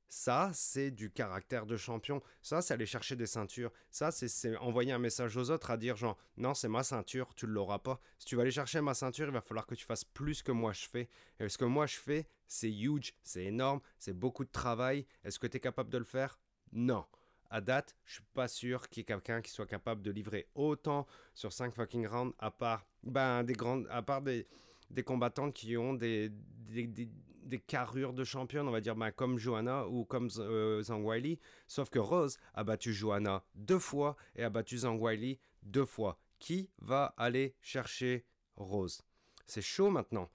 Ça, 0.08 0.52
c'est 0.54 0.92
du 0.92 1.10
caractère 1.10 1.66
de 1.66 1.76
champion. 1.76 2.22
Ça, 2.40 2.62
c'est 2.62 2.72
aller 2.72 2.86
chercher 2.86 3.16
des 3.16 3.26
ceintures. 3.26 3.72
Ça, 3.90 4.12
c'est 4.12 4.56
envoyer 4.58 4.92
un 4.92 4.98
message 4.98 5.36
aux 5.36 5.50
autres 5.50 5.72
à 5.72 5.76
dire 5.76 5.96
genre, 5.96 6.16
non, 6.36 6.54
c'est 6.54 6.68
ma 6.68 6.84
ceinture, 6.84 7.34
tu 7.34 7.46
ne 7.46 7.50
l'auras 7.50 7.80
pas. 7.80 8.00
Si 8.20 8.26
tu 8.26 8.36
vas 8.36 8.42
aller 8.42 8.52
chercher 8.52 8.80
ma 8.80 8.94
ceinture, 8.94 9.26
il 9.26 9.32
va 9.32 9.40
falloir 9.40 9.66
que 9.66 9.74
tu 9.74 9.84
fasses 9.84 10.04
plus 10.04 10.40
que 10.40 10.52
moi 10.52 10.72
je 10.72 10.86
fais. 10.88 11.08
Et 11.40 11.48
ce 11.48 11.58
que 11.58 11.64
moi 11.64 11.86
je 11.86 11.96
fais, 11.96 12.28
c'est 12.46 12.70
huge, 12.70 13.12
c'est 13.24 13.44
énorme, 13.44 13.80
c'est 13.98 14.14
beaucoup 14.14 14.44
de 14.44 14.52
travail. 14.52 15.04
Est-ce 15.24 15.40
que 15.40 15.48
tu 15.48 15.56
es 15.56 15.60
capable 15.60 15.90
de 15.90 15.98
le 15.98 16.04
faire? 16.04 16.38
Non. 16.72 17.04
À 17.50 17.60
date, 17.60 17.96
je 18.04 18.14
suis 18.14 18.24
pas 18.34 18.46
sûr 18.46 18.88
qu'il 18.88 19.00
y 19.00 19.02
ait 19.02 19.04
quelqu'un 19.04 19.40
qui 19.40 19.50
soit 19.50 19.66
capable 19.66 20.02
de 20.02 20.10
livrer 20.10 20.48
autant 20.54 21.06
sur 21.34 21.52
5 21.52 21.74
fucking 21.74 22.06
rounds, 22.06 22.34
à 22.38 22.50
part, 22.50 22.86
ben, 23.02 23.42
des 23.42 23.54
grandes, 23.54 23.86
à 23.90 24.02
part 24.02 24.20
des, 24.20 24.46
des 24.90 25.02
combattantes 25.02 25.54
qui 25.54 25.76
ont 25.76 25.94
des, 25.94 26.30
des, 26.68 27.58
carrures 27.66 28.12
de 28.12 28.24
championne, 28.24 28.68
on 28.68 28.70
va 28.70 28.82
dire, 28.82 28.96
ben, 28.96 29.10
comme 29.10 29.38
Johanna 29.38 29.86
ou 29.88 30.04
comme 30.04 30.28
euh, 30.38 30.82
Zhang 30.82 31.02
Weili. 31.02 31.38
Sauf 31.66 31.88
que 31.88 31.98
Rose 31.98 32.38
a 32.52 32.64
battu 32.64 32.92
Johanna 32.92 33.42
deux 33.54 33.78
fois 33.78 34.16
et 34.36 34.44
a 34.44 34.50
battu 34.50 34.78
Zhang 34.78 35.00
Weili 35.00 35.38
deux 35.62 35.86
fois. 35.86 36.18
Qui 36.38 36.70
va 36.78 37.14
aller 37.16 37.56
chercher 37.62 38.24
Rose? 38.56 39.02
C'est 39.46 39.62
chaud 39.62 39.90
maintenant. 39.90 40.30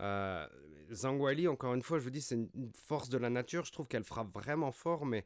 Euh, 0.00 0.46
Zhang 0.90 1.18
Weili, 1.20 1.48
encore 1.48 1.74
une 1.74 1.82
fois, 1.82 1.98
je 1.98 2.04
vous 2.04 2.10
dis, 2.10 2.20
c'est 2.20 2.34
une 2.34 2.72
force 2.74 3.08
de 3.08 3.18
la 3.18 3.30
nature. 3.30 3.64
Je 3.64 3.72
trouve 3.72 3.88
qu'elle 3.88 4.04
frappe 4.04 4.32
vraiment 4.32 4.72
fort, 4.72 5.06
mais 5.06 5.24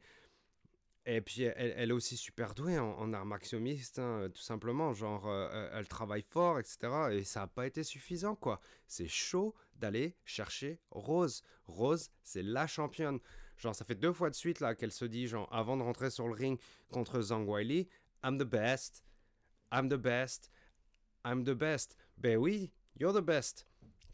et 1.05 1.19
puis, 1.19 1.41
elle, 1.41 1.89
est 1.89 1.93
aussi 1.93 2.15
super 2.15 2.53
douée 2.53 2.77
en, 2.77 2.91
en 2.91 3.11
arts 3.13 3.25
martiaux 3.25 3.59
hein, 3.97 4.29
tout 4.33 4.41
simplement. 4.41 4.93
Genre, 4.93 5.27
euh, 5.27 5.49
euh, 5.51 5.69
elle 5.73 5.87
travaille 5.87 6.21
fort, 6.21 6.59
etc. 6.59 6.77
Et 7.11 7.23
ça 7.23 7.41
n'a 7.41 7.47
pas 7.47 7.65
été 7.65 7.83
suffisant, 7.83 8.35
quoi. 8.35 8.59
C'est 8.87 9.07
chaud 9.07 9.55
d'aller 9.75 10.15
chercher 10.25 10.79
Rose. 10.91 11.41
Rose, 11.65 12.11
c'est 12.21 12.43
la 12.43 12.67
championne. 12.67 13.19
Genre, 13.57 13.73
ça 13.73 13.83
fait 13.83 13.95
deux 13.95 14.13
fois 14.13 14.29
de 14.29 14.35
suite, 14.35 14.59
là, 14.59 14.75
qu'elle 14.75 14.91
se 14.91 15.05
dit, 15.05 15.27
genre, 15.27 15.47
avant 15.51 15.75
de 15.75 15.81
rentrer 15.81 16.11
sur 16.11 16.27
le 16.27 16.33
ring 16.33 16.59
contre 16.91 17.19
Zhang 17.21 17.47
Weili, 17.47 17.87
I'm 18.23 18.37
the 18.37 18.43
best, 18.43 19.03
I'm 19.71 19.89
the 19.89 19.97
best, 19.97 20.51
I'm 21.25 21.43
the 21.43 21.55
best. 21.55 21.95
Ben 22.17 22.37
oui, 22.37 22.71
you're 22.99 23.13
the 23.13 23.25
best. 23.25 23.65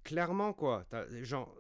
Clairement, 0.06 0.54
quoi. 0.54 0.86
Genre, 1.21 1.54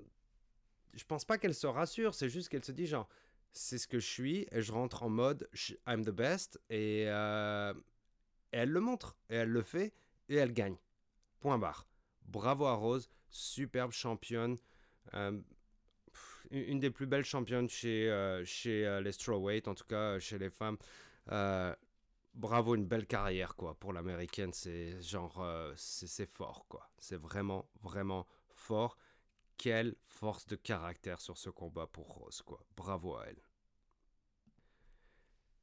je 0.93 1.03
pense 1.03 1.25
pas 1.25 1.37
qu'elle 1.37 1.55
se 1.55 1.67
rassure, 1.67 2.15
c'est 2.15 2.29
juste 2.29 2.47
qu'elle 2.47 2.63
se 2.63 2.71
dit, 2.71 2.85
genre, 2.85 3.09
c'est 3.57 3.77
ce 3.77 3.87
que 3.87 3.99
je 3.99 4.05
suis 4.05 4.47
et 4.51 4.61
je 4.61 4.71
rentre 4.71 5.03
en 5.03 5.09
mode 5.09 5.49
I'm 5.87 6.05
the 6.05 6.11
best 6.11 6.61
euh, 6.71 7.73
et, 8.53 8.57
elle 8.57 8.69
le 8.69 8.79
montre 8.79 9.17
et 9.29 9.35
elle 9.35 9.49
le 9.49 9.63
fait 9.63 9.93
et 10.29 10.35
elle 10.35 10.53
gagne. 10.53 10.77
Point 11.39 11.57
barre. 11.57 11.87
Bravo 12.25 12.65
à 12.65 12.73
Rose, 12.73 13.09
superbe 13.29 13.91
championne. 13.91 14.57
Euh, 15.13 15.39
une 16.51 16.79
des 16.79 16.91
plus 16.91 17.07
belles 17.07 17.25
championnes 17.25 17.69
chez, 17.69 18.09
euh, 18.09 18.45
chez 18.45 19.01
les 19.01 19.11
strawweight, 19.11 19.67
en 19.67 19.75
tout 19.75 19.85
cas 19.85 20.19
chez 20.19 20.37
les 20.37 20.49
femmes. 20.49 20.77
bravo, 22.33 22.75
une 22.75 22.85
belle 22.85 23.07
carrière 23.07 23.55
quoi 23.55 23.75
pour 23.75 23.91
l'américaine. 23.91 24.53
C'est 24.53 25.01
genre, 25.01 25.43
c'est 25.75 26.29
fort 26.29 26.65
quoi. 26.69 26.89
C'est 26.99 27.17
vraiment, 27.19 27.69
vraiment 27.81 28.27
fort. 28.53 28.97
Quelle 29.57 29.95
force 30.03 30.45
de 30.45 30.55
caractère 30.55 31.19
sur 31.19 31.37
ce 31.37 31.49
combat 31.49 31.87
pour 31.87 32.07
Rose 32.07 32.41
quoi. 32.43 32.63
Bravo 32.75 33.15
à 33.15 33.25
elle. 33.27 33.46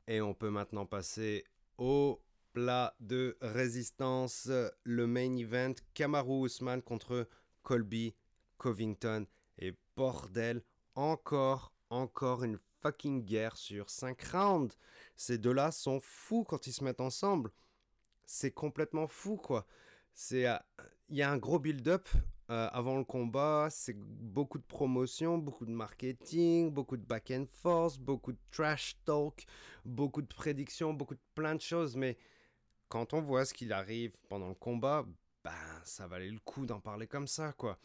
Et 0.06 0.20
on 0.20 0.34
peut 0.34 0.50
maintenant 0.50 0.86
passer 0.86 1.44
au 1.78 2.20
plat 2.52 2.94
de 3.00 3.36
résistance, 3.40 4.50
le 4.84 5.06
main 5.06 5.36
event, 5.36 5.74
Kamaru 5.94 6.46
Usman 6.46 6.82
contre 6.82 7.28
Colby 7.62 8.14
Covington. 8.58 9.26
Et 9.58 9.74
bordel, 9.96 10.62
encore, 10.94 11.72
encore 11.90 12.44
une 12.44 12.58
fucking 12.80 13.24
guerre 13.24 13.56
sur 13.56 13.88
5 13.90 14.22
rounds. 14.24 14.76
Ces 15.16 15.38
deux-là 15.38 15.70
sont 15.70 16.00
fous 16.00 16.44
quand 16.44 16.66
ils 16.66 16.72
se 16.72 16.84
mettent 16.84 17.00
ensemble. 17.00 17.50
C'est 18.26 18.50
complètement 18.50 19.06
fou, 19.06 19.36
quoi. 19.36 19.66
Euh, 20.32 20.58
il 21.08 21.16
y 21.16 21.22
a 21.22 21.30
un 21.30 21.38
gros 21.38 21.58
build-up 21.58 22.08
euh, 22.50 22.68
avant 22.72 22.98
le 22.98 23.04
combat, 23.04 23.68
c'est 23.70 23.96
beaucoup 23.96 24.58
de 24.58 24.64
promotion, 24.64 25.38
beaucoup 25.38 25.64
de 25.64 25.70
marketing, 25.70 26.70
beaucoup 26.70 26.98
de 26.98 27.04
back 27.04 27.30
and 27.30 27.46
forth, 27.50 27.98
beaucoup 27.98 28.32
de 28.32 28.38
trash 28.50 28.98
talk, 29.06 29.46
beaucoup 29.84 30.20
de 30.20 30.26
prédictions, 30.26 30.92
beaucoup 30.92 31.14
de 31.14 31.22
plein 31.34 31.54
de 31.54 31.60
choses. 31.62 31.96
Mais 31.96 32.18
quand 32.88 33.14
on 33.14 33.22
voit 33.22 33.46
ce 33.46 33.54
qu'il 33.54 33.72
arrive 33.72 34.12
pendant 34.28 34.48
le 34.48 34.54
combat, 34.54 35.06
ben, 35.42 35.52
ça 35.84 36.06
valait 36.06 36.30
le 36.30 36.38
coup 36.40 36.66
d'en 36.66 36.80
parler 36.80 37.06
comme 37.06 37.26
ça, 37.26 37.52
quoi. 37.52 37.78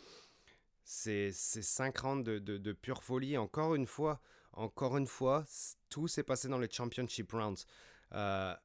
C'est 0.84 1.32
5 1.32 1.98
rounds 2.00 2.24
de, 2.24 2.40
de, 2.40 2.74
pure 2.74 3.04
folie. 3.04 3.38
Encore 3.38 3.76
une 3.76 3.86
fois, 3.86 4.20
encore 4.54 4.98
une 4.98 5.06
fois, 5.08 5.46
tout 5.90 6.08
s'est 6.08 6.24
passé 6.24 6.48
dans 6.48 6.58
les 6.58 6.70
championship 6.70 7.32
rounds. 7.32 7.66
Euh, 8.14 8.56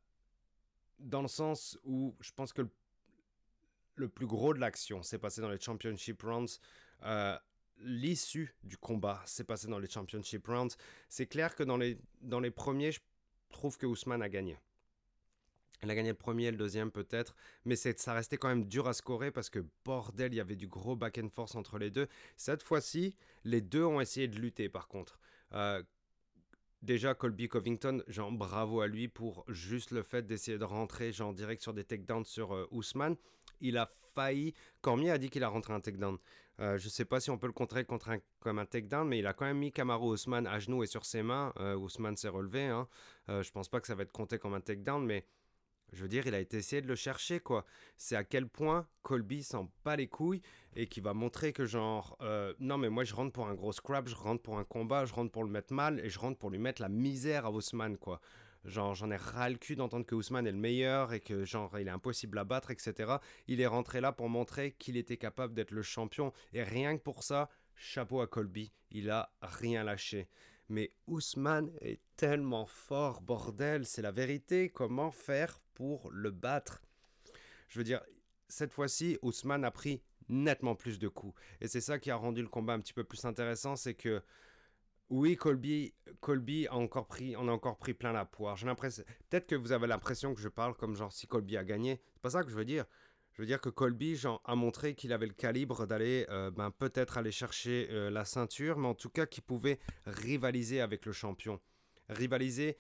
dans 0.99 1.23
le 1.23 1.29
sens 1.29 1.79
où 1.85 2.17
je 2.21 2.33
pense 2.33 2.53
que 2.53 2.63
le 2.63 2.71
le 3.97 4.09
plus 4.09 4.27
gros 4.27 4.55
de 4.55 4.61
l'action 4.61 5.03
s'est 5.03 5.19
passé 5.19 5.41
dans 5.41 5.51
les 5.51 5.61
Championship 5.61 6.23
Rounds. 6.23 6.61
Euh, 7.05 7.37
l'issue 7.79 8.55
du 8.63 8.77
combat 8.77 9.23
s'est 9.27 9.45
passé 9.45 9.67
dans 9.67 9.79
les 9.79 9.89
Championship 9.89 10.47
Rounds. 10.47 10.77
C'est 11.09 11.27
clair 11.27 11.55
que 11.55 11.63
dans 11.63 11.77
les, 11.77 11.99
dans 12.21 12.41
les 12.41 12.51
premiers, 12.51 12.93
je 12.93 13.01
trouve 13.51 13.79
que 13.79 13.87
Ousmane 13.87 14.23
a 14.23 14.29
gagné. 14.29 14.59
Il 15.83 15.91
a 15.91 15.95
gagné 15.95 16.11
le 16.11 16.17
premier, 16.17 16.51
le 16.51 16.57
deuxième 16.57 16.91
peut-être, 16.91 17.37
mais 17.67 17.77
ça 17.77 18.15
restait 18.15 18.39
quand 18.39 18.49
même 18.49 18.65
dur 18.65 18.89
à 18.89 18.95
scorer 18.95 19.31
parce 19.31 19.51
que 19.51 19.65
bordel, 19.85 20.33
il 20.33 20.37
y 20.37 20.41
avait 20.41 20.57
du 20.57 20.67
gros 20.67 20.97
back 20.97 21.19
and 21.19 21.29
force 21.29 21.55
entre 21.57 21.79
les 21.79 21.91
deux. 21.91 22.09
Cette 22.37 22.63
fois-ci, 22.63 23.15
les 23.45 23.61
deux 23.61 23.85
ont 23.85 24.01
essayé 24.01 24.27
de 24.27 24.39
lutter 24.39 24.71
par 24.71 24.89
contre. 24.89 25.19
Euh, 25.53 25.83
déjà, 26.81 27.15
Colby 27.15 27.49
Covington, 27.49 28.03
genre 28.07 28.33
bravo 28.33 28.81
à 28.81 28.87
lui 28.87 29.09
pour 29.09 29.45
juste 29.49 29.91
le 29.91 30.03
fait 30.03 30.27
d'essayer 30.27 30.57
de 30.57 30.65
rentrer 30.65 31.13
genre 31.13 31.35
direct 31.35 31.61
sur 31.61 31.75
des 31.75 31.85
takedowns 31.85 32.25
sur 32.25 32.55
euh, 32.55 32.67
Ousmane 32.71 33.17
il 33.61 33.79
a 33.79 33.91
failli. 34.15 34.55
Cormier 34.81 35.11
a 35.11 35.19
dit 35.19 35.31
qu'il 35.31 35.45
a 35.45 35.49
rentré 35.49 35.73
un 35.73 35.81
takedown. 35.81 36.19
Euh, 36.61 36.79
je 36.79 36.85
ne 36.85 36.91
sais 36.91 37.05
pas 37.05 37.19
si 37.21 37.31
on 37.31 37.39
peut 37.39 37.49
le 37.49 37.53
contrer 37.53 37.85
contre 37.85 38.11
un, 38.11 38.19
comme 38.41 38.59
un 38.59 38.67
takedown, 38.67 39.09
mais 39.09 39.19
il 39.19 39.27
a 39.27 39.33
quand 39.33 39.45
même 39.45 39.59
mis 39.59 39.73
Kamaru 39.73 40.11
Ousmane 40.11 40.47
à 40.47 40.59
genoux 40.59 40.83
et 40.83 40.87
sur 40.87 41.05
ses 41.05 41.23
mains. 41.23 41.53
Euh, 41.59 41.75
Ousmane 41.77 42.17
s'est 42.17 42.29
relevé. 42.29 42.67
Hein. 42.67 42.89
Euh, 43.29 43.43
je 43.43 43.51
pense 43.51 43.69
pas 43.69 43.81
que 43.81 43.87
ça 43.87 43.95
va 43.95 44.03
être 44.03 44.13
compté 44.13 44.39
comme 44.39 44.55
un 44.55 44.61
takedown, 44.61 45.05
mais 45.05 45.27
je 45.93 46.03
veux 46.03 46.09
dire, 46.09 46.27
il 46.27 46.35
a 46.35 46.41
été 46.41 46.57
essayé 46.57 46.83
de 46.83 46.89
le 46.89 46.97
chercher, 46.97 47.41
quoi. 47.41 47.65
C'est 47.97 48.17
à 48.17 48.25
quel 48.25 48.49
point 48.49 48.87
Colby 49.03 49.43
s'en 49.43 49.71
bat 49.85 49.97
les 49.97 50.09
couilles 50.09 50.43
et 50.77 50.87
qui 50.87 51.01
va 51.01 51.15
montrer 51.15 51.53
que, 51.53 51.65
genre, 51.65 52.17
euh, 52.21 52.53
non, 52.59 52.79
mais 52.79 52.91
moi 52.91 53.05
je 53.05 53.15
rentre 53.15 53.33
pour 53.33 53.47
un 53.47 53.55
gros 53.55 53.73
scrap, 53.73 54.09
je 54.09 54.15
rentre 54.15 54.43
pour 54.43 54.59
un 54.59 54.65
combat, 54.65 55.05
je 55.05 55.15
rentre 55.15 55.31
pour 55.31 55.45
le 55.45 55.51
mettre 55.51 55.73
mal 55.73 56.01
et 56.01 56.11
je 56.11 56.19
rentre 56.19 56.39
pour 56.39 56.51
lui 56.51 56.59
mettre 56.59 56.83
la 56.83 56.89
misère 56.89 57.47
à 57.47 57.51
Ousmane, 57.51 57.97
quoi. 57.97 58.21
Genre, 58.65 58.95
j'en 58.95 59.11
ai 59.11 59.17
ras 59.17 59.51
le 59.51 59.57
cul 59.57 59.77
d'entendre 59.77 60.07
que 60.07 60.15
Ousmane 60.15 60.47
est 60.47 60.53
le 60.53 60.59
meilleur 60.59 61.13
et 61.13 61.21
que, 61.21 61.45
genre, 61.45 61.79
il 61.79 61.87
est 61.87 61.91
impossible 61.91 62.39
à 62.39 62.45
battre, 62.45 62.71
etc. 62.71 63.17
Il 63.47 63.61
est 63.61 63.67
rentré 63.67 64.01
là 64.01 64.13
pour 64.13 64.29
montrer 64.29 64.73
qu'il 64.73 64.97
était 64.97 65.19
capable 65.19 65.55
d'être 65.55 65.71
le 65.71 65.83
champion. 65.83 66.33
Et 66.53 66.63
rien 66.63 66.97
que 66.97 67.03
pour 67.03 67.23
ça, 67.23 67.51
chapeau 67.77 68.21
à 68.21 68.27
Colby. 68.27 68.73
Il 68.91 69.11
a 69.11 69.33
rien 69.43 69.85
lâché. 69.85 70.29
Mais 70.69 70.91
Ousmane 71.07 71.71
est 71.83 72.01
tellement 72.17 72.65
fort, 72.65 73.21
bordel, 73.21 73.85
c'est 73.85 74.03
la 74.03 74.13
vérité. 74.13 74.71
Comment 74.71 75.11
faire 75.11 75.61
pour 75.75 76.11
le 76.11 76.31
battre? 76.31 76.83
Je 77.69 77.79
veux 77.79 77.85
dire, 77.85 78.03
cette 78.49 78.73
fois-ci, 78.73 79.19
Ousmane 79.23 79.65
a 79.65 79.71
pris 79.71 80.03
nettement 80.29 80.75
plus 80.75 80.99
de 80.99 81.09
coups. 81.09 81.39
Et 81.61 81.69
c'est 81.69 81.83
ça 81.83 81.99
qui 81.99 82.11
a 82.11 82.17
rendu 82.17 82.41
le 82.41 82.49
combat 82.49 82.73
un 82.73 82.81
petit 82.81 82.95
peu 82.95 83.05
plus 83.05 83.25
intéressant, 83.27 83.77
c'est 83.77 83.95
que 83.95 84.23
oui, 85.11 85.37
Colby, 85.37 85.95
Colby 86.21 86.67
a 86.67 86.75
encore 86.75 87.07
pris, 87.07 87.37
on 87.37 87.49
a 87.49 87.53
encore 87.53 87.79
pris 87.79 87.95
plein 87.95 88.13
la 88.13 88.25
poire. 88.25 88.57
J'ai 88.57 88.67
l'impression, 88.67 89.05
peut-être 89.29 89.47
que 89.47 89.55
vous 89.55 89.73
avez 89.73 89.87
l'impression 89.87 90.35
que 90.35 90.41
je 90.41 90.49
parle 90.49 90.75
comme 90.75 90.97
genre 90.97 91.13
si 91.13 91.27
Colby 91.27 91.57
a 91.57 91.65
gagné. 91.65 92.01
C'est 92.15 92.23
pas 92.23 92.31
ça 92.31 92.43
que 92.43 92.51
je 92.51 92.57
veux 92.57 92.65
dire. 92.65 92.85
Je 93.33 93.43
veux 93.43 93.47
dire 93.47 93.61
que 93.61 93.69
Colby 93.69 94.15
genre, 94.15 94.41
a 94.45 94.55
montré 94.55 94.95
qu'il 94.95 95.13
avait 95.13 95.27
le 95.27 95.35
calibre 95.35 95.87
d'aller 95.87 96.25
euh, 96.31 96.51
ben, 96.51 96.71
peut-être 96.71 97.19
aller 97.19 97.33
chercher 97.33 97.89
euh, 97.91 98.09
la 98.09 98.25
ceinture, 98.25 98.79
mais 98.79 98.87
en 98.87 98.95
tout 98.95 99.11
cas 99.11 99.27
qu'il 99.27 99.43
pouvait 99.43 99.81
rivaliser 100.07 100.81
avec 100.81 101.05
le 101.05 101.13
champion. 101.13 101.61
Rivaliser 102.09 102.79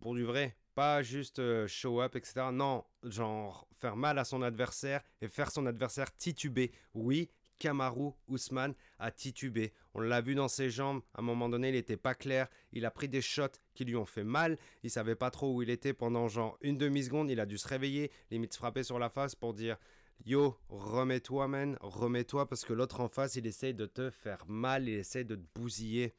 pour 0.00 0.14
du 0.14 0.24
vrai, 0.24 0.54
pas 0.74 1.02
juste 1.02 1.38
euh, 1.38 1.66
show 1.66 2.02
up, 2.02 2.14
etc. 2.14 2.48
Non, 2.52 2.84
genre 3.04 3.66
faire 3.72 3.96
mal 3.96 4.18
à 4.18 4.24
son 4.24 4.42
adversaire 4.42 5.02
et 5.22 5.28
faire 5.28 5.50
son 5.50 5.64
adversaire 5.64 6.14
tituber. 6.14 6.72
Oui, 6.92 7.30
Kamaru 7.58 8.12
Ousmane 8.28 8.74
a 8.98 9.10
titubé. 9.10 9.72
On 9.94 10.00
l'a 10.00 10.20
vu 10.20 10.34
dans 10.34 10.48
ses 10.48 10.70
jambes, 10.70 11.02
à 11.14 11.20
un 11.20 11.22
moment 11.22 11.48
donné, 11.48 11.68
il 11.68 11.74
n'était 11.74 11.96
pas 11.96 12.14
clair. 12.14 12.48
Il 12.72 12.84
a 12.84 12.90
pris 12.90 13.08
des 13.08 13.22
shots 13.22 13.58
qui 13.74 13.84
lui 13.84 13.96
ont 13.96 14.06
fait 14.06 14.24
mal. 14.24 14.58
Il 14.82 14.90
savait 14.90 15.14
pas 15.14 15.30
trop 15.30 15.54
où 15.54 15.62
il 15.62 15.70
était 15.70 15.92
pendant 15.92 16.28
genre 16.28 16.58
une 16.60 16.78
demi-seconde. 16.78 17.30
Il 17.30 17.40
a 17.40 17.46
dû 17.46 17.58
se 17.58 17.68
réveiller, 17.68 18.10
limite 18.30 18.54
frapper 18.54 18.82
sur 18.82 18.98
la 18.98 19.08
face 19.08 19.34
pour 19.34 19.54
dire 19.54 19.76
Yo, 20.24 20.56
remets-toi, 20.68 21.48
man, 21.48 21.76
remets-toi, 21.80 22.48
parce 22.48 22.64
que 22.64 22.72
l'autre 22.72 23.00
en 23.00 23.08
face, 23.08 23.36
il 23.36 23.46
essaye 23.46 23.74
de 23.74 23.86
te 23.86 24.10
faire 24.10 24.44
mal, 24.46 24.88
il 24.88 24.94
essaye 24.94 25.24
de 25.24 25.34
te 25.34 25.46
bousiller. 25.54 26.14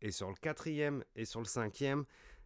Et 0.00 0.12
sur 0.12 0.28
le 0.28 0.36
quatrième 0.36 1.04
et 1.16 1.24
sur 1.24 1.40
le 1.40 1.46
cinquième, 1.46 2.04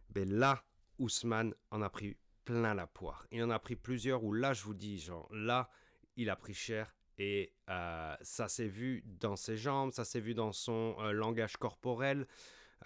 ben 0.09 0.29
là, 0.31 0.63
Ousmane 0.99 1.53
en 1.71 1.81
a 1.81 1.89
pris 1.89 2.17
plein 2.45 2.73
la 2.73 2.87
poire. 2.87 3.27
Il 3.31 3.43
en 3.43 3.49
a 3.49 3.59
pris 3.59 3.75
plusieurs 3.75 4.23
où 4.23 4.33
là, 4.33 4.53
je 4.53 4.63
vous 4.63 4.73
dis, 4.73 4.99
genre, 4.99 5.27
là, 5.31 5.69
il 6.15 6.29
a 6.29 6.35
pris 6.35 6.53
cher 6.53 6.93
et 7.17 7.53
euh, 7.69 8.15
ça 8.21 8.47
s'est 8.47 8.67
vu 8.67 9.03
dans 9.05 9.35
ses 9.35 9.57
jambes, 9.57 9.91
ça 9.91 10.03
s'est 10.03 10.19
vu 10.19 10.33
dans 10.33 10.51
son 10.51 10.95
euh, 10.99 11.11
langage 11.11 11.57
corporel. 11.57 12.27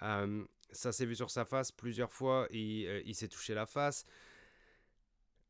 Euh, 0.02 0.44
ça 0.70 0.92
s'est 0.92 1.06
vu 1.06 1.16
sur 1.16 1.30
sa 1.30 1.44
face 1.44 1.72
plusieurs 1.72 2.12
fois, 2.12 2.46
il, 2.50 3.14
s'est 3.14 3.28
touché 3.28 3.54
la 3.54 3.66
face. 3.66 4.04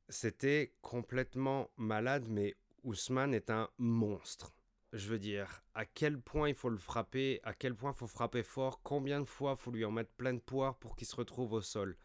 C'était 0.09 0.72
complètement 0.81 1.70
malade, 1.76 2.26
mais 2.28 2.57
Ousmane 2.85 3.35
est 3.35 3.51
un 3.51 3.68
monstre. 3.78 4.55
Je 4.93 5.09
veux 5.09 5.18
dire, 5.18 5.62
à 5.74 5.85
quel 5.85 6.18
point 6.18 6.49
il 6.49 6.55
faut 6.55 6.70
le 6.70 6.78
frapper, 6.78 7.41
à 7.45 7.53
quel 7.53 7.76
point 7.76 7.93
il 7.93 7.97
faut 7.97 8.09
frapper 8.09 8.43
fort, 8.43 8.83
combien 8.83 9.20
de 9.20 9.26
fois 9.26 9.57
il 9.57 9.62
faut 9.62 9.70
lui 9.70 9.85
en 9.85 9.93
mettre 9.93 10.11
plein 10.12 10.35
de 10.35 10.41
poire 10.41 10.78
pour 10.78 10.97
qu'il 10.97 11.07
se 11.07 11.14
retrouve 11.14 11.53
au 11.53 11.61
sol? 11.61 11.97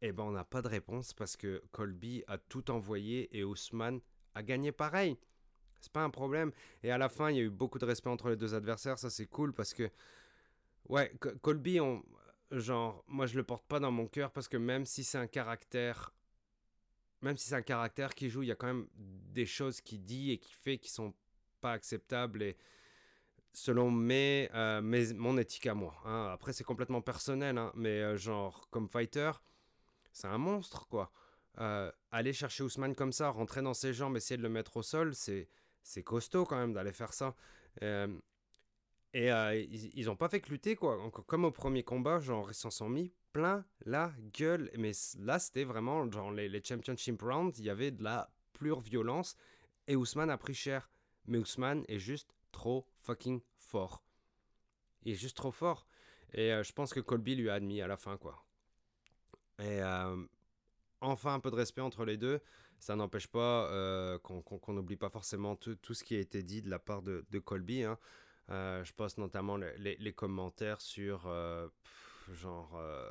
Eh 0.00 0.12
ben, 0.12 0.22
on 0.22 0.30
n'a 0.30 0.44
pas 0.44 0.62
de 0.62 0.68
réponse 0.68 1.12
parce 1.12 1.36
que 1.36 1.62
Colby 1.72 2.24
a 2.28 2.38
tout 2.38 2.70
envoyé 2.70 3.36
et 3.36 3.44
Ousmane 3.44 4.00
a 4.34 4.42
gagné 4.42 4.72
pareil. 4.72 5.18
C'est 5.82 5.92
pas 5.92 6.02
un 6.02 6.10
problème. 6.10 6.52
Et 6.82 6.90
à 6.90 6.96
la 6.96 7.08
fin, 7.08 7.30
il 7.30 7.36
y 7.36 7.40
a 7.40 7.42
eu 7.42 7.50
beaucoup 7.50 7.78
de 7.78 7.84
respect 7.84 8.08
entre 8.08 8.30
les 8.30 8.36
deux 8.36 8.54
adversaires. 8.54 8.98
Ça, 8.98 9.10
c'est 9.10 9.26
cool 9.26 9.52
parce 9.52 9.74
que, 9.74 9.90
ouais, 10.88 11.12
Colby, 11.42 11.78
genre, 12.50 13.04
moi, 13.08 13.26
je 13.26 13.36
le 13.36 13.44
porte 13.44 13.66
pas 13.66 13.80
dans 13.80 13.90
mon 13.90 14.06
cœur 14.06 14.30
parce 14.30 14.48
que 14.48 14.56
même 14.56 14.86
si 14.86 15.04
c'est 15.04 15.18
un 15.18 15.26
caractère 15.26 16.12
même 17.22 17.36
si 17.36 17.48
c'est 17.48 17.54
un 17.54 17.62
caractère 17.62 18.14
qui 18.14 18.28
joue, 18.28 18.42
il 18.42 18.48
y 18.48 18.52
a 18.52 18.56
quand 18.56 18.66
même 18.66 18.88
des 18.96 19.46
choses 19.46 19.80
qu'il 19.80 20.04
dit 20.04 20.32
et 20.32 20.38
qu'il 20.38 20.56
fait 20.56 20.78
qui 20.78 20.90
sont 20.90 21.14
pas 21.60 21.72
acceptables 21.72 22.42
et 22.42 22.56
selon 23.52 23.90
mes, 23.90 24.50
euh, 24.54 24.82
mes 24.82 25.12
mon 25.14 25.38
éthique 25.38 25.66
à 25.66 25.74
moi. 25.74 25.94
Hein. 26.04 26.30
Après, 26.32 26.52
c'est 26.52 26.64
complètement 26.64 27.00
personnel, 27.00 27.58
hein, 27.58 27.72
mais 27.74 28.00
euh, 28.02 28.16
genre, 28.16 28.68
comme 28.70 28.88
fighter, 28.88 29.30
c'est 30.12 30.26
un 30.26 30.38
monstre, 30.38 30.86
quoi. 30.88 31.12
Euh, 31.58 31.92
aller 32.10 32.32
chercher 32.32 32.64
Ousmane 32.64 32.94
comme 32.94 33.12
ça, 33.12 33.28
rentrer 33.28 33.62
dans 33.62 33.74
ses 33.74 33.92
jambes, 33.92 34.16
essayer 34.16 34.38
de 34.38 34.42
le 34.42 34.48
mettre 34.48 34.78
au 34.78 34.82
sol, 34.82 35.14
c'est, 35.14 35.48
c'est 35.82 36.02
costaud 36.02 36.44
quand 36.44 36.56
même 36.56 36.72
d'aller 36.72 36.92
faire 36.92 37.12
ça. 37.12 37.34
et 37.80 39.28
ils, 39.94 40.06
n'ont 40.06 40.16
pas 40.16 40.28
fait 40.28 40.40
que 40.40 40.50
lutter, 40.50 40.76
quoi. 40.76 41.10
Comme 41.26 41.44
au 41.44 41.50
premier 41.50 41.82
combat, 41.82 42.20
genre, 42.20 42.50
ils 42.50 42.54
s'en 42.54 42.70
sont 42.70 42.88
mis 42.88 43.12
plein 43.32 43.64
la 43.84 44.12
gueule. 44.38 44.70
Mais 44.78 44.92
là, 45.18 45.38
c'était 45.38 45.64
vraiment, 45.64 46.10
genre, 46.10 46.30
les, 46.30 46.62
Championship 46.62 47.20
Rounds, 47.22 47.58
il 47.58 47.64
y 47.64 47.70
avait 47.70 47.90
de 47.90 48.02
la 48.02 48.30
pure 48.52 48.80
violence. 48.80 49.36
Et 49.88 49.96
Ousmane 49.96 50.30
a 50.30 50.38
pris 50.38 50.54
cher. 50.54 50.90
Mais 51.26 51.38
Ousmane 51.38 51.84
est 51.88 51.98
juste 51.98 52.34
trop 52.52 52.86
fucking 53.00 53.40
fort. 53.58 54.02
Il 55.02 55.12
est 55.12 55.16
juste 55.16 55.36
trop 55.36 55.50
fort. 55.50 55.86
Et 56.34 56.52
euh, 56.52 56.62
je 56.62 56.72
pense 56.72 56.92
que 56.92 57.00
Colby 57.00 57.34
lui 57.36 57.50
a 57.50 57.54
admis 57.54 57.82
à 57.82 57.86
la 57.86 57.96
fin, 57.96 58.16
quoi. 58.16 58.44
Et 59.58 59.82
euh, 59.82 60.24
enfin, 61.00 61.34
un 61.34 61.40
peu 61.40 61.50
de 61.50 61.56
respect 61.56 61.80
entre 61.80 62.04
les 62.04 62.16
deux. 62.16 62.40
Ça 62.82 62.96
n'empêche 62.96 63.28
pas 63.28 63.70
euh, 63.70 64.18
qu'on 64.18 64.72
n'oublie 64.72 64.96
pas 64.96 65.08
forcément 65.08 65.54
tout, 65.54 65.94
ce 65.94 66.02
qui 66.02 66.16
a 66.16 66.18
été 66.18 66.42
dit 66.42 66.62
de 66.62 66.68
la 66.68 66.80
part 66.80 67.00
de, 67.00 67.38
Colby. 67.38 67.84
Hein. 67.84 67.96
je 68.48 68.92
pense 68.92 69.18
notamment 69.18 69.56
les, 69.56 70.12
commentaires 70.12 70.80
sur 70.80 71.28
genre 72.32 72.74
euh, 72.74 73.08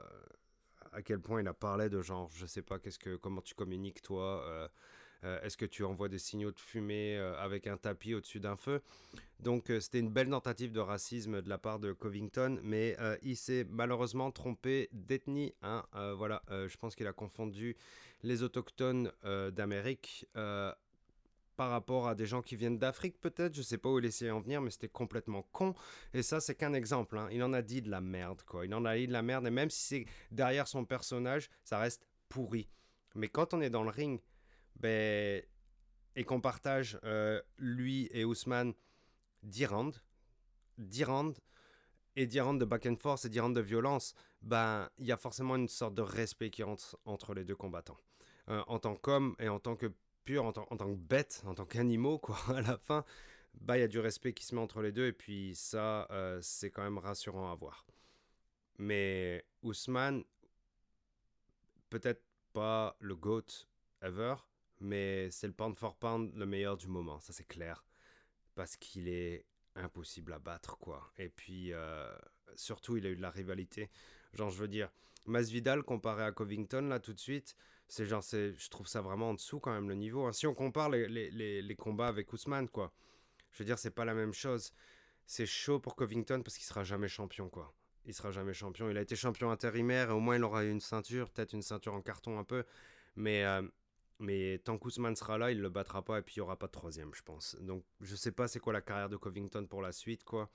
à 0.91 1.01
quel 1.01 1.21
point 1.21 1.39
il 1.39 1.47
a 1.47 1.53
parlé 1.53 1.87
de 1.87 2.01
genre 2.01 2.29
je 2.33 2.45
sais 2.45 2.61
pas 2.61 2.79
qu'est-ce 2.79 2.99
que 2.99 3.15
comment 3.15 3.39
tu 3.39 3.55
communiques 3.55 4.01
toi 4.01 4.69
euh, 5.23 5.31
euh, 5.31 5.41
est-ce 5.43 5.57
que 5.57 5.65
tu 5.65 5.83
envoies 5.83 6.09
des 6.09 6.17
signaux 6.17 6.51
de 6.51 6.59
fumée 6.59 7.17
avec 7.39 7.67
un 7.67 7.77
tapis 7.77 8.13
au-dessus 8.13 8.39
d'un 8.39 8.55
feu? 8.55 8.81
Donc 9.39 9.71
c'était 9.79 9.99
une 9.99 10.11
belle 10.11 10.29
tentative 10.29 10.71
de 10.71 10.79
racisme 10.79 11.41
de 11.41 11.49
la 11.49 11.57
part 11.57 11.79
de 11.79 11.93
Covington 11.93 12.59
mais 12.63 12.95
il 13.23 13.35
s'est 13.35 13.65
malheureusement 13.69 14.29
trompé 14.31 14.89
d'ethnie 14.91 15.53
hein, 15.63 15.83
voilà 16.15 16.43
je 16.49 16.77
pense 16.77 16.95
qu'il 16.95 17.07
a 17.07 17.13
confondu 17.13 17.75
les 18.23 18.43
autochtones 18.43 19.11
d'Amérique 19.23 20.27
par 21.61 21.69
rapport 21.69 22.07
à 22.07 22.15
des 22.15 22.25
gens 22.25 22.41
qui 22.41 22.55
viennent 22.55 22.79
d'Afrique 22.79 23.21
peut-être, 23.21 23.53
je 23.55 23.61
sais 23.61 23.77
pas 23.77 23.87
où 23.87 23.99
il 23.99 24.05
essayait 24.05 24.31
en 24.31 24.39
venir, 24.39 24.61
mais 24.61 24.71
c'était 24.71 24.87
complètement 24.87 25.43
con. 25.51 25.75
Et 26.11 26.23
ça, 26.23 26.39
c'est 26.39 26.55
qu'un 26.55 26.73
exemple. 26.73 27.19
Hein. 27.19 27.27
Il 27.31 27.43
en 27.43 27.53
a 27.53 27.61
dit 27.61 27.83
de 27.83 27.91
la 27.91 28.01
merde, 28.01 28.41
quoi. 28.47 28.65
Il 28.65 28.73
en 28.73 28.83
a 28.83 28.97
dit 28.97 29.05
de 29.05 29.11
la 29.11 29.21
merde, 29.21 29.45
et 29.45 29.51
même 29.51 29.69
si 29.69 29.81
c'est 29.81 30.05
derrière 30.31 30.67
son 30.67 30.85
personnage, 30.85 31.51
ça 31.63 31.77
reste 31.77 32.07
pourri. 32.29 32.67
Mais 33.13 33.27
quand 33.27 33.53
on 33.53 33.61
est 33.61 33.69
dans 33.69 33.83
le 33.83 33.91
ring, 33.91 34.19
ben, 34.81 35.41
et 36.15 36.23
qu'on 36.23 36.41
partage 36.41 36.99
euh, 37.03 37.41
lui 37.57 38.09
et 38.11 38.25
Ousmane 38.25 38.73
10 39.43 39.65
rounds, 39.67 40.01
10 40.77 41.03
rounds, 41.03 41.41
et 42.15 42.25
10 42.25 42.41
rounds 42.41 42.59
de 42.59 42.65
back 42.65 42.85
and 42.85 42.97
forth 42.97 43.25
et 43.25 43.29
10 43.29 43.39
rounds 43.39 43.55
de 43.55 43.61
violence, 43.61 44.13
ben, 44.41 44.89
il 44.97 45.05
y 45.05 45.11
a 45.11 45.17
forcément 45.17 45.55
une 45.55 45.67
sorte 45.67 45.95
de 45.95 46.01
respect 46.01 46.49
qui 46.49 46.63
rentre 46.63 46.97
entre 47.05 47.33
les 47.33 47.45
deux 47.45 47.55
combattants. 47.55 47.97
Euh, 48.49 48.63
en 48.67 48.79
tant 48.79 48.95
qu'homme 48.95 49.35
et 49.39 49.49
en 49.49 49.59
tant 49.59 49.75
que 49.75 49.93
pur 50.25 50.45
en, 50.45 50.51
tant 50.51 50.65
que 50.65 50.95
bête, 50.95 51.41
en 51.45 51.55
tant 51.55 51.65
qu'animaux, 51.65 52.19
quoi, 52.19 52.37
à 52.55 52.61
la 52.61 52.77
fin, 52.77 53.05
bah, 53.53 53.77
il 53.77 53.81
y 53.81 53.83
a 53.83 53.87
du 53.87 53.99
respect 53.99 54.33
qui 54.33 54.45
se 54.45 54.55
met 54.55 54.61
entre 54.61 54.81
les 54.81 54.91
deux, 54.91 55.07
et 55.07 55.13
puis 55.13 55.55
ça, 55.55 56.07
euh, 56.11 56.39
c'est 56.41 56.69
quand 56.69 56.83
même 56.83 56.97
rassurant 56.97 57.51
à 57.51 57.55
voir. 57.55 57.85
Mais 58.77 59.45
Ousmane, 59.61 60.23
peut-être 61.89 62.23
pas 62.53 62.95
le 62.99 63.15
GOAT 63.15 63.67
ever, 64.01 64.35
mais 64.81 65.29
c'est 65.31 65.47
le 65.47 65.53
pound 65.53 65.77
for 65.77 65.95
pound 65.95 66.35
le 66.35 66.45
meilleur 66.45 66.77
du 66.77 66.87
moment, 66.87 67.19
ça 67.19 67.33
c'est 67.33 67.47
clair. 67.47 67.85
Parce 68.55 68.75
qu'il 68.75 69.07
est 69.07 69.45
impossible 69.75 70.33
à 70.33 70.39
battre, 70.39 70.77
quoi. 70.77 71.11
Et 71.17 71.29
puis, 71.29 71.71
euh, 71.73 72.11
surtout, 72.55 72.97
il 72.97 73.05
a 73.05 73.09
eu 73.09 73.15
de 73.15 73.21
la 73.21 73.29
rivalité. 73.29 73.89
Genre, 74.33 74.49
je 74.49 74.57
veux 74.57 74.67
dire, 74.67 74.91
Masvidal 75.25 75.83
comparé 75.83 76.23
à 76.23 76.31
Covington, 76.31 76.81
là, 76.89 76.99
tout 76.99 77.13
de 77.13 77.19
suite, 77.19 77.55
c'est 77.87 78.05
genre, 78.05 78.23
je 78.31 78.69
trouve 78.69 78.87
ça 78.87 79.01
vraiment 79.01 79.29
en 79.29 79.33
dessous 79.33 79.59
quand 79.59 79.73
même 79.73 79.89
le 79.89 79.95
niveau. 79.95 80.25
Hein. 80.25 80.33
Si 80.33 80.47
on 80.47 80.53
compare 80.53 80.89
les, 80.89 81.07
les, 81.07 81.61
les, 81.61 81.75
combats 81.75 82.07
avec 82.07 82.31
Ousmane, 82.33 82.69
quoi, 82.69 82.93
je 83.51 83.59
veux 83.59 83.65
dire, 83.65 83.77
c'est 83.77 83.91
pas 83.91 84.05
la 84.05 84.13
même 84.13 84.33
chose. 84.33 84.73
C'est 85.25 85.45
chaud 85.45 85.79
pour 85.79 85.95
Covington 85.95 86.41
parce 86.43 86.57
qu'il 86.57 86.65
sera 86.65 86.83
jamais 86.83 87.07
champion, 87.07 87.49
quoi. 87.49 87.73
Il 88.05 88.13
sera 88.13 88.31
jamais 88.31 88.53
champion. 88.53 88.89
Il 88.89 88.97
a 88.97 89.01
été 89.01 89.15
champion 89.15 89.51
intérimaire 89.51 90.09
et 90.09 90.13
au 90.13 90.19
moins 90.19 90.35
il 90.37 90.43
aura 90.43 90.63
une 90.63 90.79
ceinture, 90.79 91.29
peut-être 91.29 91.53
une 91.53 91.61
ceinture 91.61 91.93
en 91.93 92.01
carton 92.01 92.39
un 92.39 92.43
peu. 92.43 92.63
Mais, 93.15 93.45
euh, 93.45 93.61
mais 94.21 94.59
tant 94.59 94.77
qu'Ousmane 94.77 95.15
sera 95.15 95.37
là, 95.37 95.51
il 95.51 95.59
le 95.59 95.69
battra 95.69 96.03
pas 96.03 96.19
et 96.19 96.21
puis 96.21 96.35
il 96.35 96.39
y 96.39 96.41
aura 96.41 96.57
pas 96.57 96.67
de 96.67 96.71
troisième, 96.71 97.13
je 97.13 97.21
pense. 97.23 97.55
Donc 97.61 97.83
je 97.99 98.15
sais 98.15 98.31
pas 98.31 98.47
c'est 98.47 98.59
quoi 98.59 98.73
la 98.73 98.81
carrière 98.81 99.09
de 99.09 99.17
Covington 99.17 99.65
pour 99.67 99.81
la 99.81 99.91
suite, 99.91 100.23
quoi. 100.23 100.49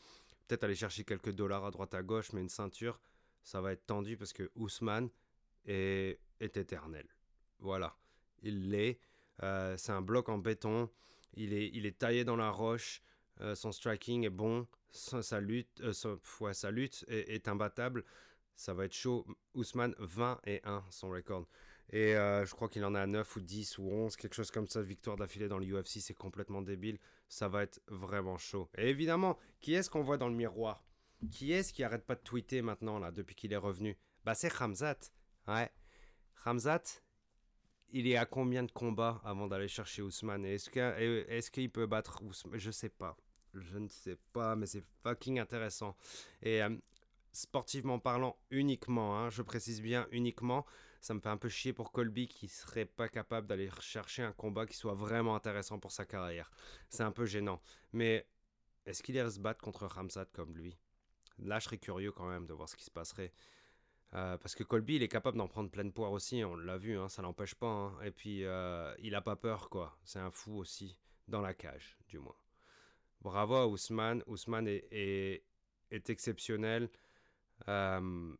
Peut-être 0.47 0.65
aller 0.65 0.75
chercher 0.75 1.05
quelques 1.05 1.33
dollars 1.33 1.65
à 1.65 1.71
droite 1.71 1.95
à 1.95 2.03
gauche, 2.03 2.33
mais 2.33 2.41
une 2.41 2.49
ceinture, 2.49 3.01
ça 3.43 3.61
va 3.61 3.73
être 3.73 3.87
tendu 3.87 4.17
parce 4.17 4.33
que 4.33 4.51
Ousmane 4.55 5.11
est, 5.65 6.21
est 6.41 6.57
éternel. 6.57 7.07
Voilà, 7.59 7.97
il 8.43 8.71
l'est. 8.71 9.01
Euh, 9.43 9.77
c'est 9.77 9.93
un 9.93 10.03
bloc 10.03 10.29
en 10.29 10.39
béton. 10.39 10.91
Il 11.35 11.53
est, 11.53 11.69
il 11.75 11.87
est 11.87 11.99
taillé 11.99 12.25
dans 12.25 12.37
la 12.37 12.51
roche. 12.51 13.03
Euh, 13.41 13.55
son 13.55 13.73
striking 13.73 14.25
est 14.25 14.31
bon. 14.31 14.67
Sa, 14.91 15.41
lutte, 15.41 15.81
euh, 15.83 16.53
sa 16.53 16.71
lutte 16.71 17.05
est, 17.09 17.49
imbattable. 17.49 18.05
Ça 18.55 18.73
va 18.73 18.87
être 18.87 18.95
chaud. 18.95 19.27
Ousmane, 19.55 19.95
20 19.99 20.41
et 20.47 20.61
1, 20.65 20.85
son 20.91 21.11
record. 21.11 21.47
Et 21.93 22.13
je 22.15 22.51
crois 22.53 22.69
qu'il 22.69 22.85
en 22.85 22.95
a 22.95 23.07
9 23.07 23.37
ou 23.37 23.41
10 23.41 23.79
ou 23.79 23.89
11, 23.89 24.17
quelque 24.17 24.35
chose 24.35 24.51
comme 24.51 24.67
ça. 24.67 24.83
Victoire 24.83 25.17
d'affilée 25.17 25.49
dans 25.49 25.59
l'UFC, 25.59 26.01
c'est 26.01 26.15
complètement 26.15 26.63
débile. 26.63 26.99
Ça 27.29 27.49
va 27.49 27.63
être 27.63 27.81
vraiment 27.89 28.39
chaud. 28.39 28.69
Et 28.77 28.89
évidemment, 28.89 29.39
qui 29.61 29.75
est-ce 29.75 29.89
qu'on 29.91 30.03
voit 30.03 30.19
dans 30.19 30.29
le 30.29 30.35
miroir? 30.35 30.85
Qui 31.31 31.53
est-ce 31.53 31.73
qui 31.73 31.83
arrête 31.83 32.05
pas 32.05 32.15
de 32.15 32.21
tweeter 32.21 32.61
maintenant, 32.63 32.99
là, 32.99 33.11
depuis 33.11 33.35
qu'il 33.35 33.53
est 33.53 33.57
revenu? 33.57 33.97
Bah, 34.25 34.35
c'est 34.35 34.53
Ramzat. 34.53 34.99
Ouais. 35.49 35.71
Ramzat, 36.45 36.83
il 37.91 38.07
est 38.09 38.17
à 38.17 38.27
combien 38.27 38.63
de 38.63 38.71
combats 38.73 39.21
avant 39.25 39.47
d'aller 39.47 39.69
chercher 39.69 40.03
Ousmane? 40.03 40.45
Est-ce 40.45 41.51
qu'il 41.51 41.71
peut 41.71 41.87
battre 41.87 42.23
Ousmane? 42.23 42.59
Je 42.59 42.71
sais 42.71 42.89
pas. 42.89 43.17
Je 43.55 43.79
ne 43.79 43.89
sais 43.89 44.19
pas, 44.33 44.57
mais 44.57 44.67
c'est 44.67 44.83
fucking 45.03 45.39
intéressant. 45.39 45.97
Et 46.43 46.63
euh, 46.63 46.77
sportivement 47.33 47.99
parlant, 47.99 48.37
uniquement, 48.51 49.19
hein, 49.19 49.31
je 49.31 49.43
précise 49.43 49.81
bien 49.81 50.07
uniquement, 50.11 50.67
ça 51.07 51.15
me 51.15 51.21
fait 51.21 51.29
un 51.29 51.37
peu 51.37 51.49
chier 51.49 51.73
pour 51.73 51.93
Colby 51.93 52.27
qui 52.27 52.49
serait 52.49 52.85
pas 52.85 53.09
capable 53.09 53.47
d'aller 53.47 53.71
chercher 53.81 54.23
un 54.23 54.33
combat 54.33 54.67
qui 54.67 54.77
soit 54.77 54.95
vraiment 54.95 55.37
intéressant 55.37 55.79
pour 55.79 55.93
sa 55.93 56.05
carrière. 56.05 56.51
C'est 56.89 57.05
un 57.05 57.13
peu 57.13 57.27
gênant. 57.27 57.61
Mais 57.93 58.27
est-ce 58.87 59.05
qu'il 59.05 59.15
irait 59.15 59.31
se 59.31 59.39
battre 59.39 59.61
contre 59.61 59.87
Ramsat 59.87 60.27
comme 60.33 60.57
lui? 60.57 60.77
Là, 61.39 61.61
je 61.61 61.67
serais 61.67 61.79
curieux 61.79 62.11
quand 62.11 62.27
même 62.27 62.47
de 62.47 62.53
voir 62.53 62.69
ce 62.69 62.75
qui 62.75 62.83
se 62.83 62.91
passerait. 62.91 63.33
Euh, 64.15 64.37
parce 64.37 64.57
que 64.57 64.65
Colby, 64.65 64.97
il 64.97 65.03
est 65.05 65.09
capable 65.09 65.39
d'en 65.39 65.47
prendre 65.47 65.71
pleine 65.71 65.93
poire 65.93 66.11
aussi, 66.11 66.43
on 66.43 66.57
l'a 66.57 66.77
vu, 66.77 66.99
hein, 66.99 67.09
ça 67.09 67.23
l'empêche 67.23 67.55
pas. 67.55 67.69
Hein. 67.69 68.03
Et 68.03 68.11
puis, 68.11 68.45
euh, 68.45 68.93
il 68.99 69.15
a 69.15 69.21
pas 69.21 69.37
peur, 69.37 69.71
quoi. 69.71 69.97
C'est 70.03 70.19
un 70.19 70.33
fou 70.33 70.57
aussi, 70.57 70.99
dans 71.29 71.41
la 71.41 71.55
cage, 71.55 71.97
du 72.09 72.19
moins. 72.19 72.37
Bravo 73.21 73.55
à 73.55 73.69
Ousmane. 73.69 74.25
Ousmane 74.27 74.67
est, 74.67 75.45
exceptionnel. 75.93 76.91
Euh, 77.69 78.35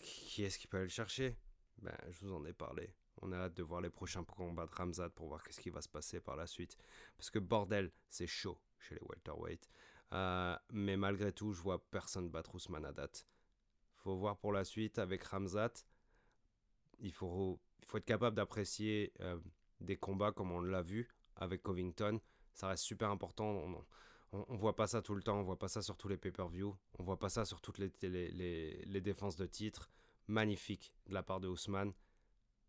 qui 0.00 0.42
est-ce 0.42 0.58
qui 0.58 0.68
peut 0.68 0.78
aller 0.78 0.86
le 0.86 0.90
chercher? 0.90 1.36
Ben, 1.78 1.96
Je 2.10 2.20
vous 2.20 2.32
en 2.32 2.44
ai 2.44 2.52
parlé. 2.52 2.94
On 3.22 3.32
a 3.32 3.36
hâte 3.36 3.54
de 3.54 3.62
voir 3.62 3.80
les 3.80 3.90
prochains 3.90 4.24
combats 4.24 4.66
de 4.66 4.74
Ramzad 4.74 5.10
pour 5.12 5.28
voir 5.28 5.42
qu'est-ce 5.42 5.60
qui 5.60 5.70
va 5.70 5.80
se 5.80 5.88
passer 5.88 6.20
par 6.20 6.36
la 6.36 6.46
suite. 6.46 6.76
Parce 7.16 7.30
que 7.30 7.38
bordel, 7.38 7.90
c'est 8.08 8.26
chaud 8.26 8.58
chez 8.78 8.94
les 8.94 9.00
welterweight. 9.08 9.70
mais 10.70 10.96
malgré 10.96 11.32
tout, 11.32 11.52
je 11.52 11.62
vois 11.62 11.82
personne 11.90 12.28
battre 12.28 12.54
Ousmane 12.54 12.84
à 12.84 12.92
date 12.92 13.26
faut 14.06 14.16
voir 14.16 14.36
pour 14.36 14.52
la 14.52 14.62
suite 14.64 15.00
avec 15.00 15.24
Ramzat. 15.24 15.72
Il 17.00 17.12
faut, 17.12 17.58
être 17.92 18.04
capable 18.04 18.36
d'apprécier 18.36 19.12
euh, 19.20 19.36
des 19.80 19.96
combats 19.96 20.30
comme 20.30 20.52
on 20.52 20.60
l'a 20.60 20.82
vu 20.82 21.08
avec 21.34 21.64
Covington. 21.64 22.20
Ça 22.54 22.68
reste 22.68 22.84
super 22.84 23.10
important. 23.10 23.84
On, 24.32 24.56
voit 24.56 24.76
pas 24.76 24.86
ça 24.86 25.02
tout 25.02 25.16
le 25.16 25.22
temps, 25.22 25.40
on 25.40 25.42
voit 25.42 25.58
pas 25.58 25.66
ça 25.66 25.82
sur 25.82 25.96
tous 25.96 26.06
les 26.06 26.16
pay-per-view, 26.16 26.76
on 26.98 27.02
voit 27.02 27.18
pas 27.18 27.28
ça 27.28 27.44
sur 27.44 27.60
toutes 27.60 27.78
les, 27.78 27.90
les, 28.02 28.84
les, 28.84 29.00
défenses 29.00 29.36
de 29.36 29.46
titre. 29.46 29.90
Magnifique 30.28 30.92
de 31.06 31.14
la 31.14 31.22
part 31.22 31.40
de 31.40 31.48
Ousmane. 31.48 31.92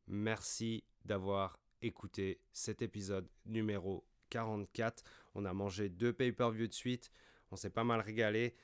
Merci 0.08 0.84
d'avoir 1.06 1.60
écouté 1.82 2.40
cet 2.52 2.82
épisode 2.82 3.28
numéro 3.46 4.06
44. 4.30 5.04
On 5.36 5.46
a 5.46 5.54
mangé 5.54 5.90
deux 5.90 6.14
pay-per-view 6.14 6.68
de 6.68 6.74
suite, 6.74 7.12
on 7.52 7.56
s'est 7.56 7.70
pas 7.70 7.84
mal 7.84 8.02
régalé. 8.02 8.56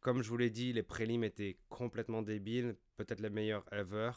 Comme 0.00 0.22
je 0.22 0.28
vous 0.28 0.36
l'ai 0.36 0.50
dit, 0.50 0.72
les 0.72 0.82
prélims 0.82 1.24
étaient 1.24 1.58
complètement 1.68 2.22
débiles, 2.22 2.76
peut-être 2.96 3.20
les 3.20 3.30
meilleurs 3.30 3.64
ever. 3.72 4.12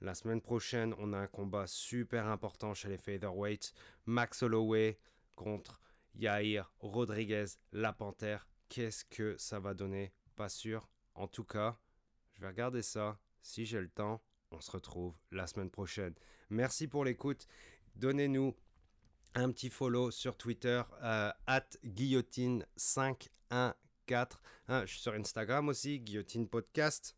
La 0.00 0.14
semaine 0.14 0.40
prochaine, 0.40 0.94
on 0.98 1.12
a 1.12 1.18
un 1.18 1.26
combat 1.26 1.66
super 1.66 2.26
important 2.26 2.72
chez 2.72 2.88
les 2.88 2.96
featherweights. 2.96 3.74
Max 4.06 4.42
Holloway 4.42 4.98
contre 5.36 5.78
Yair 6.14 6.72
Rodriguez, 6.78 7.44
la 7.72 7.92
panthère. 7.92 8.48
Qu'est-ce 8.70 9.04
que 9.04 9.36
ça 9.36 9.60
va 9.60 9.74
donner? 9.74 10.14
Pas 10.36 10.48
sûr. 10.48 10.88
En 11.14 11.28
tout 11.28 11.44
cas, 11.44 11.78
je 12.32 12.40
vais 12.40 12.48
regarder 12.48 12.82
ça. 12.82 13.18
Si 13.42 13.66
j'ai 13.66 13.80
le 13.80 13.88
temps, 13.88 14.22
on 14.50 14.60
se 14.60 14.70
retrouve 14.70 15.14
la 15.30 15.46
semaine 15.46 15.70
prochaine. 15.70 16.14
Merci 16.50 16.88
pour 16.88 17.04
l'écoute. 17.04 17.46
Donnez-nous 17.96 18.54
un 19.34 19.50
petit 19.52 19.70
follow 19.70 20.10
sur 20.10 20.36
Twitter, 20.36 20.82
euh, 21.02 21.30
at 21.46 21.68
guillotine514. 21.84 23.74
Hein, 24.68 24.82
je 24.86 24.92
suis 24.92 25.00
sur 25.00 25.14
Instagram 25.14 25.68
aussi, 25.68 26.00
guillotine 26.00 26.48
podcast. 26.48 27.16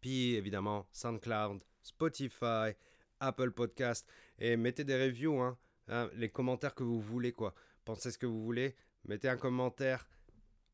Puis 0.00 0.34
évidemment, 0.34 0.86
SoundCloud, 0.92 1.64
Spotify, 1.82 2.74
Apple 3.20 3.50
Podcast. 3.50 4.08
Et 4.38 4.56
mettez 4.56 4.84
des 4.84 4.96
reviews, 4.96 5.40
hein, 5.40 5.58
hein, 5.88 6.08
les 6.14 6.30
commentaires 6.30 6.74
que 6.74 6.84
vous 6.84 7.00
voulez, 7.00 7.32
quoi. 7.32 7.54
Pensez 7.84 8.10
ce 8.12 8.18
que 8.18 8.26
vous 8.26 8.42
voulez. 8.42 8.76
Mettez 9.04 9.28
un 9.28 9.36
commentaire. 9.36 10.08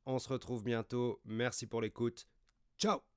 On 0.06 0.18
se 0.18 0.28
retrouve 0.28 0.64
bientôt. 0.64 1.20
Merci 1.24 1.66
pour 1.66 1.80
l'écoute. 1.80 2.28
Ciao 2.76 3.13